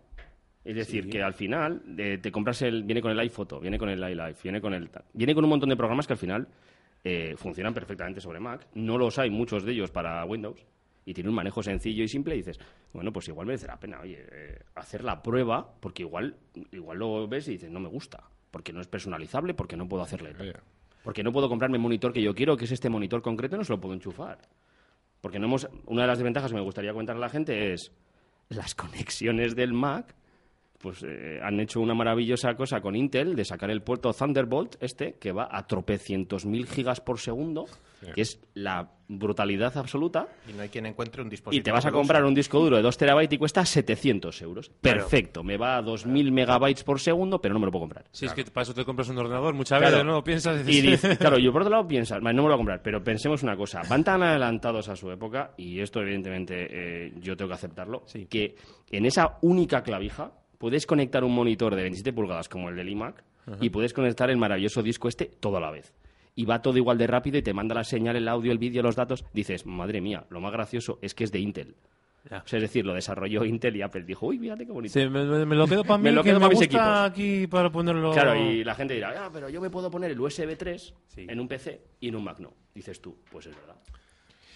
Es 0.64 0.76
decir, 0.76 1.10
que 1.10 1.22
al 1.22 1.34
final 1.34 1.82
eh, 1.98 2.18
te 2.20 2.32
compras 2.32 2.62
el. 2.62 2.84
Viene 2.84 3.02
con 3.02 3.10
el 3.10 3.18
iPhoto, 3.20 3.60
viene 3.60 3.78
con 3.78 3.90
el 3.90 3.98
iLife, 3.98 4.42
viene 4.42 4.60
con 4.60 4.72
el. 4.72 4.88
Viene 5.12 5.34
con 5.34 5.44
un 5.44 5.50
montón 5.50 5.68
de 5.68 5.76
programas 5.76 6.06
que 6.06 6.14
al 6.14 6.18
final 6.18 6.48
eh, 7.04 7.34
funcionan 7.36 7.74
perfectamente 7.74 8.20
sobre 8.20 8.40
Mac. 8.40 8.66
No 8.74 8.96
los 8.96 9.18
hay 9.18 9.28
muchos 9.28 9.64
de 9.64 9.72
ellos 9.72 9.90
para 9.90 10.24
Windows. 10.24 10.64
Y 11.04 11.12
tiene 11.12 11.28
un 11.28 11.36
manejo 11.36 11.62
sencillo 11.62 12.02
y 12.02 12.08
simple. 12.08 12.34
Y 12.34 12.38
dices, 12.38 12.58
bueno, 12.94 13.12
pues 13.12 13.28
igual 13.28 13.46
merece 13.46 13.66
la 13.66 13.78
pena, 13.78 14.00
oye, 14.00 14.24
eh, 14.32 14.58
hacer 14.74 15.04
la 15.04 15.22
prueba, 15.22 15.68
porque 15.80 16.02
igual, 16.02 16.34
igual 16.72 16.98
lo 16.98 17.28
ves 17.28 17.46
y 17.48 17.52
dices, 17.52 17.70
no 17.70 17.78
me 17.78 17.88
gusta. 17.88 18.24
Porque 18.50 18.72
no 18.72 18.80
es 18.80 18.86
personalizable, 18.86 19.52
porque 19.52 19.76
no 19.76 19.86
puedo 19.86 20.02
hacerle. 20.02 20.32
Oye, 20.40 20.54
Porque 21.02 21.22
no 21.22 21.30
puedo 21.30 21.50
comprarme 21.50 21.76
el 21.76 21.82
monitor 21.82 22.14
que 22.14 22.22
yo 22.22 22.34
quiero, 22.34 22.56
que 22.56 22.64
es 22.64 22.72
este 22.72 22.88
monitor 22.88 23.20
concreto, 23.20 23.58
no 23.58 23.64
se 23.64 23.72
lo 23.74 23.80
puedo 23.80 23.92
enchufar. 23.92 24.38
Porque 25.20 25.38
no 25.38 25.46
hemos, 25.46 25.68
una 25.86 26.02
de 26.02 26.08
las 26.08 26.18
desventajas 26.18 26.50
que 26.50 26.56
me 26.56 26.62
gustaría 26.62 26.94
contar 26.94 27.16
a 27.16 27.18
la 27.18 27.28
gente 27.28 27.74
es 27.74 27.92
las 28.48 28.74
conexiones 28.74 29.54
del 29.54 29.74
Mac. 29.74 30.14
Pues 30.84 31.02
eh, 31.02 31.40
han 31.42 31.58
hecho 31.60 31.80
una 31.80 31.94
maravillosa 31.94 32.54
cosa 32.56 32.82
con 32.82 32.94
Intel 32.94 33.34
de 33.34 33.46
sacar 33.46 33.70
el 33.70 33.80
puerto 33.80 34.12
Thunderbolt 34.12 34.76
este 34.80 35.14
que 35.14 35.32
va 35.32 35.48
a 35.50 35.66
tropecientos 35.66 36.44
mil 36.44 36.66
gigas 36.66 37.00
por 37.00 37.18
segundo, 37.18 37.64
que 38.14 38.20
es 38.20 38.38
la 38.52 38.90
brutalidad 39.08 39.74
absoluta. 39.78 40.28
Y 40.46 40.52
no 40.52 40.60
hay 40.60 40.68
quien 40.68 40.84
encuentre 40.84 41.22
un 41.22 41.30
dispositivo. 41.30 41.58
Y 41.58 41.64
te 41.64 41.72
vas 41.72 41.86
a 41.86 41.90
comprar 41.90 42.22
un 42.26 42.34
disco 42.34 42.60
duro 42.60 42.76
de 42.76 42.82
2 42.82 42.98
terabytes 42.98 43.34
y 43.34 43.38
cuesta 43.38 43.64
700 43.64 44.42
euros. 44.42 44.68
Perfecto, 44.82 45.42
me 45.42 45.56
va 45.56 45.76
a 45.78 45.82
2000 45.82 46.30
megabytes 46.32 46.84
por 46.84 47.00
segundo, 47.00 47.40
pero 47.40 47.54
no 47.54 47.60
me 47.60 47.64
lo 47.66 47.72
puedo 47.72 47.84
comprar. 47.84 48.04
Si 48.12 48.26
es 48.26 48.34
que 48.34 48.44
para 48.44 48.64
eso 48.64 48.74
te 48.74 48.84
compras 48.84 49.08
un 49.08 49.16
ordenador, 49.16 49.54
muchas 49.54 49.78
Claro. 49.78 49.92
veces 49.96 50.06
no 50.06 50.12
lo 50.12 50.22
piensas. 50.24 50.68
Y 50.68 50.82
dice- 50.82 51.16
claro, 51.18 51.38
yo 51.38 51.50
por 51.50 51.62
otro 51.62 51.70
lado 51.70 51.88
piensas, 51.88 52.20
"Vale, 52.20 52.36
no 52.36 52.42
me 52.42 52.48
lo 52.50 52.56
voy 52.56 52.56
a 52.56 52.58
comprar, 52.58 52.82
pero 52.82 53.02
pensemos 53.02 53.42
una 53.42 53.56
cosa, 53.56 53.80
van 53.88 54.04
tan 54.04 54.22
adelantados 54.22 54.90
a 54.90 54.96
su 54.96 55.10
época, 55.10 55.54
y 55.56 55.80
esto 55.80 56.02
evidentemente 56.02 56.66
eh, 57.06 57.12
yo 57.22 57.38
tengo 57.38 57.48
que 57.48 57.54
aceptarlo, 57.54 58.02
Sí. 58.04 58.26
que 58.26 58.54
en 58.90 59.06
esa 59.06 59.38
única 59.40 59.82
clavija 59.82 60.30
puedes 60.64 60.86
conectar 60.86 61.22
un 61.24 61.34
monitor 61.34 61.74
de 61.74 61.82
27 61.82 62.14
pulgadas 62.14 62.48
como 62.48 62.70
el 62.70 62.76
del 62.76 62.88
iMac 62.88 63.22
y 63.60 63.68
puedes 63.68 63.92
conectar 63.92 64.30
el 64.30 64.38
maravilloso 64.38 64.82
disco 64.82 65.08
este 65.08 65.26
todo 65.26 65.58
a 65.58 65.60
la 65.60 65.70
vez. 65.70 65.92
Y 66.34 66.46
va 66.46 66.62
todo 66.62 66.78
igual 66.78 66.96
de 66.96 67.06
rápido 67.06 67.36
y 67.36 67.42
te 67.42 67.52
manda 67.52 67.74
la 67.74 67.84
señal, 67.84 68.16
el 68.16 68.26
audio, 68.28 68.50
el 68.50 68.56
vídeo, 68.56 68.82
los 68.82 68.96
datos. 68.96 69.26
Dices, 69.34 69.66
madre 69.66 70.00
mía, 70.00 70.24
lo 70.30 70.40
más 70.40 70.52
gracioso 70.52 70.98
es 71.02 71.14
que 71.14 71.24
es 71.24 71.32
de 71.32 71.40
Intel. 71.40 71.74
Ya. 72.30 72.38
O 72.38 72.48
sea, 72.48 72.56
es 72.56 72.62
decir, 72.62 72.86
lo 72.86 72.94
desarrolló 72.94 73.44
Intel 73.44 73.76
y 73.76 73.82
Apple 73.82 74.04
dijo, 74.04 74.26
uy, 74.28 74.38
fíjate 74.38 74.64
qué 74.64 74.72
bonito. 74.72 74.94
Sí, 74.98 75.06
me, 75.06 75.22
me- 75.26 75.44
me 75.44 75.54
lo 75.54 75.66
quedo 75.66 75.84
para 75.84 75.98
mí, 75.98 76.04
Me 76.04 76.12
lo 76.12 76.22
que 76.22 76.30
quedo 76.30 76.40
me 76.40 76.46
pa' 76.46 76.48
mis 76.48 76.58
gusta 76.60 76.64
equipos. 76.64 77.10
aquí 77.10 77.46
para 77.46 77.70
ponerlo... 77.70 78.12
Claro, 78.12 78.34
y 78.34 78.64
la 78.64 78.74
gente 78.74 78.94
dirá, 78.94 79.26
ah, 79.26 79.30
pero 79.30 79.50
yo 79.50 79.60
me 79.60 79.68
puedo 79.68 79.90
poner 79.90 80.12
el 80.12 80.18
USB 80.18 80.56
3 80.56 80.94
Sí. 81.08 81.26
en 81.28 81.38
un 81.40 81.46
PC 81.46 81.82
y 82.00 82.08
en 82.08 82.16
un 82.16 82.24
Mac 82.24 82.38
no. 82.40 82.54
Dices 82.74 83.02
tú, 83.02 83.18
pues 83.30 83.44
es 83.44 83.54
verdad. 83.54 83.76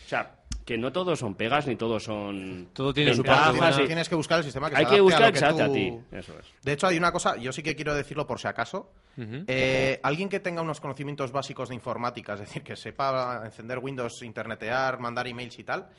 O 0.08 0.10
sea, 0.10 0.36
que 0.64 0.78
no 0.78 0.90
todos 0.90 1.18
son 1.18 1.34
pegas 1.34 1.66
ni 1.66 1.76
todos 1.76 2.04
son. 2.04 2.70
Todo 2.72 2.94
tiene 2.94 3.12
su 3.12 3.22
parte 3.22 3.84
Tienes 3.84 4.08
que 4.08 4.14
buscar 4.14 4.38
el 4.38 4.44
sistema 4.44 4.70
que 4.70 4.76
Hay 4.76 4.86
se 4.86 4.94
que 4.94 5.00
buscar 5.02 5.24
adapte 5.24 5.62
a 5.62 5.70
ti. 5.70 6.00
Eso 6.10 6.32
es. 6.38 6.46
De 6.62 6.72
hecho, 6.72 6.86
hay 6.86 6.96
una 6.96 7.12
cosa, 7.12 7.36
yo 7.36 7.52
sí 7.52 7.62
que 7.62 7.76
quiero 7.76 7.94
decirlo 7.94 8.26
por 8.26 8.40
si 8.40 8.48
acaso. 8.48 8.90
Eh, 9.18 10.00
alguien 10.02 10.30
que 10.30 10.40
tenga 10.40 10.62
unos 10.62 10.80
conocimientos 10.80 11.30
básicos 11.30 11.68
de 11.68 11.74
informática, 11.74 12.32
es 12.32 12.40
decir, 12.40 12.62
que 12.62 12.74
sepa 12.74 13.42
encender 13.44 13.80
Windows, 13.80 14.22
internetear, 14.22 14.98
mandar 14.98 15.28
emails 15.28 15.58
y 15.58 15.64
tal, 15.64 15.90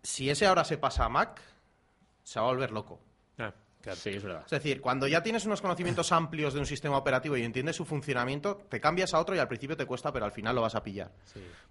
si 0.00 0.30
ese 0.30 0.46
ahora 0.46 0.62
se 0.62 0.78
pasa 0.78 1.06
a 1.06 1.08
Mac, 1.08 1.42
se 2.22 2.38
va 2.38 2.46
a 2.46 2.50
volver 2.50 2.70
loco. 2.70 3.00
Ah, 3.36 3.52
claro. 3.88 4.00
Sí, 4.00 4.10
es 4.10 4.22
verdad. 4.22 4.42
Es 4.44 4.50
decir, 4.50 4.80
cuando 4.80 5.06
ya 5.06 5.22
tienes 5.22 5.44
unos 5.46 5.60
conocimientos 5.60 6.12
amplios 6.12 6.54
de 6.54 6.60
un 6.60 6.66
sistema 6.66 6.96
operativo 6.96 7.36
y 7.36 7.42
entiendes 7.42 7.76
su 7.76 7.84
funcionamiento, 7.84 8.56
te 8.68 8.80
cambias 8.80 9.14
a 9.14 9.20
otro 9.20 9.34
y 9.34 9.38
al 9.38 9.48
principio 9.48 9.76
te 9.76 9.86
cuesta, 9.86 10.12
pero 10.12 10.24
al 10.24 10.32
final 10.32 10.54
lo 10.54 10.62
vas 10.62 10.74
a 10.74 10.82
pillar. 10.82 11.12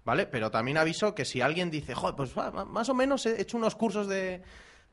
¿Vale? 0.04 0.26
Pero 0.26 0.50
también 0.50 0.78
aviso 0.78 1.14
que 1.14 1.24
si 1.24 1.40
alguien 1.40 1.70
dice, 1.70 1.94
joder, 1.94 2.16
pues 2.16 2.34
más 2.36 2.88
o 2.88 2.94
menos 2.94 3.26
he 3.26 3.40
hecho 3.40 3.56
unos 3.56 3.74
cursos 3.76 4.08
de, 4.08 4.42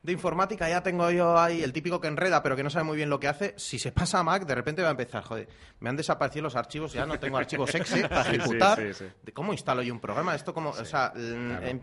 de 0.02 0.12
informática, 0.12 0.68
ya 0.68 0.82
tengo 0.82 1.10
yo 1.10 1.38
ahí 1.38 1.62
el 1.62 1.72
típico 1.72 2.00
que 2.00 2.08
enreda, 2.08 2.42
pero 2.42 2.54
que 2.56 2.62
no 2.62 2.70
sabe 2.70 2.84
muy 2.84 2.96
bien 2.96 3.10
lo 3.10 3.18
que 3.18 3.28
hace, 3.28 3.54
si 3.56 3.78
se 3.78 3.92
pasa 3.92 4.20
a 4.20 4.22
Mac, 4.22 4.46
de 4.46 4.54
repente 4.54 4.82
va 4.82 4.88
a 4.88 4.92
empezar, 4.92 5.22
joder, 5.24 5.48
me 5.80 5.88
han 5.88 5.96
desaparecido 5.96 6.44
los 6.44 6.54
archivos, 6.54 6.92
ya 6.92 7.06
no 7.06 7.18
tengo 7.18 7.36
archivos 7.36 7.74
exe 7.74 8.08
para 8.08 8.24
sí, 8.24 8.36
ejecutar. 8.36 8.78
sí, 8.78 8.94
sí. 8.94 9.04
¿De 9.22 9.32
¿Cómo 9.32 9.52
instalo 9.52 9.82
yo 9.82 9.92
un 9.92 10.00
programa? 10.00 10.34
Esto 10.34 10.54
como, 10.54 10.70
o 10.70 10.84
sea, 10.84 11.12
mm, 11.14 11.50
em, 11.64 11.80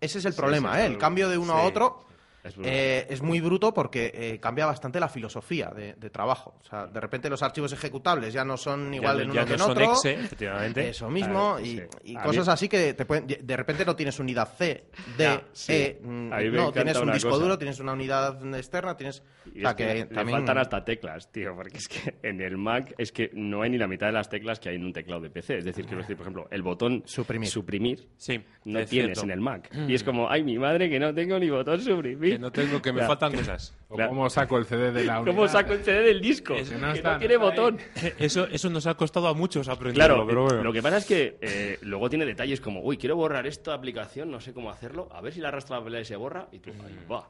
ese 0.00 0.18
es 0.18 0.24
el 0.24 0.34
problema, 0.34 0.80
¿eh? 0.80 0.86
El 0.86 0.98
cambio 0.98 1.28
de 1.28 1.38
uno 1.38 1.52
a 1.54 1.62
otro 1.62 2.06
Es 2.46 2.54
eh, 2.62 3.06
es 3.10 3.22
muy 3.22 3.40
bruto 3.40 3.72
porque 3.74 4.10
eh, 4.14 4.38
cambia 4.40 4.66
bastante 4.66 5.00
la 5.00 5.08
filosofía 5.08 5.70
de, 5.70 5.94
de 5.94 6.10
trabajo. 6.10 6.56
O 6.60 6.64
sea, 6.64 6.86
de 6.86 7.00
repente 7.00 7.28
los 7.30 7.42
archivos 7.42 7.72
ejecutables 7.72 8.32
ya 8.32 8.44
no 8.44 8.56
son 8.56 8.90
Ya 8.90 8.96
igual 8.96 9.16
no- 9.16 9.22
en 9.24 9.28
ya 9.32 9.40
uno 9.40 9.46
que 9.46 9.52
en 9.52 9.58
no 9.58 9.64
son 9.64 9.72
otro. 9.78 9.92
exe, 9.92 10.12
efectivamente. 10.14 10.88
Eso 10.90 11.08
mismo, 11.10 11.56
Claro, 11.56 11.60
y, 11.60 11.66
sí. 11.78 11.82
y 12.04 12.16
A 12.16 12.22
cosas 12.22 12.46
mí- 12.46 12.52
así 12.52 12.68
que 12.68 12.94
te 12.94 13.04
pueden, 13.04 13.26
de 13.26 13.56
repente 13.56 13.84
no 13.84 13.96
tienes 13.96 14.18
unidad 14.18 14.48
C, 14.56 14.84
D, 15.16 15.24
Ya, 15.24 15.42
sí. 15.52 15.72
E, 15.72 16.00
mm, 16.02 16.28
no, 16.54 16.72
tienes 16.72 16.96
un 16.98 17.12
disco 17.12 17.30
cosa. 17.30 17.42
duro, 17.42 17.58
tienes 17.58 17.80
una 17.80 17.92
unidad 17.92 18.38
externa, 18.56 18.96
tienes... 18.96 19.22
Y 19.54 19.58
o 19.58 19.60
sea, 19.62 19.70
es 19.70 19.76
que, 19.76 20.08
que 20.08 20.14
le 20.24 20.30
faltan 20.30 20.58
hasta 20.58 20.84
teclas, 20.84 21.30
tío, 21.30 21.54
porque 21.54 21.78
es 21.78 21.88
que 21.88 22.16
en 22.22 22.40
el 22.40 22.56
Mac 22.56 22.94
es 22.98 23.12
que 23.12 23.30
no 23.34 23.62
hay 23.62 23.70
ni 23.70 23.78
la 23.78 23.86
mitad 23.86 24.06
de 24.08 24.12
las 24.12 24.28
teclas 24.28 24.58
que 24.60 24.68
hay 24.70 24.76
en 24.76 24.84
un 24.84 24.92
teclado 24.92 25.20
de 25.20 25.30
PC. 25.30 25.58
Es 25.58 25.64
decir, 25.64 25.84
quiero 25.86 26.02
decir, 26.02 26.16
por 26.16 26.24
ejemplo, 26.24 26.48
el 26.50 26.62
botón 26.62 27.02
Suprimir. 27.06 27.48
suprimir 27.48 28.08
Sí, 28.16 28.40
no 28.64 28.78
es 28.80 28.88
tienes 28.90 29.18
cierto. 29.18 29.22
en 29.24 29.30
el 29.30 29.40
Mac. 29.40 29.70
Y 29.88 29.94
es 29.94 30.02
como, 30.02 30.28
ay, 30.28 30.42
mi 30.42 30.58
madre, 30.58 30.90
que 30.90 30.98
no 30.98 31.14
tengo 31.14 31.38
ni 31.38 31.48
botón 31.48 31.80
suprimir. 31.80 32.35
Que 32.36 32.40
no 32.40 32.52
tengo, 32.52 32.82
que 32.82 32.92
me 32.92 33.00
Ya. 33.00 33.06
faltan 33.06 33.32
cosas. 33.32 33.74
O 33.88 33.94
Claro. 33.94 34.10
cómo 34.10 34.28
saco 34.28 34.58
el 34.58 34.64
CD 34.66 34.90
de 34.92 35.04
la 35.04 35.20
unidad. 35.20 35.34
¿Cómo 35.36 35.48
saco 35.48 35.72
el 35.72 35.82
CD 35.84 36.02
del 36.02 36.20
disco? 36.20 36.54
Es- 36.54 36.68
que 36.68 36.74
que 36.74 36.80
no, 36.80 36.88
no 36.88 36.92
está- 36.92 37.18
tiene 37.18 37.34
está 37.34 37.44
botón. 37.46 37.78
Eso, 38.18 38.46
eso 38.48 38.68
nos 38.68 38.86
ha 38.86 38.94
costado 38.94 39.28
a 39.28 39.34
muchos 39.34 39.68
aprenderlo, 39.68 40.14
Claro, 40.16 40.26
pero 40.26 40.42
bueno. 40.44 40.62
lo 40.64 40.72
que 40.72 40.82
pasa 40.82 40.96
es 40.98 41.06
que 41.06 41.38
eh, 41.40 41.78
luego 41.82 42.10
tiene 42.10 42.26
detalles 42.26 42.60
como, 42.60 42.80
uy, 42.82 42.98
quiero 42.98 43.16
borrar 43.16 43.46
esta 43.46 43.72
aplicación, 43.74 44.30
no 44.30 44.40
sé 44.40 44.52
cómo 44.52 44.70
hacerlo, 44.70 45.08
a 45.12 45.20
ver 45.20 45.32
si 45.32 45.40
la 45.40 45.48
arrastra 45.48 45.80
y 46.00 46.04
se 46.04 46.16
borra, 46.16 46.48
y 46.52 46.58
tú, 46.58 46.70
ahí 46.70 46.98
va. 47.10 47.28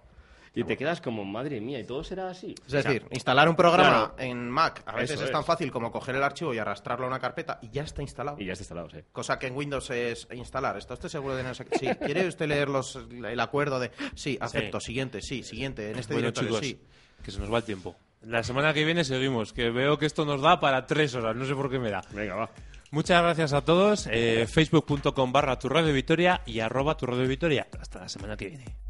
Y 0.57 0.64
te 0.64 0.77
quedas 0.77 1.03
como, 1.03 1.25
madre 1.25 1.61
mía, 1.61 1.79
y 1.79 1.85
todo 1.85 2.03
será 2.03 2.31
así. 2.31 2.55
Es 2.66 2.73
decir, 2.73 3.07
instalar 3.11 3.47
un 3.49 3.57
programa 3.57 4.14
claro. 4.14 4.14
en 4.19 4.49
Mac 4.49 4.83
a 4.87 4.97
veces 4.97 5.21
es 5.21 5.27
es. 5.27 5.31
tan 5.31 5.45
fácil 5.45 5.71
como 5.71 5.92
coger 5.92 6.16
el 6.16 6.23
archivo 6.23 6.55
y 6.55 6.59
arrastrarlo 6.59 7.05
a 7.05 7.09
una 7.09 7.21
carpeta 7.21 7.59
y 7.61 7.69
ya 7.69 7.83
está 7.83 8.01
instalado. 8.01 8.38
Y 8.40 8.47
ya 8.47 8.55
está 8.55 8.62
instalado, 8.62 8.88
sí. 8.88 8.99
Cosa 9.12 9.38
que 9.38 9.49
en 9.49 9.55
Windows 9.55 9.90
es 9.90 10.27
instalar. 10.33 10.79
¿Está 10.79 10.95
usted 10.95 11.11
seguro 11.11 11.37
de 11.37 11.42
no 11.42 11.55
sé? 11.55 11.66
Sí. 11.79 11.87
¿Quiere 12.01 12.27
usted 12.27 12.49
leer 12.49 12.71
los, 12.71 12.97
el 12.97 13.38
acuerdo 13.40 13.79
de 13.79 13.90
sí, 14.14 14.38
acepto, 14.40 14.81
siguiente, 14.81 15.21
sí, 15.21 15.42
siguiente, 15.42 15.90
en 15.90 15.99
este 15.99 16.14
Bueno, 16.14 16.31
directorio, 16.31 16.61
chicos, 16.61 16.66
sí? 16.66 17.23
que 17.23 17.31
se 17.31 17.38
nos 17.38 17.53
va 17.53 17.59
el 17.59 17.64
tiempo. 17.64 17.95
La 18.23 18.42
semana 18.42 18.73
que 18.73 18.85
viene 18.85 19.05
seguimos, 19.05 19.53
que 19.53 19.71
veo 19.71 19.99
que 19.99 20.07
esto 20.07 20.25
nos 20.25 20.40
da 20.40 20.59
para 20.59 20.87
tres 20.87 21.14
horas, 21.14 21.37
no 21.37 21.45
sé 21.45 21.55
por 21.55 21.71
qué 21.71 21.79
me 21.79 21.90
da. 21.90 22.03
Venga, 22.12 22.35
va. 22.35 22.51
Muchas 22.90 23.23
gracias 23.23 23.53
a 23.53 23.62
todos. 23.62 24.09
Eh, 24.11 24.47
Facebook.com 24.47 25.33
barra 25.33 25.59
tu 25.59 25.69
radio 25.69 25.92
Vitoria 25.92 26.40
y 26.47 26.61
arroba 26.61 26.97
tu 26.97 27.05
radio 27.05 27.29
Vitoria. 27.29 27.66
Hasta 27.79 28.01
la 28.01 28.09
semana 28.09 28.37
que 28.37 28.49
viene. 28.49 28.86